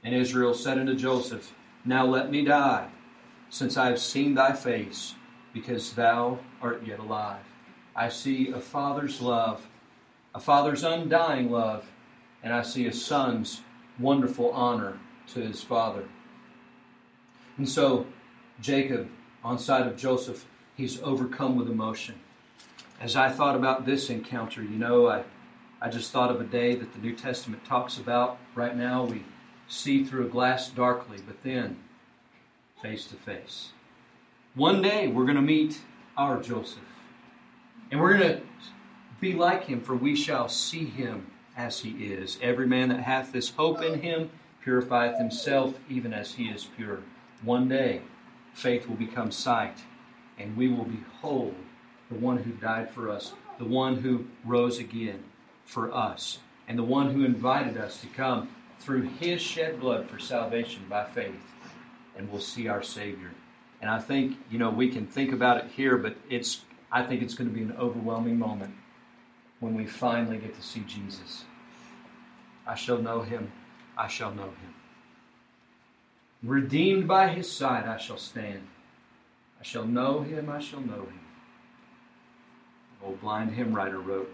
And 0.04 0.16
Israel 0.16 0.54
said 0.54 0.78
unto 0.78 0.96
Joseph, 0.96 1.54
Now 1.84 2.06
let 2.06 2.32
me 2.32 2.44
die, 2.44 2.90
since 3.50 3.78
I 3.78 3.88
have 3.88 4.00
seen 4.00 4.36
thy 4.36 4.54
face, 4.54 5.16
because 5.54 5.94
thou 5.94 6.40
art 6.62 6.86
yet 6.86 7.00
alive. 7.00 7.44
I 7.96 8.10
see 8.10 8.50
a 8.50 8.60
father's 8.60 9.20
love, 9.20 9.68
a 10.34 10.40
father's 10.40 10.84
undying 10.84 11.52
love, 11.52 11.86
and 12.42 12.54
I 12.54 12.62
see 12.62 12.86
a 12.88 12.94
son's 12.94 13.62
wonderful 14.00 14.52
honor 14.52 15.00
to 15.34 15.42
his 15.42 15.62
father. 15.62 16.06
And 17.60 17.68
so, 17.68 18.08
Jacob, 18.62 19.10
on 19.44 19.60
side 19.60 19.86
of 19.86 19.98
Joseph, 19.98 20.46
he's 20.78 21.02
overcome 21.04 21.58
with 21.58 21.70
emotion. 21.70 22.16
As 23.02 23.18
I 23.18 23.30
thought 23.30 23.58
about 23.58 23.86
this 23.86 24.10
encounter, 24.10 24.64
you 24.64 24.78
know, 24.78 25.10
I, 25.10 25.26
I 25.82 25.90
just 25.90 26.12
thought 26.12 26.32
of 26.32 26.40
a 26.40 26.46
day 26.46 26.76
that 26.76 26.94
the 26.94 27.00
New 27.00 27.14
Testament 27.14 27.66
talks 27.66 27.98
about. 27.98 28.38
Right 28.56 28.78
now, 28.78 29.04
we 29.04 29.26
see 29.68 30.06
through 30.06 30.26
a 30.28 30.30
glass 30.30 30.70
darkly, 30.70 31.18
but 31.28 31.44
then 31.44 31.78
face 32.82 33.06
to 33.08 33.16
face. 33.16 33.74
One 34.56 34.82
day, 34.82 35.10
we're 35.10 35.26
going 35.26 35.36
to 35.36 35.42
meet 35.42 35.82
our 36.16 36.42
Joseph. 36.42 36.80
And 37.92 38.00
we're 38.00 38.18
going 38.18 38.38
to 38.38 38.42
be 39.20 39.34
like 39.34 39.66
him, 39.66 39.82
for 39.82 39.96
we 39.96 40.16
shall 40.16 40.48
see 40.48 40.86
him 40.86 41.30
as 41.58 41.82
he 41.82 42.06
is. 42.06 42.40
Every 42.42 42.68
man 42.68 42.88
that 42.88 43.02
hath 43.02 43.34
this 43.34 43.50
hope 43.50 43.82
in 43.82 44.00
him 44.00 44.30
purifieth 44.64 45.18
himself 45.18 45.74
even 45.90 46.14
as 46.14 46.36
he 46.36 46.46
is 46.46 46.64
pure. 46.64 47.00
One 47.44 47.70
day, 47.70 48.02
faith 48.54 48.88
will 48.88 48.96
become 48.96 49.32
sight, 49.32 49.78
and 50.38 50.58
we 50.58 50.68
will 50.68 50.86
behold 50.86 51.56
the 52.10 52.18
one 52.18 52.38
who 52.38 52.52
died 52.52 52.90
for 52.92 53.10
us, 53.10 53.34
the 53.58 53.66
one 53.66 53.98
who 53.98 54.26
rose 54.44 54.80
again 54.80 55.24
for 55.66 55.94
us, 55.94 56.40
and 56.68 56.78
the 56.78 56.84
one 56.84 57.12
who 57.12 57.24
invited 57.24 57.78
us 57.78 58.02
to 58.02 58.08
come 58.08 58.50
through 58.80 59.04
his 59.20 59.42
shed 59.42 59.80
blood 59.80 60.10
for 60.10 60.20
salvation 60.20 60.84
by 60.90 61.06
faith, 61.06 61.42
and 62.18 62.30
we'll 62.32 62.42
see 62.42 62.68
our 62.68 62.84
Savior. 62.84 63.32
And 63.82 63.90
I 63.90 64.00
think, 64.00 64.38
you 64.50 64.60
know, 64.60 64.70
we 64.70 64.90
can 64.90 65.08
think 65.08 65.32
about 65.32 65.58
it 65.58 65.72
here, 65.72 65.98
but 65.98 66.16
it's 66.30 66.62
I 66.92 67.04
think 67.04 67.22
it's 67.22 67.36
going 67.36 67.50
to 67.50 67.56
be 67.56 67.62
an 67.62 67.76
overwhelming 67.78 68.40
moment 68.40 68.74
when 69.60 69.76
we 69.76 69.86
finally 69.86 70.38
get 70.38 70.56
to 70.56 70.62
see 70.62 70.82
Jesus. 70.82 71.46
I 72.66 72.76
shall 72.76 72.98
know 72.98 73.22
him. 73.22 73.52
I 73.98 74.08
shall 74.08 74.34
know 74.34 74.44
him. 74.44 74.79
Redeemed 76.42 77.08
by 77.08 77.28
his 77.28 77.52
side, 77.52 77.86
I 77.86 77.98
shall 77.98 78.18
stand. 78.18 78.68
I 79.60 79.64
shall 79.64 79.86
know 79.86 80.22
him, 80.22 80.50
I 80.50 80.60
shall 80.60 80.80
know 80.80 81.02
him. 81.02 81.20
The 83.00 83.08
old 83.08 83.22
blind 83.22 83.52
hymn 83.52 83.74
writer 83.74 84.00
wrote, 84.00 84.34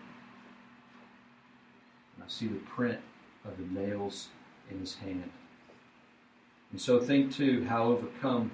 and 2.15 2.23
I 2.23 2.27
see 2.27 2.47
the 2.47 2.59
print 2.59 2.99
of 3.43 3.57
the 3.57 3.79
nails 3.79 4.27
in 4.69 4.79
his 4.79 4.95
hand. 4.95 5.31
And 6.71 6.79
so 6.79 6.99
think 6.99 7.33
too 7.33 7.65
how 7.65 7.85
overcome 7.85 8.51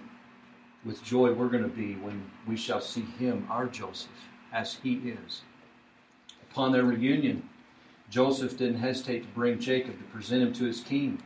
with 0.85 1.03
joy 1.03 1.33
we're 1.33 1.49
going 1.49 1.63
to 1.63 1.69
be 1.69 1.95
when 1.95 2.31
we 2.47 2.55
shall 2.55 2.81
see 2.81 3.01
him, 3.01 3.47
our 3.49 3.67
Joseph, 3.67 4.09
as 4.53 4.75
he 4.75 4.93
is. 4.93 5.41
Upon 6.51 6.71
their 6.71 6.83
reunion, 6.83 7.47
Joseph 8.09 8.57
didn't 8.57 8.79
hesitate 8.79 9.23
to 9.23 9.29
bring 9.29 9.59
Jacob 9.59 9.97
to 9.97 10.03
present 10.05 10.41
him 10.41 10.53
to 10.53 10.65
his 10.65 10.81
king. 10.81 11.21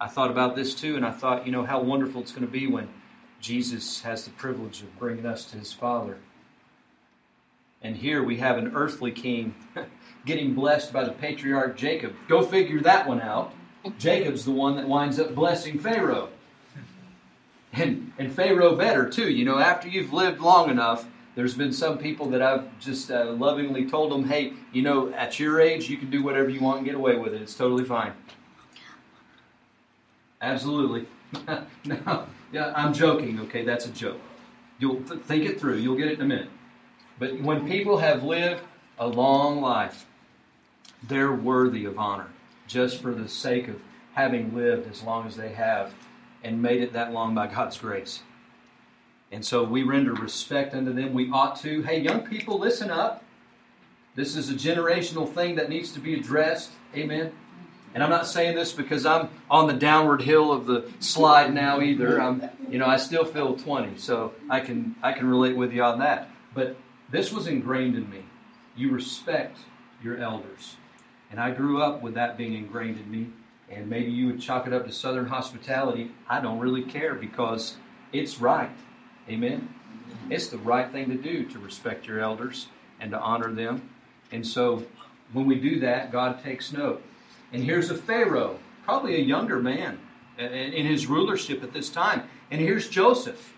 I 0.00 0.08
thought 0.08 0.30
about 0.30 0.56
this 0.56 0.74
too, 0.74 0.96
and 0.96 1.04
I 1.04 1.10
thought, 1.10 1.44
you 1.44 1.52
know, 1.52 1.64
how 1.64 1.80
wonderful 1.80 2.22
it's 2.22 2.32
going 2.32 2.46
to 2.46 2.50
be 2.50 2.66
when 2.66 2.88
Jesus 3.40 4.00
has 4.00 4.24
the 4.24 4.30
privilege 4.30 4.82
of 4.82 4.98
bringing 4.98 5.26
us 5.26 5.44
to 5.46 5.58
his 5.58 5.72
Father. 5.72 6.18
And 7.82 7.96
here 7.96 8.22
we 8.22 8.36
have 8.38 8.58
an 8.58 8.72
earthly 8.74 9.12
king 9.12 9.54
getting 10.26 10.54
blessed 10.54 10.92
by 10.92 11.04
the 11.04 11.12
patriarch 11.12 11.76
Jacob. 11.76 12.14
Go 12.28 12.42
figure 12.42 12.80
that 12.80 13.06
one 13.06 13.20
out. 13.20 13.52
Jacob's 13.98 14.44
the 14.44 14.50
one 14.50 14.76
that 14.76 14.86
winds 14.86 15.18
up 15.18 15.34
blessing 15.34 15.78
Pharaoh. 15.78 16.28
And, 17.72 18.12
and 18.18 18.32
Pharaoh 18.32 18.76
better, 18.76 19.08
too. 19.08 19.30
You 19.30 19.44
know, 19.44 19.58
after 19.58 19.88
you've 19.88 20.12
lived 20.12 20.40
long 20.40 20.70
enough, 20.70 21.06
there's 21.34 21.54
been 21.54 21.72
some 21.72 21.96
people 21.96 22.28
that 22.30 22.42
I've 22.42 22.78
just 22.80 23.10
uh, 23.10 23.32
lovingly 23.32 23.88
told 23.88 24.10
them, 24.10 24.24
hey, 24.24 24.52
you 24.72 24.82
know, 24.82 25.12
at 25.12 25.38
your 25.38 25.60
age, 25.60 25.88
you 25.88 25.96
can 25.96 26.10
do 26.10 26.22
whatever 26.22 26.48
you 26.48 26.60
want 26.60 26.78
and 26.78 26.86
get 26.86 26.96
away 26.96 27.16
with 27.16 27.32
it. 27.32 27.40
It's 27.40 27.54
totally 27.54 27.84
fine. 27.84 28.12
Absolutely. 30.40 31.06
no, 31.84 32.26
yeah, 32.52 32.72
I'm 32.74 32.92
joking. 32.92 33.40
Okay, 33.40 33.64
that's 33.64 33.86
a 33.86 33.90
joke. 33.90 34.20
You'll 34.78 35.02
th- 35.02 35.20
think 35.22 35.44
it 35.44 35.60
through. 35.60 35.76
You'll 35.76 35.96
get 35.96 36.08
it 36.08 36.14
in 36.14 36.22
a 36.22 36.26
minute. 36.26 36.48
But 37.18 37.40
when 37.40 37.68
people 37.68 37.98
have 37.98 38.22
lived 38.22 38.62
a 38.98 39.06
long 39.06 39.60
life, 39.60 40.06
they're 41.02 41.32
worthy 41.32 41.84
of 41.84 41.98
honor 41.98 42.28
just 42.66 43.02
for 43.02 43.12
the 43.12 43.28
sake 43.28 43.68
of 43.68 43.80
having 44.14 44.54
lived 44.54 44.90
as 44.90 45.02
long 45.02 45.26
as 45.26 45.36
they 45.36 45.50
have 45.50 45.92
and 46.42 46.62
made 46.62 46.80
it 46.80 46.92
that 46.92 47.12
long 47.12 47.34
by 47.34 47.46
God's 47.46 47.78
grace. 47.78 48.22
And 49.32 49.44
so 49.44 49.62
we 49.62 49.82
render 49.82 50.14
respect 50.14 50.74
unto 50.74 50.92
them. 50.92 51.12
We 51.14 51.30
ought 51.30 51.56
to. 51.60 51.82
Hey, 51.82 52.00
young 52.00 52.22
people, 52.26 52.58
listen 52.58 52.90
up. 52.90 53.22
This 54.16 54.34
is 54.34 54.50
a 54.50 54.54
generational 54.54 55.32
thing 55.32 55.54
that 55.56 55.68
needs 55.68 55.92
to 55.92 56.00
be 56.00 56.14
addressed. 56.14 56.70
Amen. 56.96 57.32
And 57.92 58.04
I'm 58.04 58.10
not 58.10 58.26
saying 58.26 58.54
this 58.54 58.72
because 58.72 59.04
I'm 59.04 59.28
on 59.50 59.66
the 59.66 59.72
downward 59.72 60.22
hill 60.22 60.52
of 60.52 60.66
the 60.66 60.88
slide 61.00 61.52
now 61.52 61.80
either. 61.80 62.20
I'm, 62.20 62.48
you 62.70 62.78
know, 62.78 62.86
I 62.86 62.96
still 62.96 63.24
feel 63.24 63.56
20, 63.56 63.98
so 63.98 64.32
I 64.48 64.60
can 64.60 64.94
I 65.02 65.12
can 65.12 65.28
relate 65.28 65.56
with 65.56 65.72
you 65.72 65.82
on 65.82 65.98
that. 65.98 66.30
But 66.54 66.76
this 67.10 67.32
was 67.32 67.46
ingrained 67.46 67.96
in 67.96 68.08
me. 68.08 68.24
You 68.76 68.92
respect 68.92 69.58
your 70.02 70.18
elders. 70.18 70.76
And 71.30 71.40
I 71.40 71.50
grew 71.50 71.82
up 71.82 72.02
with 72.02 72.14
that 72.14 72.36
being 72.36 72.54
ingrained 72.54 72.98
in 72.98 73.10
me. 73.10 73.28
And 73.70 73.88
maybe 73.88 74.10
you 74.10 74.26
would 74.26 74.40
chalk 74.40 74.66
it 74.66 74.72
up 74.72 74.86
to 74.86 74.92
Southern 74.92 75.26
hospitality. 75.26 76.10
I 76.28 76.40
don't 76.40 76.58
really 76.58 76.82
care 76.82 77.14
because 77.14 77.76
it's 78.12 78.40
right. 78.40 78.70
Amen. 79.28 79.72
It's 80.28 80.48
the 80.48 80.58
right 80.58 80.90
thing 80.90 81.08
to 81.08 81.14
do 81.14 81.44
to 81.46 81.58
respect 81.58 82.06
your 82.06 82.20
elders 82.20 82.66
and 82.98 83.12
to 83.12 83.18
honor 83.18 83.52
them. 83.52 83.90
And 84.32 84.46
so 84.46 84.84
when 85.32 85.46
we 85.46 85.54
do 85.56 85.80
that, 85.80 86.10
God 86.10 86.42
takes 86.42 86.72
note. 86.72 87.02
And 87.52 87.64
here's 87.64 87.90
a 87.90 87.96
Pharaoh, 87.96 88.58
probably 88.84 89.16
a 89.16 89.24
younger 89.24 89.58
man 89.58 89.98
in 90.38 90.86
his 90.86 91.06
rulership 91.06 91.62
at 91.62 91.72
this 91.72 91.90
time. 91.90 92.22
And 92.50 92.60
here's 92.60 92.88
Joseph, 92.88 93.56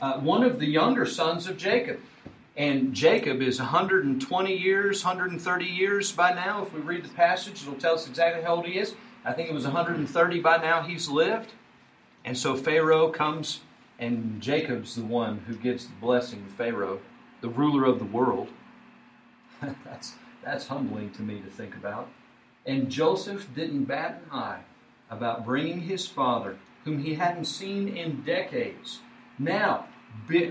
uh, 0.00 0.18
one 0.18 0.42
of 0.42 0.58
the 0.58 0.66
younger 0.66 1.06
sons 1.06 1.48
of 1.48 1.56
Jacob. 1.56 2.00
And 2.56 2.92
Jacob 2.92 3.40
is 3.40 3.58
120 3.58 4.54
years, 4.54 5.04
130 5.04 5.64
years 5.64 6.12
by 6.12 6.32
now. 6.32 6.62
If 6.62 6.72
we 6.72 6.80
read 6.80 7.04
the 7.04 7.08
passage, 7.10 7.62
it'll 7.62 7.74
tell 7.74 7.94
us 7.94 8.06
exactly 8.06 8.42
how 8.42 8.56
old 8.56 8.66
he 8.66 8.78
is. 8.78 8.94
I 9.24 9.32
think 9.32 9.48
it 9.48 9.54
was 9.54 9.64
130 9.64 10.40
by 10.40 10.56
now 10.58 10.82
he's 10.82 11.08
lived. 11.08 11.52
And 12.24 12.36
so 12.36 12.54
Pharaoh 12.54 13.08
comes, 13.08 13.60
and 13.98 14.40
Jacob's 14.40 14.96
the 14.96 15.04
one 15.04 15.38
who 15.46 15.54
gives 15.56 15.86
the 15.86 15.94
blessing 16.00 16.44
to 16.44 16.52
Pharaoh, 16.52 17.00
the 17.40 17.48
ruler 17.48 17.84
of 17.84 17.98
the 17.98 18.04
world. 18.04 18.48
that's, 19.84 20.14
that's 20.44 20.66
humbling 20.66 21.10
to 21.12 21.22
me 21.22 21.40
to 21.40 21.48
think 21.48 21.74
about. 21.74 22.08
And 22.66 22.90
Joseph 22.90 23.48
didn't 23.54 23.84
bat 23.84 24.22
an 24.24 24.38
eye 24.38 24.60
about 25.10 25.44
bringing 25.44 25.80
his 25.80 26.06
father, 26.06 26.56
whom 26.84 27.02
he 27.02 27.14
hadn't 27.14 27.44
seen 27.44 27.96
in 27.96 28.22
decades, 28.22 29.00
now 29.38 29.86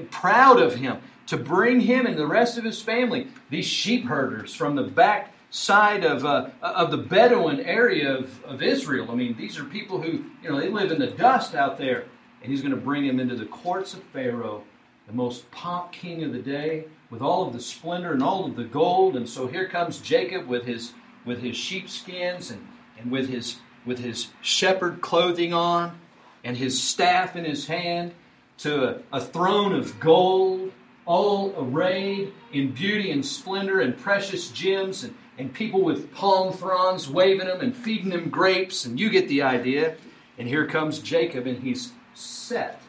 proud 0.10 0.62
of 0.62 0.76
him, 0.76 0.98
to 1.28 1.38
bring 1.38 1.80
him 1.80 2.06
and 2.06 2.18
the 2.18 2.28
rest 2.28 2.58
of 2.58 2.64
his 2.64 2.82
family, 2.82 3.28
these 3.50 3.66
sheep 3.66 4.06
herders 4.06 4.54
from 4.54 4.76
the 4.76 4.84
back 4.84 5.34
side 5.50 6.04
of, 6.06 6.26
uh, 6.26 6.50
of 6.62 6.92
the 6.92 6.98
Bedouin 6.98 7.60
area 7.60 8.18
of, 8.18 8.44
of 8.44 8.62
Israel. 8.62 9.12
I 9.12 9.16
mean, 9.16 9.36
these 9.38 9.60
are 9.60 9.66
people 9.66 10.02
who, 10.02 10.24
you 10.42 10.50
know, 10.50 10.60
they 10.60 10.70
live 10.70 10.92
in 10.92 11.00
the 11.00 11.08
dust 11.08 11.56
out 11.56 11.78
there. 11.78 12.06
And 12.42 12.52
he's 12.52 12.62
going 12.62 12.74
to 12.74 12.80
bring 12.80 13.06
him 13.06 13.20
into 13.20 13.36
the 13.36 13.46
courts 13.46 13.94
of 13.94 14.02
Pharaoh, 14.04 14.64
the 15.06 15.14
most 15.14 15.50
pomp 15.52 15.92
king 15.92 16.24
of 16.24 16.32
the 16.32 16.40
day, 16.40 16.86
with 17.12 17.22
all 17.22 17.46
of 17.46 17.54
the 17.54 17.62
splendor 17.62 18.14
and 18.14 18.24
all 18.24 18.46
of 18.46 18.56
the 18.56 18.64
gold. 18.64 19.16
And 19.16 19.28
so 19.28 19.46
here 19.46 19.68
comes 19.68 20.00
Jacob 20.00 20.48
with 20.48 20.66
his 20.66 20.94
with 21.26 21.42
his 21.42 21.56
sheepskins 21.56 22.52
and, 22.52 22.68
and 23.00 23.12
with 23.12 23.30
his 23.30 23.58
with 23.86 24.00
his 24.00 24.28
shepherd 24.42 25.02
clothing 25.02 25.54
on 25.54 26.00
and 26.44 26.58
his 26.58 26.82
staff 26.82 27.36
in 27.36 27.46
his 27.46 27.68
hand 27.68 28.14
to 28.60 28.84
a, 28.84 29.02
a 29.14 29.22
throne 29.22 29.74
of 29.74 30.00
gold, 30.00 30.72
all 31.06 31.54
arrayed 31.58 32.32
in 32.54 32.72
beauty 32.72 33.12
and 33.12 33.26
splendor 33.26 33.82
and 33.82 33.98
precious 33.98 34.50
gems 34.52 35.04
and, 35.04 35.16
and 35.38 35.52
people 35.54 35.82
with 35.82 36.14
palm 36.14 36.54
fronds 36.54 37.10
waving 37.10 37.48
them 37.48 37.62
and 37.62 37.76
feeding 37.76 38.10
them 38.10 38.30
grapes, 38.30 38.86
and 38.86 39.00
you 39.00 39.10
get 39.10 39.28
the 39.28 39.42
idea. 39.42 39.96
And 40.38 40.48
here 40.48 40.68
comes 40.68 41.00
Jacob, 41.00 41.48
and 41.48 41.62
he's 41.62 41.92
set 42.14 42.82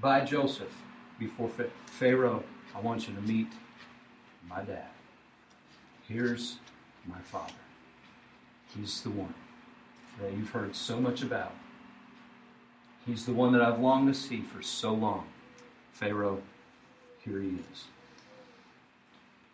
by 0.00 0.24
Joseph 0.24 0.74
before 1.18 1.50
Pharaoh. 1.86 2.42
I 2.74 2.80
want 2.80 3.06
you 3.06 3.14
to 3.14 3.20
meet 3.20 3.48
my 4.48 4.62
dad. 4.62 4.88
Here's 6.08 6.56
my 7.06 7.18
father. 7.20 7.52
He's 8.76 9.00
the 9.02 9.10
one 9.10 9.34
that 10.20 10.32
you've 10.32 10.50
heard 10.50 10.74
so 10.74 11.00
much 11.00 11.22
about. 11.22 11.52
He's 13.06 13.26
the 13.26 13.32
one 13.32 13.52
that 13.52 13.62
I've 13.62 13.80
longed 13.80 14.12
to 14.12 14.18
see 14.18 14.42
for 14.42 14.62
so 14.62 14.92
long. 14.92 15.26
Pharaoh, 15.92 16.40
here 17.24 17.40
he 17.40 17.58
is. 17.72 17.84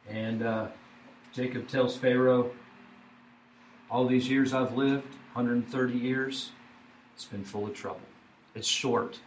And 0.09 0.43
uh, 0.43 0.69
Jacob 1.33 1.69
tells 1.69 1.97
Pharaoh, 1.97 2.51
All 3.91 4.07
these 4.07 4.29
years 4.29 4.53
I've 4.53 4.77
lived, 4.77 5.15
130 5.33 5.95
years, 5.97 6.51
it's 7.15 7.25
been 7.25 7.45
full 7.45 7.67
of 7.67 7.75
trouble. 7.75 8.01
It's 8.55 8.69
short. 8.69 9.19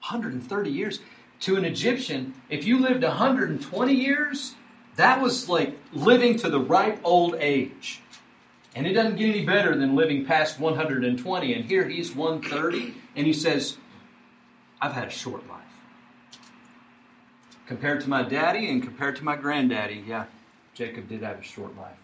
130 0.00 0.70
years. 0.70 1.00
To 1.40 1.56
an 1.56 1.64
Egyptian, 1.64 2.34
if 2.48 2.64
you 2.64 2.78
lived 2.78 3.02
120 3.02 3.94
years, 3.94 4.54
that 4.96 5.20
was 5.20 5.48
like 5.48 5.78
living 5.92 6.36
to 6.38 6.50
the 6.50 6.60
ripe 6.60 7.00
old 7.04 7.36
age. 7.38 8.02
And 8.74 8.86
it 8.86 8.92
doesn't 8.92 9.16
get 9.16 9.30
any 9.30 9.44
better 9.44 9.76
than 9.76 9.96
living 9.96 10.24
past 10.24 10.60
120. 10.60 11.54
And 11.54 11.64
here 11.64 11.88
he's 11.88 12.14
130, 12.14 12.94
and 13.16 13.26
he 13.26 13.32
says, 13.32 13.76
I've 14.80 14.92
had 14.92 15.08
a 15.08 15.10
short 15.10 15.46
life. 15.48 15.60
Compared 17.66 18.00
to 18.02 18.08
my 18.08 18.22
daddy 18.22 18.70
and 18.70 18.82
compared 18.82 19.16
to 19.16 19.24
my 19.24 19.36
granddaddy, 19.36 20.04
yeah, 20.06 20.24
Jacob 20.74 21.08
did 21.08 21.22
have 21.22 21.38
a 21.38 21.42
short 21.42 21.76
life. 21.76 21.98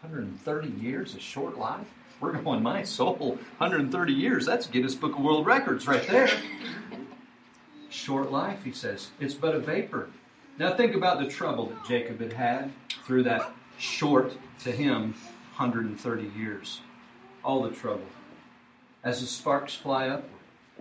130 0.00 0.68
years, 0.80 1.14
a 1.14 1.20
short 1.20 1.58
life? 1.58 1.86
We're 2.20 2.32
going, 2.32 2.62
my 2.62 2.82
soul, 2.82 3.38
130 3.58 4.12
years. 4.12 4.44
That's 4.44 4.66
Guinness 4.66 4.96
Book 4.96 5.16
of 5.16 5.20
World 5.20 5.46
Records 5.46 5.86
right 5.86 6.06
there. 6.08 6.28
Short 7.90 8.30
life, 8.32 8.64
he 8.64 8.72
says. 8.72 9.10
It's 9.20 9.34
but 9.34 9.54
a 9.54 9.60
vapor. 9.60 10.10
Now 10.58 10.74
think 10.74 10.94
about 10.94 11.20
the 11.20 11.26
trouble 11.28 11.66
that 11.66 11.84
Jacob 11.86 12.20
had 12.20 12.32
had 12.32 12.72
through 13.04 13.22
that 13.24 13.52
short, 13.78 14.32
to 14.64 14.72
him, 14.72 15.14
130 15.58 16.30
years. 16.38 16.80
All 17.44 17.62
the 17.62 17.70
trouble. 17.70 18.06
As 19.02 19.20
the 19.20 19.26
sparks 19.26 19.74
fly 19.74 20.08
upward. 20.08 20.30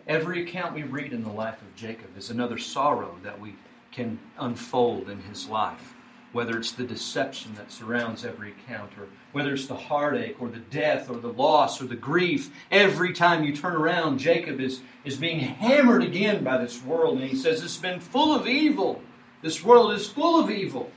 Every 0.08 0.44
account 0.44 0.76
we 0.76 0.84
read 0.84 1.14
in 1.14 1.24
the 1.24 1.32
life 1.32 1.60
of 1.64 1.76
Jacob 1.76 2.16
is 2.16 2.30
another 2.30 2.60
sorrow 2.60 3.16
that 3.24 3.42
we 3.42 3.56
can 3.92 4.20
unfold 4.38 5.10
in 5.10 5.20
his 5.24 5.50
life. 5.50 5.96
Whether 6.32 6.60
it's 6.60 6.74
the 6.74 6.84
deception 6.84 7.56
that 7.56 7.72
surrounds 7.72 8.24
every 8.24 8.52
account, 8.52 8.92
or 9.00 9.08
whether 9.32 9.54
it's 9.54 9.66
the 9.66 9.76
heartache, 9.76 10.40
or 10.40 10.50
the 10.50 10.60
death, 10.60 11.10
or 11.10 11.18
the 11.18 11.34
loss, 11.34 11.82
or 11.82 11.86
the 11.86 11.96
grief. 11.96 12.54
Every 12.70 13.14
time 13.14 13.44
you 13.44 13.56
turn 13.56 13.74
around, 13.74 14.20
Jacob 14.20 14.60
is, 14.60 14.82
is 15.04 15.18
being 15.18 15.40
hammered 15.40 16.04
again 16.04 16.44
by 16.44 16.58
this 16.58 16.84
world. 16.84 17.20
And 17.20 17.28
he 17.28 17.36
says, 17.36 17.64
It's 17.64 17.78
been 17.78 18.00
full 18.00 18.36
of 18.36 18.46
evil. 18.46 19.02
This 19.42 19.64
world 19.64 19.94
is 19.94 20.08
full 20.08 20.40
of 20.40 20.52
evil. 20.52 20.92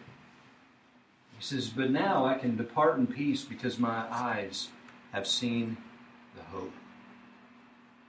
He 1.40 1.46
says, 1.46 1.70
But 1.70 1.90
now 1.90 2.26
I 2.26 2.34
can 2.34 2.58
depart 2.58 2.98
in 2.98 3.06
peace 3.06 3.44
because 3.44 3.78
my 3.78 4.04
eyes 4.10 4.68
have 5.12 5.26
seen 5.26 5.78
the 6.36 6.42
hope. 6.42 6.74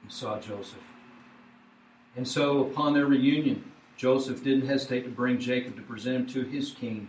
and 0.04 0.12
saw 0.12 0.38
Joseph. 0.38 0.84
And 2.18 2.28
so 2.28 2.66
upon 2.66 2.94
their 2.94 3.06
reunion, 3.06 3.72
Joseph 3.96 4.44
didn't 4.44 4.68
hesitate 4.68 5.04
to 5.04 5.10
bring 5.10 5.40
Jacob 5.40 5.78
to 5.78 5.82
present 5.82 6.16
him 6.18 6.26
to 6.28 6.42
his 6.44 6.72
king. 6.72 7.08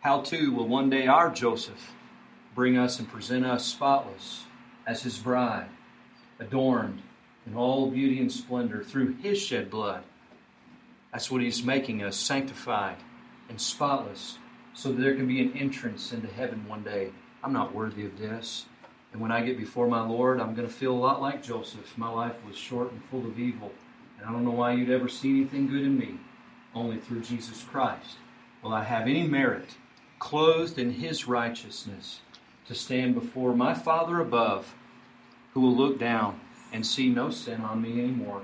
How 0.00 0.20
too 0.20 0.52
will 0.52 0.68
one 0.68 0.90
day 0.90 1.06
our 1.06 1.30
Joseph 1.30 1.92
bring 2.54 2.76
us 2.76 2.98
and 2.98 3.08
present 3.08 3.46
us 3.46 3.64
spotless 3.64 4.44
as 4.86 5.02
his 5.02 5.16
bride, 5.16 5.70
adorned 6.38 7.00
in 7.46 7.56
all 7.56 7.90
beauty 7.90 8.20
and 8.20 8.30
splendor 8.30 8.84
through 8.84 9.14
his 9.14 9.40
shed 9.40 9.70
blood. 9.70 10.02
That's 11.10 11.30
what 11.30 11.40
he's 11.40 11.62
making 11.62 12.02
us, 12.02 12.18
sanctified 12.18 12.98
and 13.48 13.58
spotless 13.58 14.38
so 14.74 14.90
that 14.90 15.00
there 15.00 15.14
can 15.14 15.26
be 15.26 15.40
an 15.40 15.56
entrance 15.56 16.12
into 16.12 16.28
heaven 16.28 16.66
one 16.68 16.82
day. 16.82 17.10
I'm 17.42 17.52
not 17.52 17.74
worthy 17.74 18.04
of 18.04 18.18
this. 18.18 18.66
And 19.12 19.22
when 19.22 19.30
I 19.30 19.42
get 19.42 19.56
before 19.56 19.86
my 19.86 20.04
Lord, 20.04 20.40
I'm 20.40 20.54
going 20.54 20.66
to 20.66 20.74
feel 20.74 20.92
a 20.92 20.98
lot 20.98 21.22
like 21.22 21.42
Joseph. 21.42 21.96
My 21.96 22.08
life 22.08 22.34
was 22.46 22.56
short 22.56 22.90
and 22.90 23.02
full 23.04 23.24
of 23.24 23.38
evil. 23.38 23.70
And 24.18 24.28
I 24.28 24.32
don't 24.32 24.44
know 24.44 24.50
why 24.50 24.72
you'd 24.72 24.90
ever 24.90 25.08
see 25.08 25.30
anything 25.30 25.68
good 25.68 25.82
in 25.82 25.96
me, 25.96 26.16
only 26.74 26.98
through 26.98 27.20
Jesus 27.20 27.62
Christ. 27.62 28.16
Will 28.62 28.72
I 28.72 28.82
have 28.82 29.02
any 29.02 29.26
merit, 29.26 29.76
clothed 30.18 30.78
in 30.78 30.90
his 30.90 31.28
righteousness, 31.28 32.20
to 32.66 32.74
stand 32.74 33.14
before 33.14 33.54
my 33.54 33.74
Father 33.74 34.20
above, 34.20 34.74
who 35.52 35.60
will 35.60 35.76
look 35.76 35.98
down 35.98 36.40
and 36.72 36.84
see 36.84 37.08
no 37.08 37.30
sin 37.30 37.60
on 37.60 37.82
me 37.82 38.00
anymore, 38.00 38.42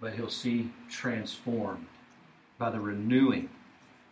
but 0.00 0.14
he'll 0.14 0.30
see 0.30 0.70
transformed 0.88 1.86
by 2.56 2.70
the 2.70 2.80
renewing 2.80 3.50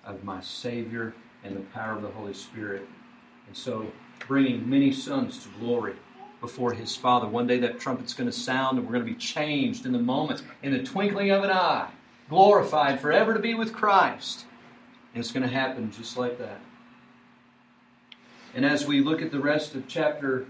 of 0.05 0.25
my 0.25 0.41
Savior 0.43 1.15
and 1.45 1.57
the 1.57 1.61
power 1.61 1.97
of 1.97 2.03
the 2.03 2.11
Holy 2.11 2.35
Spirit. 2.35 2.87
And 3.47 3.57
so, 3.57 3.87
bringing 4.27 4.69
many 4.69 4.93
sons 4.93 5.43
to 5.43 5.49
glory 5.61 5.95
before 6.43 6.73
his 6.73 6.95
Father. 6.95 7.27
One 7.27 7.47
day 7.47 7.59
that 7.61 7.81
trumpet's 7.81 8.15
going 8.15 8.29
to 8.29 8.37
sound 8.37 8.77
and 8.77 8.87
we're 8.87 8.95
going 8.95 9.07
to 9.07 9.13
be 9.13 9.19
changed 9.19 9.87
in 9.87 9.93
the 9.93 9.99
moment, 9.99 10.43
in 10.63 10.73
the 10.73 10.83
twinkling 10.83 11.31
of 11.31 11.45
an 11.45 11.51
eye, 11.51 11.89
glorified 12.29 13.01
forever 13.01 13.33
to 13.33 13.41
be 13.41 13.55
with 13.55 13.73
Christ. 13.73 14.45
And 15.15 15.23
it's 15.23 15.33
going 15.33 15.49
to 15.49 15.55
happen 15.55 15.91
just 15.93 16.17
like 16.17 16.39
that. 16.39 16.61
And 18.55 18.67
as 18.67 18.87
we 18.87 19.01
look 19.01 19.23
at 19.23 19.31
the 19.31 19.41
rest 19.41 19.75
of 19.75 19.89
chapter 19.89 20.47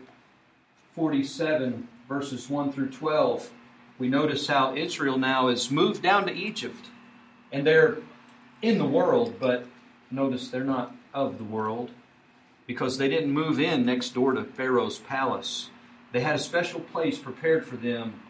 47, 0.95 1.87
verses 2.09 2.49
1 2.49 2.73
through 2.73 2.91
12, 2.91 3.51
we 3.99 4.09
notice 4.09 4.47
how 4.47 4.75
Israel 4.75 5.19
now 5.19 5.49
is 5.49 5.71
moved 5.71 6.03
down 6.03 6.27
to 6.27 6.33
Egypt. 6.33 6.87
And 7.53 7.67
they're 7.67 7.99
in 8.63 8.79
the 8.79 8.87
world, 8.87 9.35
but 9.39 9.67
notice 10.13 10.49
they're 10.49 10.65
not 10.65 10.95
of 11.15 11.39
the 11.39 11.45
world 11.45 11.91
because 12.67 12.99
they 12.99 13.09
didn't 13.09 13.31
move 13.31 13.59
in 13.59 13.85
next 13.85 14.11
door 14.15 14.33
to 14.33 14.45
Pharaoh's 14.45 14.99
palace. 14.99 15.71
They 16.13 16.21
had 16.21 16.37
a 16.37 16.41
special 16.41 16.81
place 16.81 17.19
prepared 17.19 17.67
for 17.67 17.77
them 17.77 18.23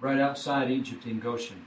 right 0.00 0.18
outside 0.18 0.70
Egypt 0.70 1.06
in 1.06 1.20
Goshen. 1.20 1.64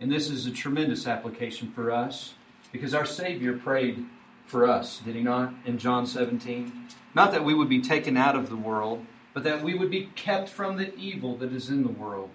And 0.00 0.10
this 0.10 0.30
is 0.30 0.46
a 0.46 0.50
tremendous 0.50 1.06
application 1.06 1.70
for 1.70 1.90
us 1.90 2.34
because 2.72 2.94
our 2.94 3.06
Savior 3.06 3.56
prayed 3.56 4.04
for 4.46 4.68
us, 4.68 5.00
did 5.04 5.14
he 5.14 5.22
not, 5.22 5.54
in 5.64 5.78
John 5.78 6.06
17? 6.06 6.88
Not 7.14 7.32
that 7.32 7.44
we 7.44 7.54
would 7.54 7.68
be 7.68 7.80
taken 7.80 8.16
out 8.16 8.36
of 8.36 8.48
the 8.48 8.56
world, 8.56 9.04
but 9.34 9.44
that 9.44 9.62
we 9.62 9.74
would 9.74 9.90
be 9.90 10.10
kept 10.14 10.48
from 10.48 10.76
the 10.76 10.94
evil 10.96 11.36
that 11.36 11.52
is 11.52 11.70
in 11.70 11.82
the 11.82 11.88
world. 11.88 12.30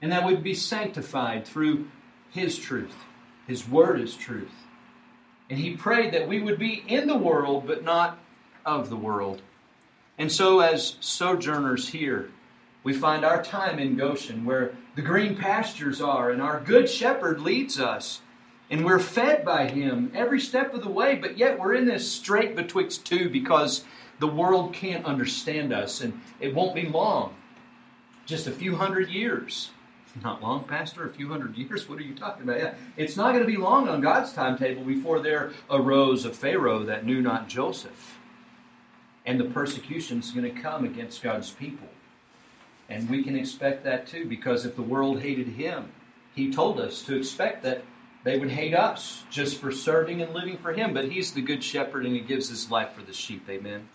And 0.00 0.12
that 0.12 0.24
we'd 0.24 0.42
be 0.42 0.54
sanctified 0.54 1.46
through 1.46 1.88
his 2.30 2.58
truth. 2.58 2.94
His 3.46 3.68
word 3.68 4.00
is 4.00 4.16
truth. 4.16 4.52
And 5.50 5.58
he 5.58 5.76
prayed 5.76 6.12
that 6.14 6.28
we 6.28 6.40
would 6.40 6.58
be 6.58 6.84
in 6.88 7.06
the 7.06 7.16
world, 7.16 7.66
but 7.66 7.84
not 7.84 8.18
of 8.64 8.88
the 8.88 8.96
world. 8.96 9.42
And 10.16 10.30
so, 10.30 10.60
as 10.60 10.96
sojourners 11.00 11.88
here, 11.88 12.30
we 12.82 12.92
find 12.92 13.24
our 13.24 13.42
time 13.42 13.78
in 13.78 13.96
Goshen, 13.96 14.44
where 14.44 14.74
the 14.94 15.02
green 15.02 15.36
pastures 15.36 16.00
are, 16.00 16.30
and 16.30 16.40
our 16.40 16.60
good 16.60 16.88
shepherd 16.88 17.40
leads 17.40 17.80
us. 17.80 18.20
And 18.70 18.84
we're 18.84 18.98
fed 18.98 19.44
by 19.44 19.68
him 19.68 20.10
every 20.14 20.40
step 20.40 20.72
of 20.72 20.82
the 20.82 20.90
way, 20.90 21.16
but 21.16 21.36
yet 21.36 21.58
we're 21.58 21.74
in 21.74 21.84
this 21.84 22.10
strait 22.10 22.56
betwixt 22.56 23.04
two 23.04 23.28
because 23.28 23.84
the 24.20 24.26
world 24.26 24.72
can't 24.72 25.04
understand 25.04 25.72
us, 25.72 26.00
and 26.00 26.20
it 26.40 26.54
won't 26.54 26.74
be 26.74 26.86
long. 26.86 27.34
Just 28.24 28.46
a 28.46 28.52
few 28.52 28.76
hundred 28.76 29.10
years. 29.10 29.70
Not 30.22 30.42
long, 30.42 30.64
Pastor, 30.64 31.06
a 31.06 31.12
few 31.12 31.28
hundred 31.28 31.56
years? 31.56 31.88
What 31.88 31.98
are 31.98 32.02
you 32.02 32.14
talking 32.14 32.44
about? 32.44 32.58
Yeah. 32.58 32.74
It's 32.96 33.16
not 33.16 33.32
going 33.32 33.44
to 33.44 33.50
be 33.50 33.56
long 33.56 33.88
on 33.88 34.00
God's 34.00 34.32
timetable 34.32 34.84
before 34.84 35.20
there 35.20 35.52
arose 35.70 36.24
a 36.24 36.30
Pharaoh 36.30 36.84
that 36.84 37.04
knew 37.04 37.20
not 37.20 37.48
Joseph. 37.48 38.18
And 39.26 39.40
the 39.40 39.44
persecution 39.44 40.20
is 40.20 40.30
going 40.30 40.54
to 40.54 40.60
come 40.60 40.84
against 40.84 41.22
God's 41.22 41.50
people. 41.50 41.88
And 42.88 43.08
we 43.08 43.22
can 43.22 43.36
expect 43.36 43.84
that 43.84 44.06
too, 44.06 44.26
because 44.26 44.66
if 44.66 44.76
the 44.76 44.82
world 44.82 45.20
hated 45.20 45.48
him, 45.48 45.90
he 46.34 46.52
told 46.52 46.78
us 46.78 47.02
to 47.02 47.16
expect 47.16 47.62
that 47.62 47.82
they 48.22 48.38
would 48.38 48.50
hate 48.50 48.74
us 48.74 49.24
just 49.30 49.60
for 49.60 49.72
serving 49.72 50.20
and 50.22 50.34
living 50.34 50.58
for 50.58 50.72
him. 50.72 50.94
But 50.94 51.10
he's 51.10 51.32
the 51.32 51.40
good 51.40 51.64
shepherd 51.64 52.04
and 52.04 52.14
he 52.14 52.20
gives 52.20 52.48
his 52.48 52.70
life 52.70 52.92
for 52.92 53.02
the 53.02 53.12
sheep. 53.12 53.48
Amen. 53.48 53.88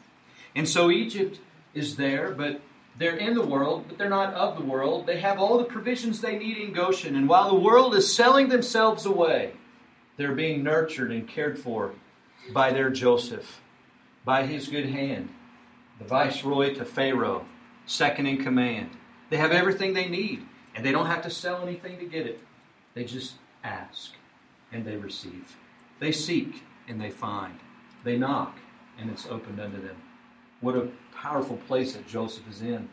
And 0.56 0.68
so 0.68 0.90
Egypt 0.90 1.40
is 1.74 1.96
there, 1.96 2.32
but 2.32 2.62
they're 3.00 3.16
in 3.16 3.34
the 3.34 3.46
world, 3.46 3.86
but 3.88 3.98
they're 3.98 4.10
not 4.10 4.34
of 4.34 4.58
the 4.58 4.66
world. 4.66 5.08
They 5.08 5.22
have 5.22 5.40
all 5.40 5.58
the 5.58 5.64
provisions 5.64 6.20
they 6.20 6.38
need 6.38 6.58
in 6.58 6.74
Goshen. 6.74 7.16
And 7.16 7.30
while 7.30 7.50
the 7.50 7.60
world 7.60 7.96
is 7.96 8.14
selling 8.14 8.50
themselves 8.50 9.06
away, 9.06 9.54
they're 10.18 10.36
being 10.36 10.64
nurtured 10.64 11.10
and 11.10 11.26
cared 11.26 11.58
for 11.58 11.94
by 12.54 12.74
their 12.74 12.90
Joseph, 12.90 13.62
by 14.26 14.46
his 14.46 14.68
good 14.68 14.88
hand, 14.88 15.30
the 15.98 16.04
viceroy 16.04 16.76
to 16.76 16.84
Pharaoh, 16.84 17.46
second 17.86 18.26
in 18.26 18.44
command. 18.44 18.90
They 19.30 19.38
have 19.38 19.54
everything 19.54 19.94
they 19.94 20.10
need, 20.10 20.46
and 20.76 20.86
they 20.86 20.92
don't 20.92 21.06
have 21.06 21.22
to 21.24 21.30
sell 21.30 21.62
anything 21.62 22.00
to 22.00 22.06
get 22.06 22.28
it. 22.28 22.42
They 22.96 23.06
just 23.06 23.36
ask, 23.64 24.12
and 24.74 24.84
they 24.84 24.98
receive. 24.98 25.56
They 26.00 26.12
seek, 26.12 26.64
and 26.90 27.00
they 27.00 27.12
find. 27.12 27.60
They 28.04 28.18
knock, 28.18 28.58
and 28.98 29.10
it's 29.10 29.26
opened 29.26 29.62
unto 29.62 29.82
them. 29.82 29.96
What 30.62 30.76
a 30.76 30.90
powerful 31.16 31.58
place 31.58 31.94
that 31.94 32.08
Joseph 32.08 32.50
is 32.50 32.62
in. 32.62 32.90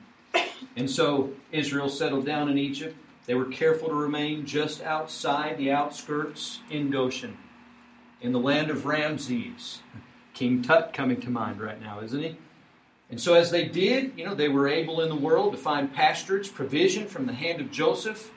And 0.77 0.91
so 0.91 1.31
Israel 1.53 1.89
settled 1.89 2.27
down 2.27 2.49
in 2.49 2.59
Egypt. 2.59 2.97
They 3.27 3.35
were 3.35 3.47
careful 3.47 3.89
to 3.89 3.95
remain 3.95 4.47
just 4.47 4.83
outside 4.83 5.59
the 5.59 5.73
outskirts 5.73 6.61
in 6.71 6.91
Goshen, 6.91 7.37
in 8.21 8.33
the 8.33 8.39
land 8.39 8.71
of 8.71 8.87
Ramses. 8.87 9.81
King 10.33 10.63
Tut 10.63 10.93
coming 10.93 11.21
to 11.23 11.31
mind 11.31 11.61
right 11.61 11.81
now, 11.81 12.01
isn't 12.01 12.23
he? 12.23 12.37
And 13.11 13.21
so, 13.21 13.35
as 13.35 13.51
they 13.51 13.65
did, 13.67 14.13
you 14.17 14.25
know, 14.25 14.35
they 14.35 14.49
were 14.49 14.69
able 14.69 15.01
in 15.01 15.09
the 15.09 15.15
world 15.17 15.53
to 15.53 15.59
find 15.59 15.93
pasturage, 15.93 16.53
provision 16.53 17.07
from 17.07 17.27
the 17.27 17.33
hand 17.33 17.61
of 17.61 17.71
Joseph. 17.71 18.31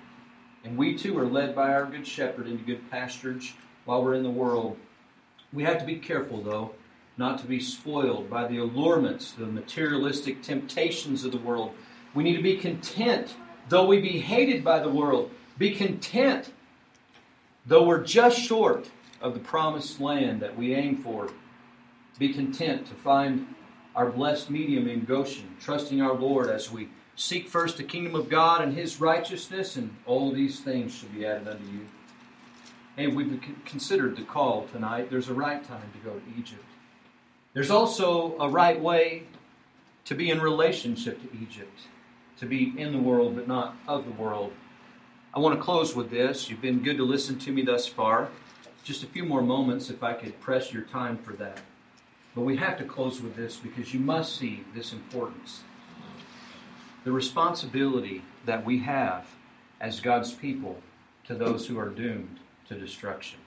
And 0.64 0.78
we 0.78 0.96
too 0.96 1.18
are 1.18 1.26
led 1.26 1.56
by 1.56 1.74
our 1.74 1.86
good 1.86 2.06
shepherd 2.06 2.48
into 2.48 2.64
good 2.64 2.90
pasturage 2.92 3.54
while 3.86 4.04
we're 4.04 4.14
in 4.14 4.24
the 4.24 4.30
world. 4.30 4.78
We 5.52 5.64
have 5.64 5.80
to 5.80 5.86
be 5.86 5.96
careful, 5.96 6.42
though, 6.42 6.76
not 7.20 7.38
to 7.38 7.46
be 7.46 7.60
spoiled 7.60 8.30
by 8.30 8.48
the 8.48 8.58
allurements, 8.58 9.34
the 9.34 9.46
materialistic 9.46 10.42
temptations 10.42 11.26
of 11.26 11.34
the 11.34 11.38
world. 11.38 11.74
We 12.14 12.24
need 12.24 12.38
to 12.38 12.42
be 12.42 12.56
content, 12.56 13.36
though 13.68 13.86
we 13.86 14.00
be 14.00 14.20
hated 14.20 14.64
by 14.64 14.80
the 14.80 14.90
world. 14.90 15.30
Be 15.58 15.76
content, 15.76 16.54
though 17.66 17.84
we're 17.84 18.06
just 18.06 18.40
short 18.40 18.90
of 19.20 19.34
the 19.34 19.42
promised 19.42 20.00
land 20.00 20.42
that 20.42 20.58
we 20.58 20.74
aim 20.74 20.96
for. 20.96 21.30
Be 22.18 22.34
content 22.34 22.88
to 22.88 22.94
find 22.94 23.54
our 23.98 24.10
blessed 24.10 24.50
medium 24.50 24.88
in 24.88 25.04
Goshen, 25.04 25.58
trusting 25.60 26.02
our 26.02 26.14
Lord 26.14 26.50
as 26.50 26.72
we 26.72 26.88
seek 27.18 27.50
first 27.50 27.76
the 27.76 27.84
kingdom 27.84 28.16
of 28.16 28.30
God 28.30 28.62
and 28.62 28.74
His 28.74 29.02
righteousness, 29.02 29.76
and 29.76 29.94
all 30.06 30.32
these 30.32 30.62
things 30.62 30.96
shall 30.96 31.10
be 31.10 31.26
added 31.26 31.50
unto 31.50 31.66
you. 31.66 31.86
And 32.96 33.14
we've 33.14 33.42
considered 33.66 34.16
the 34.16 34.24
call 34.24 34.68
tonight. 34.68 35.10
There's 35.10 35.28
a 35.28 35.34
right 35.34 35.62
time 35.62 35.92
to 35.92 36.10
go 36.10 36.14
to 36.14 36.40
Egypt. 36.40 36.64
There's 37.54 37.72
also 37.72 38.38
a 38.40 38.48
right 38.48 38.80
way 38.80 39.24
to 40.06 40.14
be 40.14 40.30
in 40.30 40.40
relationship 40.40 41.20
to 41.22 41.38
Egypt, 41.42 41.80
to 42.38 42.46
be 42.46 42.74
in 42.78 42.92
the 42.92 43.00
world 43.00 43.36
but 43.36 43.48
not 43.48 43.76
of 43.88 44.06
the 44.06 44.12
world. 44.12 44.54
I 45.34 45.40
want 45.40 45.56
to 45.56 45.62
close 45.62 45.96
with 45.96 46.12
this. 46.12 46.50
You've 46.50 46.62
been 46.62 46.84
good 46.84 46.98
to 46.98 47.04
listen 47.04 47.40
to 47.40 47.52
me 47.52 47.64
thus 47.64 47.88
far. 47.88 48.30
Just 48.84 49.04
a 49.04 49.08
few 49.08 49.26
more 49.26 49.42
moments 49.42 49.90
if 49.90 50.04
I 50.04 50.14
could 50.14 50.40
press 50.40 50.72
your 50.72 50.84
time 50.84 51.18
for 51.18 51.34
that. 51.34 51.60
But 52.36 52.42
we 52.42 52.56
have 52.58 52.78
to 52.78 52.86
close 52.86 53.20
with 53.20 53.36
this 53.36 53.58
because 53.58 53.94
you 53.94 54.00
must 54.00 54.38
see 54.38 54.64
this 54.76 54.94
importance. 54.94 55.62
The 57.04 57.12
responsibility 57.12 58.22
that 58.46 58.64
we 58.64 58.80
have 58.80 59.26
as 59.82 60.00
God's 60.00 60.34
people 60.34 60.82
to 61.26 61.34
those 61.34 61.66
who 61.66 61.80
are 61.80 61.90
doomed 61.90 62.40
to 62.68 62.76
destruction. 62.76 63.40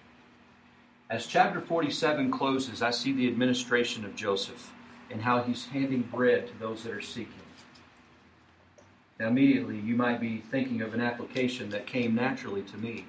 As 1.11 1.26
chapter 1.26 1.61
47 1.61 2.30
closes, 2.30 2.80
I 2.82 2.90
see 2.90 3.12
the 3.12 3.28
administration 3.28 4.05
of 4.05 4.16
Joseph 4.16 4.72
and 5.11 5.22
how 5.22 5.42
he's 5.42 5.66
handing 5.66 6.03
bread 6.03 6.48
to 6.48 6.59
those 6.59 6.82
that 6.84 6.92
are 6.92 7.03
seeking. 7.03 7.34
Now, 9.18 9.28
immediately, 9.28 9.78
you 9.78 9.94
might 9.94 10.20
be 10.20 10.38
thinking 10.38 10.80
of 10.80 10.94
an 10.94 11.00
application 11.00 11.70
that 11.70 11.86
came 11.86 12.14
naturally 12.14 12.62
to 12.62 12.76
me. 12.76 13.05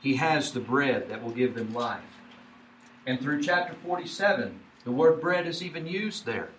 He 0.00 0.16
has 0.16 0.52
the 0.52 0.60
bread 0.60 1.08
that 1.08 1.22
will 1.22 1.32
give 1.32 1.54
them 1.54 1.74
life. 1.74 2.02
And 3.06 3.20
through 3.20 3.42
chapter 3.42 3.74
47, 3.82 4.60
the 4.84 4.92
word 4.92 5.20
bread 5.20 5.46
is 5.46 5.62
even 5.62 5.86
used 5.86 6.26
there. 6.26 6.50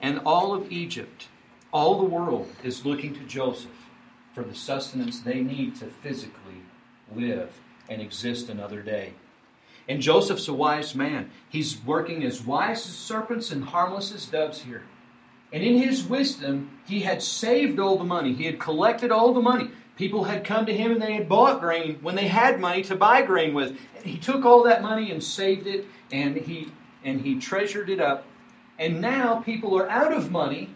And 0.00 0.20
all 0.24 0.54
of 0.54 0.72
Egypt, 0.72 1.28
all 1.72 1.98
the 1.98 2.04
world 2.04 2.50
is 2.62 2.86
looking 2.86 3.14
to 3.14 3.20
Joseph 3.20 3.88
for 4.32 4.42
the 4.42 4.54
sustenance 4.54 5.20
they 5.20 5.42
need 5.42 5.76
to 5.76 5.86
physically 5.86 6.62
live 7.14 7.52
and 7.88 8.00
exist 8.00 8.48
another 8.48 8.80
day. 8.80 9.12
And 9.88 10.00
Joseph's 10.00 10.48
a 10.48 10.52
wise 10.52 10.94
man. 10.94 11.30
He's 11.48 11.82
working 11.84 12.24
as 12.24 12.42
wise 12.42 12.86
as 12.86 12.94
serpents 12.94 13.52
and 13.52 13.64
harmless 13.64 14.12
as 14.12 14.26
doves 14.26 14.62
here. 14.62 14.82
And 15.52 15.62
in 15.62 15.78
his 15.78 16.04
wisdom, 16.04 16.78
he 16.86 17.00
had 17.00 17.22
saved 17.22 17.78
all 17.78 17.96
the 17.96 18.04
money. 18.04 18.32
He 18.32 18.44
had 18.44 18.58
collected 18.58 19.12
all 19.12 19.32
the 19.32 19.40
money. 19.40 19.70
People 19.96 20.24
had 20.24 20.44
come 20.44 20.66
to 20.66 20.74
him 20.74 20.92
and 20.92 21.00
they 21.00 21.14
had 21.14 21.28
bought 21.28 21.60
grain 21.60 21.98
when 22.02 22.16
they 22.16 22.26
had 22.26 22.60
money 22.60 22.82
to 22.82 22.96
buy 22.96 23.22
grain 23.22 23.54
with. 23.54 23.78
He 24.02 24.18
took 24.18 24.44
all 24.44 24.64
that 24.64 24.82
money 24.82 25.10
and 25.10 25.22
saved 25.22 25.66
it 25.66 25.86
and 26.12 26.36
he 26.36 26.72
and 27.04 27.20
he 27.20 27.38
treasured 27.38 27.88
it 27.88 28.00
up. 28.00 28.24
And 28.78 29.00
now 29.00 29.36
people 29.40 29.78
are 29.78 29.88
out 29.88 30.12
of 30.12 30.30
money 30.30 30.74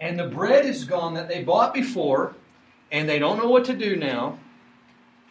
and 0.00 0.18
the 0.18 0.28
bread 0.28 0.64
is 0.64 0.84
gone 0.84 1.14
that 1.14 1.28
they 1.28 1.42
bought 1.42 1.74
before 1.74 2.34
and 2.90 3.08
they 3.08 3.18
don't 3.18 3.36
know 3.36 3.48
what 3.48 3.64
to 3.66 3.74
do 3.74 3.96
now. 3.96 4.38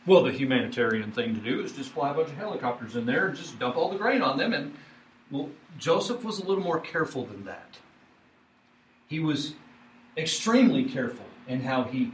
Well, 0.06 0.24
the 0.24 0.32
humanitarian 0.32 1.12
thing 1.12 1.36
to 1.36 1.42
do 1.42 1.62
is 1.62 1.74
just 1.74 1.92
fly 1.92 2.12
a 2.12 2.14
bunch 2.14 2.30
of 2.30 2.36
helicopters 2.36 2.96
in 2.96 3.06
there 3.06 3.28
and 3.28 3.38
just 3.38 3.60
dump 3.60 3.78
all 3.78 3.90
the 3.90 3.98
grain 3.98 4.22
on 4.22 4.38
them. 4.38 4.54
And 4.54 4.74
well, 5.30 5.50
Joseph 5.78 6.24
was 6.24 6.40
a 6.40 6.46
little 6.46 6.64
more 6.64 6.80
careful 6.80 7.26
than 7.26 7.46
that. 7.46 7.78
He 9.08 9.20
was 9.20 9.54
extremely 10.18 10.86
careful 10.86 11.26
in 11.48 11.62
how 11.62 11.84
he 11.84 12.12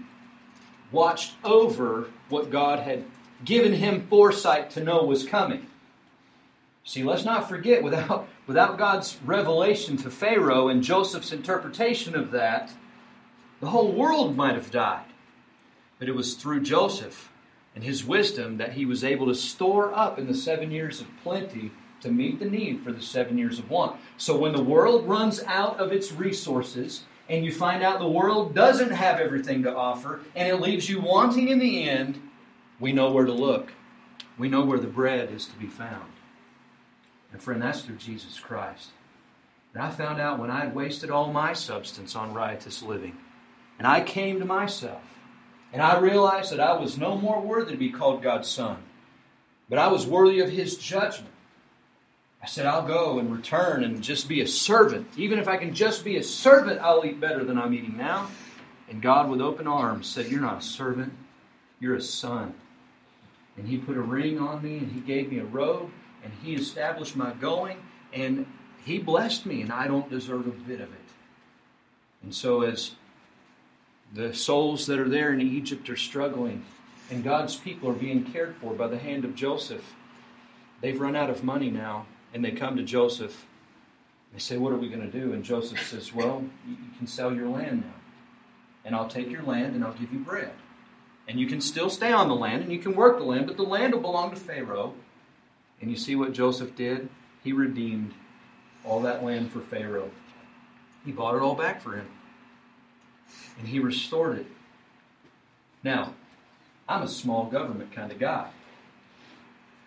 watched 0.91 1.33
over 1.43 2.09
what 2.29 2.49
God 2.49 2.79
had 2.79 3.05
given 3.45 3.73
him 3.73 4.07
foresight 4.07 4.69
to 4.71 4.83
know 4.83 5.03
was 5.03 5.25
coming. 5.25 5.67
See, 6.83 7.03
let's 7.03 7.25
not 7.25 7.49
forget, 7.49 7.83
without, 7.83 8.27
without 8.47 8.77
God's 8.77 9.17
revelation 9.25 9.97
to 9.97 10.09
Pharaoh 10.09 10.69
and 10.69 10.81
Joseph's 10.83 11.31
interpretation 11.31 12.15
of 12.15 12.31
that, 12.31 12.71
the 13.59 13.69
whole 13.69 13.91
world 13.91 14.35
might 14.35 14.55
have 14.55 14.71
died. 14.71 15.05
But 15.99 16.09
it 16.09 16.15
was 16.15 16.35
through 16.35 16.61
Joseph 16.61 17.29
and 17.77 17.83
his 17.83 18.03
wisdom 18.03 18.57
that 18.57 18.71
he 18.71 18.87
was 18.87 19.03
able 19.03 19.27
to 19.27 19.35
store 19.35 19.93
up 19.93 20.17
in 20.17 20.25
the 20.25 20.33
seven 20.33 20.71
years 20.71 20.99
of 20.99 21.05
plenty 21.21 21.69
to 22.01 22.09
meet 22.09 22.39
the 22.39 22.49
need 22.49 22.81
for 22.81 22.91
the 22.91 23.03
seven 23.03 23.37
years 23.37 23.59
of 23.59 23.69
want. 23.69 23.95
So 24.17 24.35
when 24.35 24.53
the 24.53 24.63
world 24.63 25.07
runs 25.07 25.43
out 25.43 25.79
of 25.79 25.91
its 25.91 26.11
resources 26.11 27.03
and 27.29 27.45
you 27.45 27.51
find 27.51 27.83
out 27.83 27.99
the 27.99 28.07
world 28.07 28.55
doesn't 28.55 28.89
have 28.89 29.19
everything 29.19 29.61
to 29.61 29.75
offer, 29.75 30.21
and 30.35 30.49
it 30.49 30.59
leaves 30.59 30.89
you 30.89 30.99
wanting 30.99 31.49
in 31.49 31.59
the 31.59 31.87
end, 31.87 32.19
we 32.79 32.93
know 32.93 33.11
where 33.11 33.25
to 33.25 33.31
look. 33.31 33.73
We 34.39 34.49
know 34.49 34.65
where 34.65 34.79
the 34.79 34.87
bread 34.87 35.31
is 35.31 35.45
to 35.45 35.55
be 35.57 35.67
found. 35.67 36.11
And 37.31 37.39
friend, 37.39 37.61
that's 37.61 37.81
through 37.81 37.97
Jesus 37.97 38.39
Christ. 38.39 38.89
And 39.75 39.83
I 39.83 39.91
found 39.91 40.19
out 40.19 40.39
when 40.39 40.49
I 40.49 40.61
had 40.61 40.73
wasted 40.73 41.11
all 41.11 41.31
my 41.31 41.53
substance 41.53 42.15
on 42.15 42.33
riotous 42.33 42.81
living, 42.81 43.17
and 43.77 43.85
I 43.85 44.01
came 44.01 44.39
to 44.39 44.45
myself, 44.45 45.03
and 45.77 45.85
I 45.85 45.99
realized 45.99 46.51
that 46.51 46.59
I 46.59 46.73
was 46.73 46.97
no 46.97 47.15
more 47.15 47.39
worthy 47.39 47.73
to 47.73 47.77
be 47.77 47.91
called 47.91 48.23
God's 48.23 48.47
son, 48.47 48.77
but 49.69 49.77
I 49.77 49.89
was 49.89 50.07
worthy 50.07 50.39
of 50.39 50.49
His 50.49 50.75
judgment. 50.75 51.31
I 52.41 52.47
said, 52.47 52.65
I'll 52.65 52.87
go 52.87 53.19
and 53.19 53.31
return 53.31 53.83
and 53.83 54.01
just 54.01 54.27
be 54.27 54.41
a 54.41 54.47
servant. 54.47 55.07
Even 55.17 55.37
if 55.37 55.47
I 55.47 55.57
can 55.57 55.75
just 55.75 56.03
be 56.03 56.17
a 56.17 56.23
servant, 56.23 56.81
I'll 56.81 57.05
eat 57.05 57.19
better 57.19 57.43
than 57.43 57.59
I'm 57.59 57.75
eating 57.75 57.95
now. 57.95 58.27
And 58.89 59.03
God, 59.03 59.29
with 59.29 59.39
open 59.39 59.67
arms, 59.67 60.07
said, 60.07 60.31
You're 60.31 60.41
not 60.41 60.57
a 60.57 60.65
servant, 60.65 61.13
you're 61.79 61.93
a 61.93 62.01
son. 62.01 62.55
And 63.55 63.67
He 63.67 63.77
put 63.77 63.97
a 63.97 64.01
ring 64.01 64.39
on 64.39 64.63
me, 64.63 64.79
and 64.79 64.91
He 64.91 64.99
gave 64.99 65.31
me 65.31 65.37
a 65.37 65.45
robe, 65.45 65.91
and 66.23 66.33
He 66.41 66.55
established 66.55 67.15
my 67.15 67.33
going, 67.33 67.77
and 68.11 68.47
He 68.83 68.97
blessed 68.97 69.45
me, 69.45 69.61
and 69.61 69.71
I 69.71 69.85
don't 69.85 70.09
deserve 70.09 70.47
a 70.47 70.49
bit 70.49 70.81
of 70.81 70.91
it. 70.91 71.09
And 72.23 72.33
so, 72.33 72.63
as 72.63 72.95
the 74.13 74.33
souls 74.33 74.85
that 74.87 74.99
are 74.99 75.09
there 75.09 75.33
in 75.33 75.41
Egypt 75.41 75.89
are 75.89 75.97
struggling, 75.97 76.65
and 77.09 77.23
God's 77.23 77.55
people 77.55 77.89
are 77.89 77.93
being 77.93 78.23
cared 78.23 78.55
for 78.55 78.73
by 78.73 78.87
the 78.87 78.97
hand 78.97 79.25
of 79.25 79.35
Joseph, 79.35 79.95
they've 80.81 80.99
run 80.99 81.15
out 81.15 81.29
of 81.29 81.43
money 81.43 81.69
now 81.69 82.05
and 82.33 82.43
they 82.43 82.51
come 82.51 82.75
to 82.77 82.83
Joseph. 82.83 83.45
They 84.33 84.39
say, 84.39 84.57
What 84.57 84.73
are 84.73 84.77
we 84.77 84.89
going 84.89 85.09
to 85.09 85.19
do? 85.19 85.33
And 85.33 85.43
Joseph 85.43 85.81
says, 85.87 86.13
Well, 86.13 86.43
you 86.67 86.75
can 86.97 87.07
sell 87.07 87.33
your 87.33 87.47
land 87.47 87.81
now. 87.81 87.93
And 88.85 88.95
I'll 88.95 89.07
take 89.07 89.29
your 89.29 89.43
land 89.43 89.75
and 89.75 89.83
I'll 89.83 89.93
give 89.93 90.11
you 90.11 90.19
bread. 90.19 90.51
And 91.27 91.39
you 91.39 91.47
can 91.47 91.59
still 91.59 91.89
stay 91.89 92.11
on 92.11 92.29
the 92.29 92.35
land 92.35 92.63
and 92.63 92.71
you 92.71 92.79
can 92.79 92.95
work 92.95 93.17
the 93.17 93.25
land, 93.25 93.47
but 93.47 93.57
the 93.57 93.63
land 93.63 93.93
will 93.93 94.01
belong 94.01 94.29
to 94.31 94.37
Pharaoh. 94.37 94.93
And 95.81 95.91
you 95.91 95.97
see 95.97 96.15
what 96.15 96.33
Joseph 96.33 96.75
did? 96.75 97.09
He 97.43 97.53
redeemed 97.53 98.13
all 98.85 99.01
that 99.01 99.23
land 99.23 99.51
for 99.51 99.59
Pharaoh. 99.59 100.11
He 101.05 101.11
bought 101.11 101.35
it 101.35 101.41
all 101.41 101.55
back 101.55 101.81
for 101.81 101.95
him. 101.95 102.07
And 103.59 103.67
he 103.67 103.79
restored 103.79 104.39
it. 104.39 104.47
Now, 105.83 106.13
I'm 106.87 107.03
a 107.03 107.07
small 107.07 107.45
government 107.45 107.91
kind 107.91 108.11
of 108.11 108.19
guy. 108.19 108.49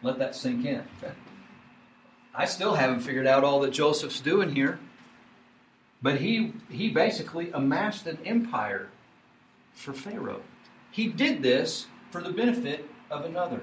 Let 0.02 0.18
that 0.18 0.34
sink 0.34 0.64
in. 0.64 0.82
I 2.34 2.44
still 2.44 2.74
haven't 2.74 3.00
figured 3.00 3.26
out 3.26 3.44
all 3.44 3.60
that 3.60 3.72
Joseph's 3.72 4.20
doing 4.20 4.54
here. 4.54 4.78
But 6.02 6.16
he, 6.16 6.54
he 6.70 6.90
basically 6.90 7.50
amassed 7.50 8.06
an 8.06 8.18
empire 8.24 8.88
for 9.74 9.92
Pharaoh. 9.92 10.42
He 10.90 11.08
did 11.08 11.42
this 11.42 11.86
for 12.10 12.22
the 12.22 12.30
benefit 12.30 12.88
of 13.10 13.24
another. 13.24 13.60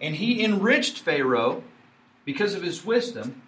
And 0.00 0.16
he 0.16 0.42
enriched 0.42 0.98
Pharaoh 0.98 1.62
because 2.24 2.54
of 2.54 2.62
his 2.62 2.84
wisdom. 2.84 3.42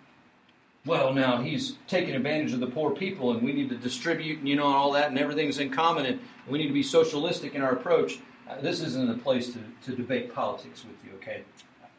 Well, 0.84 1.14
now 1.14 1.40
he's 1.40 1.76
taking 1.86 2.16
advantage 2.16 2.52
of 2.52 2.58
the 2.58 2.66
poor 2.66 2.90
people, 2.90 3.30
and 3.30 3.42
we 3.42 3.52
need 3.52 3.68
to 3.68 3.76
distribute, 3.76 4.40
and 4.40 4.48
you 4.48 4.56
know, 4.56 4.66
and 4.66 4.74
all 4.74 4.90
that, 4.92 5.10
and 5.10 5.18
everything's 5.18 5.60
in 5.60 5.70
common, 5.70 6.06
and 6.06 6.18
we 6.48 6.58
need 6.58 6.66
to 6.66 6.72
be 6.72 6.82
socialistic 6.82 7.54
in 7.54 7.62
our 7.62 7.70
approach. 7.70 8.18
Uh, 8.48 8.60
this 8.60 8.80
isn't 8.80 9.08
a 9.08 9.14
place 9.14 9.52
to, 9.52 9.60
to 9.84 9.94
debate 9.94 10.34
politics 10.34 10.84
with 10.84 10.96
you, 11.04 11.16
okay? 11.18 11.44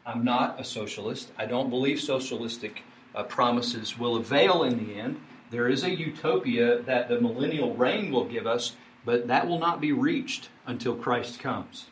I'm 0.04 0.22
not 0.22 0.60
a 0.60 0.64
socialist. 0.64 1.32
I 1.38 1.46
don't 1.46 1.70
believe 1.70 1.98
socialistic 1.98 2.82
uh, 3.14 3.22
promises 3.22 3.98
will 3.98 4.16
avail 4.16 4.64
in 4.64 4.86
the 4.86 4.94
end. 4.96 5.18
There 5.50 5.68
is 5.68 5.82
a 5.82 5.94
utopia 5.94 6.82
that 6.82 7.08
the 7.08 7.18
millennial 7.18 7.74
reign 7.74 8.12
will 8.12 8.26
give 8.26 8.46
us, 8.46 8.76
but 9.06 9.28
that 9.28 9.46
will 9.46 9.58
not 9.58 9.80
be 9.80 9.92
reached 9.92 10.50
until 10.66 10.94
Christ 10.94 11.40
comes. 11.40 11.86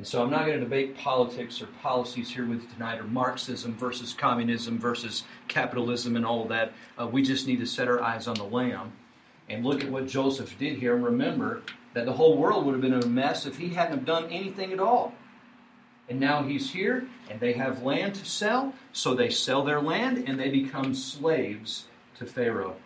And 0.00 0.06
so 0.06 0.22
I'm 0.22 0.30
not 0.30 0.46
going 0.46 0.58
to 0.58 0.64
debate 0.64 0.96
politics 0.96 1.60
or 1.60 1.66
policies 1.82 2.30
here 2.30 2.46
with 2.46 2.62
you 2.62 2.68
tonight, 2.70 2.98
or 2.98 3.04
Marxism 3.04 3.74
versus 3.74 4.14
communism 4.14 4.78
versus 4.78 5.24
capitalism 5.46 6.16
and 6.16 6.24
all 6.24 6.46
that. 6.46 6.72
Uh, 6.98 7.06
we 7.06 7.20
just 7.20 7.46
need 7.46 7.58
to 7.58 7.66
set 7.66 7.86
our 7.86 8.02
eyes 8.02 8.26
on 8.26 8.34
the 8.36 8.44
Lamb 8.44 8.92
and 9.50 9.62
look 9.62 9.84
at 9.84 9.90
what 9.90 10.08
Joseph 10.08 10.56
did 10.58 10.78
here 10.78 10.94
and 10.94 11.04
remember 11.04 11.60
that 11.92 12.06
the 12.06 12.14
whole 12.14 12.38
world 12.38 12.64
would 12.64 12.72
have 12.72 12.80
been 12.80 12.94
a 12.94 13.04
mess 13.04 13.44
if 13.44 13.58
he 13.58 13.68
hadn't 13.74 13.98
have 13.98 14.06
done 14.06 14.24
anything 14.30 14.72
at 14.72 14.80
all. 14.80 15.12
And 16.08 16.18
now 16.18 16.44
he's 16.44 16.72
here, 16.72 17.06
and 17.30 17.38
they 17.38 17.52
have 17.52 17.82
land 17.82 18.14
to 18.14 18.24
sell, 18.24 18.72
so 18.94 19.12
they 19.12 19.28
sell 19.28 19.62
their 19.62 19.82
land 19.82 20.26
and 20.26 20.40
they 20.40 20.48
become 20.48 20.94
slaves 20.94 21.88
to 22.16 22.24
Pharaoh. 22.24 22.76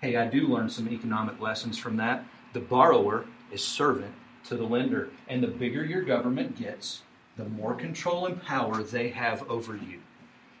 Hey, 0.00 0.14
I 0.14 0.28
do 0.28 0.46
learn 0.46 0.70
some 0.70 0.88
economic 0.88 1.40
lessons 1.40 1.78
from 1.78 1.96
that. 1.96 2.24
The 2.52 2.60
borrower 2.60 3.26
is 3.50 3.64
servant 3.64 4.14
to 4.48 4.56
the 4.56 4.64
lender, 4.64 5.10
and 5.28 5.42
the 5.42 5.48
bigger 5.48 5.84
your 5.84 6.02
government 6.02 6.58
gets, 6.58 7.02
the 7.36 7.44
more 7.44 7.74
control 7.74 8.26
and 8.26 8.42
power 8.42 8.82
they 8.82 9.08
have 9.10 9.48
over 9.50 9.76
you. 9.76 10.00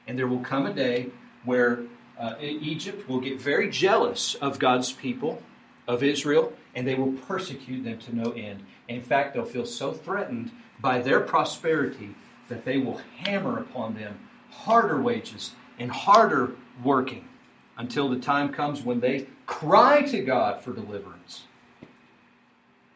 And 0.06 0.18
there 0.18 0.28
will 0.28 0.40
come 0.40 0.66
a 0.66 0.72
day 0.72 1.08
where 1.44 1.80
uh, 2.18 2.34
Egypt 2.40 3.08
will 3.08 3.20
get 3.20 3.40
very 3.40 3.70
jealous 3.70 4.34
of 4.36 4.58
God's 4.58 4.92
people, 4.92 5.42
of 5.86 6.02
Israel, 6.02 6.52
and 6.74 6.86
they 6.86 6.94
will 6.94 7.12
persecute 7.12 7.82
them 7.82 7.98
to 7.98 8.14
no 8.14 8.32
end. 8.32 8.64
In 8.88 9.02
fact, 9.02 9.34
they'll 9.34 9.44
feel 9.44 9.66
so 9.66 9.92
threatened 9.92 10.50
by 10.80 11.00
their 11.00 11.20
prosperity 11.20 12.14
that 12.48 12.64
they 12.64 12.78
will 12.78 13.00
hammer 13.18 13.58
upon 13.58 13.94
them 13.94 14.18
harder 14.50 15.00
wages 15.00 15.52
and 15.78 15.90
harder 15.90 16.52
working 16.82 17.28
until 17.76 18.08
the 18.08 18.18
time 18.18 18.52
comes 18.52 18.82
when 18.82 19.00
they 19.00 19.26
cry 19.46 20.02
to 20.02 20.20
God 20.20 20.62
for 20.62 20.72
deliverance. 20.72 21.44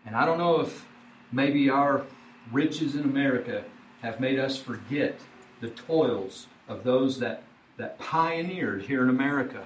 And 0.07 0.17
I 0.17 0.25
don't 0.25 0.39
know 0.39 0.61
if 0.61 0.87
maybe 1.31 1.71
our 1.71 2.05
riches 2.51 2.95
in 2.95 3.05
America 3.05 3.65
have 4.01 4.21
made 4.21 4.39
us 4.39 4.59
forget 4.59 5.19
the 5.61 5.71
toils 5.71 6.49
of 6.69 6.85
those 6.85 7.19
that, 7.21 7.45
that 7.77 7.99
pioneered 7.99 8.83
here 8.83 9.03
in 9.03 9.09
America 9.09 9.65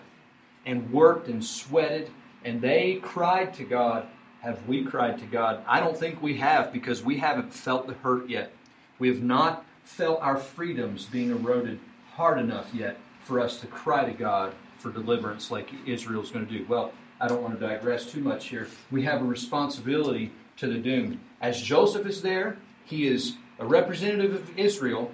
and 0.66 0.92
worked 0.92 1.28
and 1.28 1.44
sweated, 1.44 2.10
and 2.44 2.60
they 2.60 2.96
cried 3.02 3.54
to 3.54 3.64
God 3.64 4.06
have 4.46 4.64
we 4.68 4.84
cried 4.84 5.18
to 5.18 5.26
God? 5.26 5.64
I 5.66 5.80
don't 5.80 5.96
think 5.96 6.22
we 6.22 6.36
have 6.36 6.72
because 6.72 7.02
we 7.02 7.18
haven't 7.18 7.52
felt 7.52 7.88
the 7.88 7.94
hurt 7.94 8.28
yet. 8.28 8.52
We 9.00 9.08
have 9.08 9.20
not 9.20 9.64
felt 9.82 10.20
our 10.20 10.36
freedoms 10.36 11.06
being 11.06 11.30
eroded 11.30 11.80
hard 12.12 12.38
enough 12.38 12.72
yet 12.72 12.96
for 13.24 13.40
us 13.40 13.58
to 13.60 13.66
cry 13.66 14.04
to 14.04 14.12
God 14.12 14.54
for 14.78 14.92
deliverance 14.92 15.50
like 15.50 15.68
Israel's 15.84 16.30
going 16.30 16.46
to 16.46 16.58
do. 16.58 16.64
Well, 16.68 16.92
I 17.20 17.28
don't 17.28 17.42
want 17.42 17.58
to 17.58 17.66
digress 17.66 18.06
too 18.06 18.20
much 18.20 18.46
here. 18.46 18.68
We 18.90 19.02
have 19.02 19.22
a 19.22 19.24
responsibility 19.24 20.32
to 20.58 20.66
the 20.66 20.78
doomed. 20.78 21.18
As 21.40 21.60
Joseph 21.60 22.06
is 22.06 22.22
there, 22.22 22.58
he 22.84 23.06
is 23.06 23.36
a 23.58 23.64
representative 23.64 24.34
of 24.34 24.58
Israel. 24.58 25.10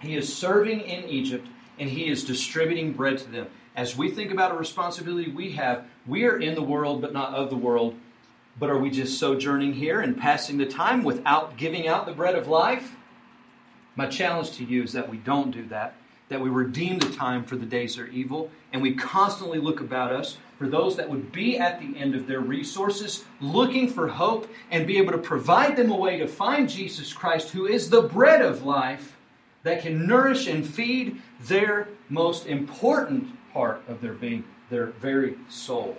He 0.00 0.16
is 0.16 0.32
serving 0.32 0.80
in 0.80 1.08
Egypt 1.08 1.46
and 1.78 1.88
he 1.88 2.08
is 2.08 2.24
distributing 2.24 2.92
bread 2.92 3.18
to 3.18 3.30
them. 3.30 3.48
As 3.74 3.96
we 3.96 4.10
think 4.10 4.30
about 4.30 4.52
a 4.52 4.56
responsibility 4.56 5.30
we 5.30 5.52
have, 5.52 5.86
we 6.06 6.24
are 6.24 6.38
in 6.38 6.54
the 6.54 6.62
world 6.62 7.00
but 7.00 7.12
not 7.12 7.34
of 7.34 7.50
the 7.50 7.56
world. 7.56 7.96
But 8.58 8.70
are 8.70 8.78
we 8.78 8.90
just 8.90 9.18
sojourning 9.18 9.72
here 9.72 10.00
and 10.00 10.16
passing 10.16 10.58
the 10.58 10.66
time 10.66 11.02
without 11.02 11.56
giving 11.56 11.88
out 11.88 12.06
the 12.06 12.12
bread 12.12 12.34
of 12.34 12.46
life? 12.46 12.94
My 13.96 14.06
challenge 14.06 14.52
to 14.52 14.64
you 14.64 14.82
is 14.82 14.92
that 14.92 15.08
we 15.08 15.16
don't 15.16 15.50
do 15.50 15.64
that, 15.66 15.94
that 16.28 16.40
we 16.40 16.50
redeem 16.50 16.98
the 16.98 17.10
time 17.10 17.44
for 17.44 17.56
the 17.56 17.66
days 17.66 17.98
are 17.98 18.06
evil, 18.06 18.50
and 18.72 18.82
we 18.82 18.94
constantly 18.94 19.58
look 19.58 19.80
about 19.80 20.12
us 20.12 20.36
for 20.60 20.68
those 20.68 20.94
that 20.96 21.08
would 21.08 21.32
be 21.32 21.58
at 21.58 21.80
the 21.80 21.96
end 21.98 22.14
of 22.14 22.26
their 22.26 22.40
resources, 22.40 23.24
looking 23.40 23.88
for 23.88 24.06
hope, 24.06 24.46
and 24.70 24.86
be 24.86 24.98
able 24.98 25.12
to 25.12 25.16
provide 25.16 25.74
them 25.74 25.90
a 25.90 25.96
way 25.96 26.18
to 26.18 26.28
find 26.28 26.68
Jesus 26.68 27.14
Christ, 27.14 27.48
who 27.48 27.64
is 27.64 27.88
the 27.88 28.02
bread 28.02 28.42
of 28.42 28.62
life 28.62 29.16
that 29.62 29.80
can 29.80 30.06
nourish 30.06 30.46
and 30.46 30.66
feed 30.66 31.22
their 31.40 31.88
most 32.10 32.46
important 32.46 33.26
part 33.54 33.82
of 33.88 34.02
their 34.02 34.12
being, 34.12 34.44
their 34.68 34.88
very 34.88 35.38
soul. 35.48 35.96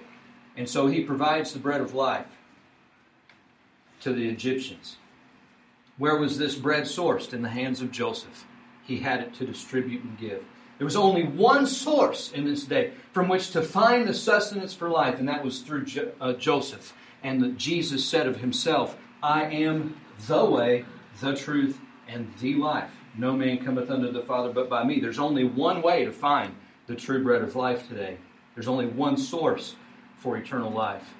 And 0.55 0.69
so 0.69 0.85
he 0.85 1.01
provides 1.01 1.53
the 1.53 1.59
bread 1.59 1.81
of 1.81 1.95
life 1.95 2.27
to 4.01 4.13
the 4.13 4.29
Egyptians. 4.29 4.97
Where 5.97 6.17
was 6.17 6.37
this 6.37 6.53
bread 6.53 6.83
sourced? 6.83 7.33
In 7.33 7.41
the 7.41 7.49
hands 7.49 7.81
of 7.81 7.91
Joseph. 7.91 8.45
He 8.83 8.97
had 8.97 9.21
it 9.21 9.33
to 9.35 9.45
distribute 9.47 10.03
and 10.03 10.19
give. 10.19 10.45
There 10.81 10.85
was 10.87 10.95
only 10.95 11.25
one 11.25 11.67
source 11.67 12.31
in 12.31 12.43
this 12.43 12.63
day 12.63 12.93
from 13.11 13.29
which 13.29 13.51
to 13.51 13.61
find 13.61 14.07
the 14.07 14.15
sustenance 14.15 14.73
for 14.73 14.89
life, 14.89 15.19
and 15.19 15.29
that 15.29 15.45
was 15.45 15.59
through 15.59 15.85
jo- 15.85 16.11
uh, 16.19 16.33
Joseph. 16.33 16.95
And 17.21 17.55
Jesus 17.55 18.03
said 18.03 18.25
of 18.25 18.37
himself, 18.37 18.97
I 19.21 19.43
am 19.43 19.95
the 20.25 20.43
way, 20.43 20.85
the 21.19 21.35
truth, 21.35 21.79
and 22.07 22.33
the 22.39 22.55
life. 22.55 22.89
No 23.15 23.33
man 23.33 23.63
cometh 23.63 23.91
unto 23.91 24.11
the 24.11 24.23
Father 24.23 24.51
but 24.51 24.71
by 24.71 24.83
me. 24.83 24.99
There's 24.99 25.19
only 25.19 25.43
one 25.43 25.83
way 25.83 26.03
to 26.03 26.11
find 26.11 26.55
the 26.87 26.95
true 26.95 27.21
bread 27.21 27.43
of 27.43 27.55
life 27.55 27.87
today. 27.87 28.17
There's 28.55 28.67
only 28.67 28.87
one 28.87 29.17
source 29.17 29.75
for 30.17 30.35
eternal 30.35 30.71
life. 30.71 31.13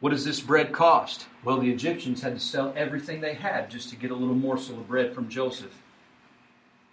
What 0.00 0.10
does 0.10 0.26
this 0.26 0.40
bread 0.40 0.70
cost? 0.70 1.28
Well, 1.44 1.60
the 1.60 1.70
Egyptians 1.70 2.20
had 2.20 2.34
to 2.34 2.40
sell 2.40 2.74
everything 2.76 3.22
they 3.22 3.32
had 3.32 3.70
just 3.70 3.88
to 3.88 3.96
get 3.96 4.10
a 4.10 4.14
little 4.14 4.34
morsel 4.34 4.80
of 4.80 4.88
bread 4.88 5.14
from 5.14 5.30
Joseph. 5.30 5.72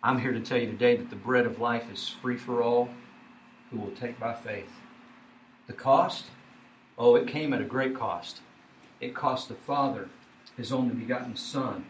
I'm 0.02 0.20
here 0.20 0.32
to 0.32 0.40
tell 0.40 0.58
you 0.58 0.68
today 0.68 0.96
that 0.96 1.10
the 1.10 1.18
bread 1.18 1.46
of 1.46 1.60
life 1.60 1.92
is 1.92 2.08
free 2.08 2.38
for 2.38 2.64
all 2.64 2.90
who 3.70 3.80
will 3.80 3.92
take 3.92 4.18
by 4.18 4.34
faith. 4.34 4.72
The 5.68 5.74
cost? 5.74 6.26
Oh, 6.98 7.16
it 7.16 7.28
came 7.28 7.52
at 7.52 7.62
a 7.62 7.66
great 7.66 7.96
cost. 7.96 8.40
It 9.02 9.14
cost 9.14 9.50
the 9.50 9.56
Father 9.56 10.08
his 10.56 10.72
only 10.72 10.96
begotten 10.96 11.36
Son 11.36 11.86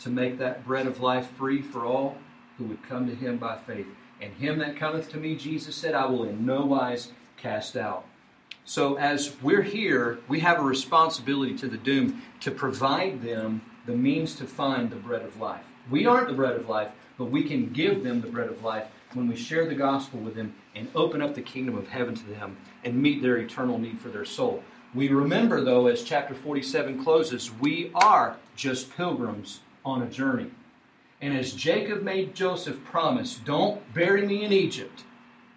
to 0.00 0.10
make 0.10 0.38
that 0.38 0.66
bread 0.66 0.86
of 0.86 1.00
life 1.00 1.30
free 1.32 1.62
for 1.62 1.86
all 1.86 2.18
who 2.58 2.64
would 2.64 2.82
come 2.86 3.06
to 3.06 3.14
him 3.14 3.38
by 3.38 3.56
faith. 3.56 3.86
And 4.20 4.34
him 4.34 4.58
that 4.58 4.76
cometh 4.76 5.10
to 5.10 5.16
me, 5.16 5.34
Jesus 5.34 5.74
said, 5.74 5.94
I 5.94 6.04
will 6.04 6.24
in 6.24 6.44
no 6.44 6.66
wise 6.66 7.12
cast 7.38 7.76
out. 7.76 8.04
So, 8.66 8.96
as 8.96 9.36
we're 9.42 9.62
here, 9.62 10.18
we 10.28 10.40
have 10.40 10.58
a 10.58 10.62
responsibility 10.62 11.54
to 11.58 11.68
the 11.68 11.76
doomed 11.76 12.20
to 12.40 12.50
provide 12.50 13.22
them 13.22 13.62
the 13.86 13.96
means 13.96 14.34
to 14.36 14.46
find 14.46 14.90
the 14.90 14.96
bread 14.96 15.22
of 15.22 15.38
life. 15.38 15.64
We 15.90 16.06
aren't 16.06 16.28
the 16.28 16.34
bread 16.34 16.56
of 16.56 16.68
life, 16.68 16.90
but 17.18 17.26
we 17.26 17.44
can 17.44 17.72
give 17.72 18.02
them 18.02 18.20
the 18.20 18.28
bread 18.28 18.48
of 18.48 18.62
life 18.62 18.86
when 19.12 19.28
we 19.28 19.36
share 19.36 19.66
the 19.66 19.74
gospel 19.74 20.20
with 20.20 20.34
them 20.34 20.54
and 20.74 20.88
open 20.94 21.22
up 21.22 21.34
the 21.34 21.42
kingdom 21.42 21.76
of 21.76 21.88
heaven 21.88 22.14
to 22.14 22.24
them 22.26 22.56
and 22.84 23.00
meet 23.00 23.22
their 23.22 23.36
eternal 23.38 23.78
need 23.78 24.00
for 24.00 24.08
their 24.08 24.24
soul. 24.24 24.62
We 24.94 25.08
remember, 25.08 25.60
though, 25.60 25.86
as 25.86 26.04
chapter 26.04 26.34
47 26.34 27.02
closes, 27.02 27.52
we 27.52 27.90
are 27.94 28.36
just 28.56 28.96
pilgrims 28.96 29.60
on 29.84 30.02
a 30.02 30.10
journey. 30.10 30.50
And 31.20 31.36
as 31.36 31.52
Jacob 31.52 32.02
made 32.02 32.34
Joseph 32.34 32.84
promise, 32.84 33.36
don't 33.36 33.92
bury 33.94 34.26
me 34.26 34.44
in 34.44 34.52
Egypt, 34.52 35.04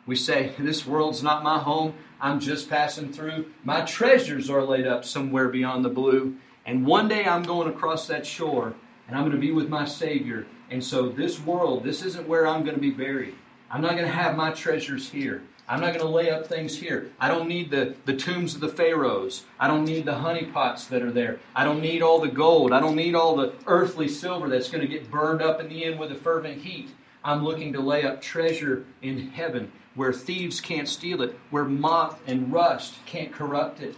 we 0.05 0.15
say, 0.15 0.53
This 0.57 0.87
world's 0.87 1.21
not 1.21 1.43
my 1.43 1.59
home. 1.59 1.93
I'm 2.19 2.39
just 2.39 2.69
passing 2.69 3.11
through. 3.11 3.51
My 3.63 3.81
treasures 3.81 4.49
are 4.49 4.63
laid 4.63 4.87
up 4.87 5.05
somewhere 5.05 5.49
beyond 5.49 5.85
the 5.85 5.89
blue. 5.89 6.37
And 6.65 6.85
one 6.85 7.07
day 7.07 7.25
I'm 7.25 7.43
going 7.43 7.69
across 7.69 8.07
that 8.07 8.25
shore 8.25 8.73
and 9.07 9.15
I'm 9.15 9.23
going 9.23 9.35
to 9.35 9.37
be 9.37 9.51
with 9.51 9.69
my 9.69 9.85
Savior. 9.85 10.47
And 10.69 10.83
so 10.83 11.09
this 11.09 11.39
world, 11.39 11.83
this 11.83 12.03
isn't 12.03 12.27
where 12.27 12.47
I'm 12.47 12.63
going 12.63 12.75
to 12.75 12.81
be 12.81 12.91
buried. 12.91 13.35
I'm 13.69 13.81
not 13.81 13.91
going 13.91 14.05
to 14.05 14.11
have 14.11 14.35
my 14.35 14.51
treasures 14.51 15.09
here. 15.09 15.43
I'm 15.69 15.81
not 15.81 15.93
going 15.93 16.05
to 16.05 16.07
lay 16.07 16.29
up 16.29 16.47
things 16.47 16.77
here. 16.77 17.11
I 17.19 17.27
don't 17.27 17.49
need 17.49 17.69
the, 17.69 17.95
the 18.05 18.15
tombs 18.15 18.55
of 18.55 18.61
the 18.61 18.69
pharaohs. 18.69 19.43
I 19.59 19.67
don't 19.67 19.83
need 19.83 20.05
the 20.05 20.13
honeypots 20.13 20.87
that 20.87 21.01
are 21.01 21.11
there. 21.11 21.39
I 21.53 21.65
don't 21.65 21.81
need 21.81 22.01
all 22.01 22.19
the 22.19 22.29
gold. 22.29 22.71
I 22.71 22.79
don't 22.79 22.95
need 22.95 23.15
all 23.15 23.35
the 23.35 23.53
earthly 23.65 24.07
silver 24.07 24.47
that's 24.47 24.69
going 24.69 24.81
to 24.81 24.87
get 24.87 25.11
burned 25.11 25.41
up 25.41 25.59
in 25.59 25.67
the 25.67 25.83
end 25.83 25.99
with 25.99 26.11
a 26.13 26.15
fervent 26.15 26.61
heat. 26.61 26.91
I'm 27.23 27.43
looking 27.43 27.73
to 27.73 27.81
lay 27.81 28.03
up 28.03 28.21
treasure 28.21 28.85
in 29.01 29.29
heaven 29.31 29.71
where 29.95 30.13
thieves 30.13 30.61
can't 30.61 30.87
steal 30.87 31.21
it, 31.21 31.37
where 31.49 31.65
moth 31.65 32.21
and 32.27 32.53
rust 32.53 32.93
can't 33.05 33.33
corrupt 33.33 33.81
it. 33.81 33.95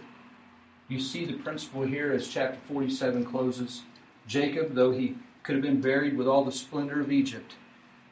You 0.88 0.98
see 0.98 1.24
the 1.24 1.34
principle 1.34 1.82
here 1.82 2.10
as 2.10 2.26
chapter 2.26 2.58
47 2.66 3.24
closes. 3.26 3.82
Jacob, 4.26 4.74
though 4.74 4.90
he 4.90 5.16
could 5.50 5.56
have 5.56 5.74
been 5.74 5.80
buried 5.80 6.16
with 6.16 6.28
all 6.28 6.44
the 6.44 6.52
splendor 6.52 7.00
of 7.00 7.10
Egypt, 7.10 7.54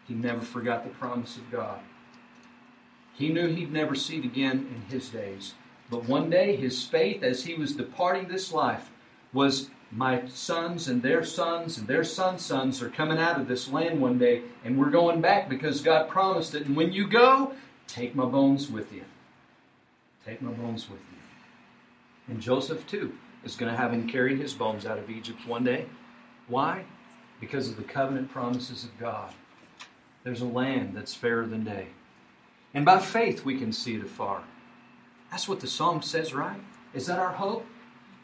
he 0.09 0.13
never 0.13 0.41
forgot 0.41 0.83
the 0.83 0.91
promise 0.91 1.37
of 1.37 1.49
God. 1.53 1.79
He 3.15 3.29
knew 3.29 3.47
he'd 3.47 3.73
never 3.73 3.95
see 3.95 4.19
it 4.19 4.25
again 4.25 4.67
in 4.75 4.91
his 4.91 5.09
days. 5.09 5.55
But 5.89 6.09
one 6.09 6.31
day, 6.31 6.57
his 6.57 6.85
faith 6.85 7.23
as 7.23 7.45
he 7.45 7.55
was 7.55 7.77
departing 7.77 8.27
this 8.27 8.53
life 8.53 8.91
was 9.33 9.71
my 9.93 10.27
sons 10.27 10.89
and 10.89 11.01
their 11.01 11.23
sons 11.23 11.79
and 11.79 11.87
their 11.87 12.03
sons' 12.03 12.45
sons 12.45 12.83
are 12.83 12.91
coming 12.91 13.19
out 13.19 13.41
of 13.41 13.47
this 13.47 13.71
land 13.71 14.01
one 14.01 14.19
day, 14.19 14.43
and 14.65 14.77
we're 14.77 14.91
going 14.91 15.21
back 15.21 15.49
because 15.49 15.81
God 15.81 16.09
promised 16.09 16.57
it. 16.57 16.67
And 16.67 16.75
when 16.75 16.93
you 16.93 17.07
go, 17.07 17.53
Take 17.87 18.17
my 18.17 18.25
bones 18.25 18.69
with 18.69 18.93
you. 18.93 19.05
Take 20.27 20.43
my 20.43 20.51
bones 20.51 20.91
with 20.91 20.99
you. 20.99 22.33
And 22.35 22.41
Joseph, 22.41 22.85
too, 22.89 23.13
is 23.45 23.55
going 23.55 23.71
to 23.71 23.79
have 23.79 23.93
him 23.93 24.09
carry 24.09 24.35
his 24.35 24.55
bones 24.55 24.85
out 24.85 24.99
of 24.99 25.09
Egypt 25.09 25.47
one 25.47 25.63
day. 25.63 25.87
Why? 26.49 26.85
Because 27.41 27.69
of 27.69 27.77
the 27.77 27.83
covenant 27.83 28.31
promises 28.31 28.85
of 28.85 28.99
God. 28.99 29.33
There's 30.25 30.41
a 30.41 30.47
land 30.47 30.93
that's 30.95 31.15
fairer 31.15 31.47
than 31.47 31.65
day. 31.65 31.89
And 32.75 32.85
by 32.85 32.99
faith, 32.99 33.45
we 33.45 33.59
can 33.59 33.73
see 33.73 33.95
it 33.95 34.05
afar. 34.05 34.43
That's 35.31 35.49
what 35.49 35.61
the 35.61 35.67
psalm 35.67 36.03
says, 36.03 36.35
right? 36.35 36.61
Is 36.95 37.07
that 37.07 37.19
our 37.19 37.33
hope? 37.33 37.67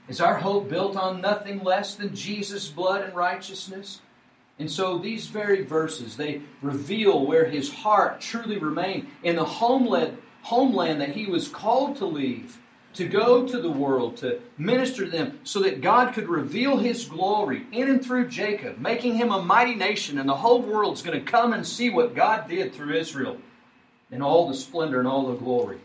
Is 0.08 0.20
our 0.20 0.36
hope 0.36 0.68
built 0.68 0.96
on 0.96 1.20
nothing 1.20 1.62
less 1.62 1.94
than 1.94 2.14
Jesus' 2.14 2.68
blood 2.68 3.02
and 3.02 3.14
righteousness? 3.14 4.00
And 4.58 4.70
so 4.70 4.98
these 4.98 5.26
very 5.26 5.62
verses, 5.62 6.16
they 6.16 6.42
reveal 6.62 7.26
where 7.26 7.46
his 7.46 7.72
heart 7.72 8.20
truly 8.20 8.58
remained 8.58 9.08
in 9.22 9.36
the 9.36 9.44
homeland, 9.44 10.18
homeland 10.42 11.00
that 11.00 11.12
he 11.12 11.26
was 11.26 11.48
called 11.48 11.96
to 11.96 12.06
leave, 12.06 12.58
to 12.94 13.06
go 13.06 13.46
to 13.46 13.60
the 13.60 13.70
world, 13.70 14.16
to 14.18 14.40
minister 14.56 15.04
to 15.04 15.10
them, 15.10 15.40
so 15.44 15.60
that 15.60 15.80
God 15.80 16.14
could 16.14 16.28
reveal 16.28 16.76
his 16.76 17.04
glory 17.04 17.66
in 17.72 17.88
and 17.88 18.04
through 18.04 18.28
Jacob, 18.28 18.78
making 18.78 19.16
him 19.16 19.30
a 19.30 19.42
mighty 19.42 19.74
nation, 19.74 20.18
and 20.18 20.28
the 20.28 20.36
whole 20.36 20.62
world's 20.62 21.02
going 21.02 21.18
to 21.18 21.30
come 21.30 21.52
and 21.52 21.66
see 21.66 21.90
what 21.90 22.14
God 22.14 22.48
did 22.48 22.72
through 22.72 22.94
Israel 22.94 23.38
in 24.10 24.22
all 24.22 24.48
the 24.48 24.54
splendor 24.54 24.98
and 24.98 25.08
all 25.08 25.26
the 25.26 25.36
glory. 25.36 25.78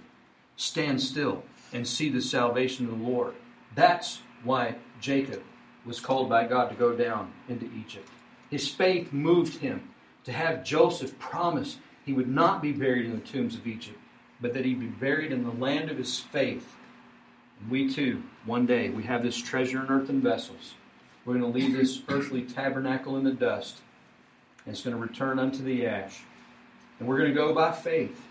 Stand 0.55 1.01
still 1.01 1.43
and 1.74 1.88
see 1.88 2.10
the 2.10 2.22
salvation 2.22 2.86
of 2.86 2.91
the 2.91 3.05
Lord. 3.05 3.34
That's 3.76 4.20
why 4.43 4.76
Jacob 5.01 5.41
was 5.86 5.99
called 5.99 6.30
by 6.30 6.45
God 6.45 6.70
to 6.70 6.76
go 6.76 6.95
down 6.95 7.32
into 7.47 7.70
Egypt. 7.78 8.10
His 8.49 8.68
faith 8.68 9.14
moved 9.14 9.57
him 9.57 9.89
to 10.26 10.32
have 10.32 10.64
Joseph 10.64 11.18
promise 11.18 11.78
he 12.05 12.14
would 12.14 12.28
not 12.28 12.62
be 12.62 12.72
buried 12.72 13.05
in 13.05 13.14
the 13.14 13.20
tombs 13.20 13.55
of 13.55 13.68
Egypt, 13.68 13.97
but 14.41 14.53
that 14.53 14.66
he'd 14.66 14.80
be 14.80 14.88
buried 14.88 15.32
in 15.32 15.43
the 15.43 15.51
land 15.51 15.89
of 15.89 15.97
his 15.97 16.20
faith. 16.20 16.76
We 17.68 17.93
too, 17.93 18.24
one 18.45 18.66
day, 18.66 18.89
we 18.89 19.03
have 19.03 19.24
this 19.24 19.38
treasure 19.38 19.84
in 19.84 19.88
earthen 19.88 20.22
vessels. 20.22 20.76
We're 21.26 21.38
going 21.38 21.51
to 21.51 21.60
leave 21.60 21.74
this 21.74 22.01
earthly 22.07 22.43
tabernacle 22.43 23.18
in 23.18 23.24
the 23.24 23.34
dust, 23.34 23.80
and 24.66 24.74
it's 24.74 24.84
going 24.84 24.95
to 24.95 25.01
return 25.01 25.39
unto 25.39 25.62
the 25.62 25.86
ash. 25.86 26.22
And 26.99 27.07
we're 27.07 27.18
going 27.18 27.30
to 27.30 27.36
go 27.36 27.53
by 27.53 27.72
faith 27.72 28.22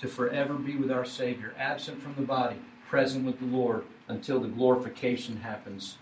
to 0.00 0.08
forever 0.08 0.54
be 0.54 0.76
with 0.76 0.90
our 0.90 1.04
Savior, 1.04 1.54
absent 1.58 2.02
from 2.02 2.14
the 2.14 2.22
body, 2.22 2.56
present 2.88 3.24
with 3.24 3.38
the 3.38 3.46
Lord 3.46 3.84
until 4.06 4.38
the 4.38 4.48
glorification 4.48 5.38
happens. 5.38 5.96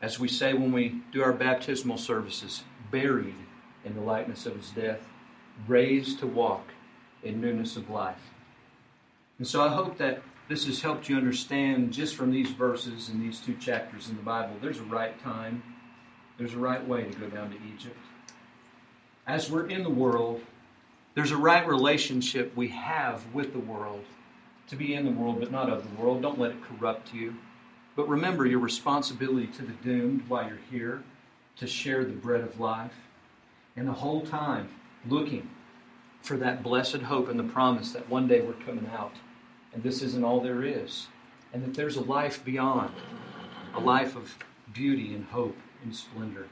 As 0.00 0.20
we 0.20 0.28
say 0.28 0.54
when 0.54 0.72
we 0.72 1.00
do 1.12 1.22
our 1.22 1.32
baptismal 1.32 1.98
services, 1.98 2.62
buried 2.90 3.34
in 3.84 3.94
the 3.94 4.00
likeness 4.00 4.46
of 4.46 4.56
his 4.56 4.70
death, 4.70 5.00
raised 5.66 6.20
to 6.20 6.26
walk 6.26 6.68
in 7.22 7.40
newness 7.40 7.76
of 7.76 7.90
life. 7.90 8.30
And 9.38 9.46
so 9.46 9.62
I 9.62 9.68
hope 9.68 9.98
that 9.98 10.22
this 10.50 10.66
has 10.66 10.82
helped 10.82 11.08
you 11.08 11.16
understand 11.16 11.92
just 11.92 12.16
from 12.16 12.32
these 12.32 12.50
verses 12.50 13.08
and 13.08 13.22
these 13.22 13.38
two 13.38 13.54
chapters 13.54 14.08
in 14.08 14.16
the 14.16 14.22
Bible 14.22 14.56
there's 14.60 14.80
a 14.80 14.84
right 14.84 15.16
time, 15.22 15.62
there's 16.38 16.54
a 16.54 16.58
right 16.58 16.84
way 16.88 17.04
to 17.04 17.18
go 17.18 17.28
down 17.28 17.50
to 17.50 17.56
Egypt. 17.72 17.96
As 19.28 19.48
we're 19.48 19.68
in 19.68 19.84
the 19.84 19.90
world, 19.90 20.40
there's 21.14 21.30
a 21.30 21.36
right 21.36 21.64
relationship 21.64 22.52
we 22.56 22.66
have 22.66 23.24
with 23.32 23.52
the 23.52 23.60
world 23.60 24.04
to 24.66 24.74
be 24.74 24.94
in 24.94 25.04
the 25.04 25.12
world 25.12 25.38
but 25.38 25.52
not 25.52 25.70
of 25.70 25.84
the 25.88 26.02
world. 26.02 26.20
Don't 26.20 26.40
let 26.40 26.50
it 26.50 26.64
corrupt 26.64 27.14
you. 27.14 27.36
But 27.94 28.08
remember 28.08 28.44
your 28.44 28.58
responsibility 28.58 29.46
to 29.46 29.62
the 29.62 29.74
doomed 29.84 30.28
while 30.28 30.48
you're 30.48 30.58
here 30.68 31.04
to 31.58 31.68
share 31.68 32.04
the 32.04 32.12
bread 32.12 32.40
of 32.40 32.58
life. 32.58 32.94
And 33.76 33.86
the 33.86 33.92
whole 33.92 34.22
time 34.22 34.68
looking 35.08 35.48
for 36.22 36.36
that 36.38 36.64
blessed 36.64 37.02
hope 37.02 37.28
and 37.28 37.38
the 37.38 37.44
promise 37.44 37.92
that 37.92 38.10
one 38.10 38.26
day 38.26 38.40
we're 38.40 38.54
coming 38.54 38.90
out. 38.92 39.12
And 39.72 39.82
this 39.82 40.02
isn't 40.02 40.24
all 40.24 40.40
there 40.40 40.62
is. 40.64 41.08
And 41.52 41.62
that 41.64 41.74
there's 41.74 41.96
a 41.96 42.02
life 42.02 42.44
beyond, 42.44 42.94
a 43.74 43.80
life 43.80 44.16
of 44.16 44.36
beauty 44.72 45.14
and 45.14 45.24
hope 45.26 45.56
and 45.82 45.94
splendor. 45.94 46.48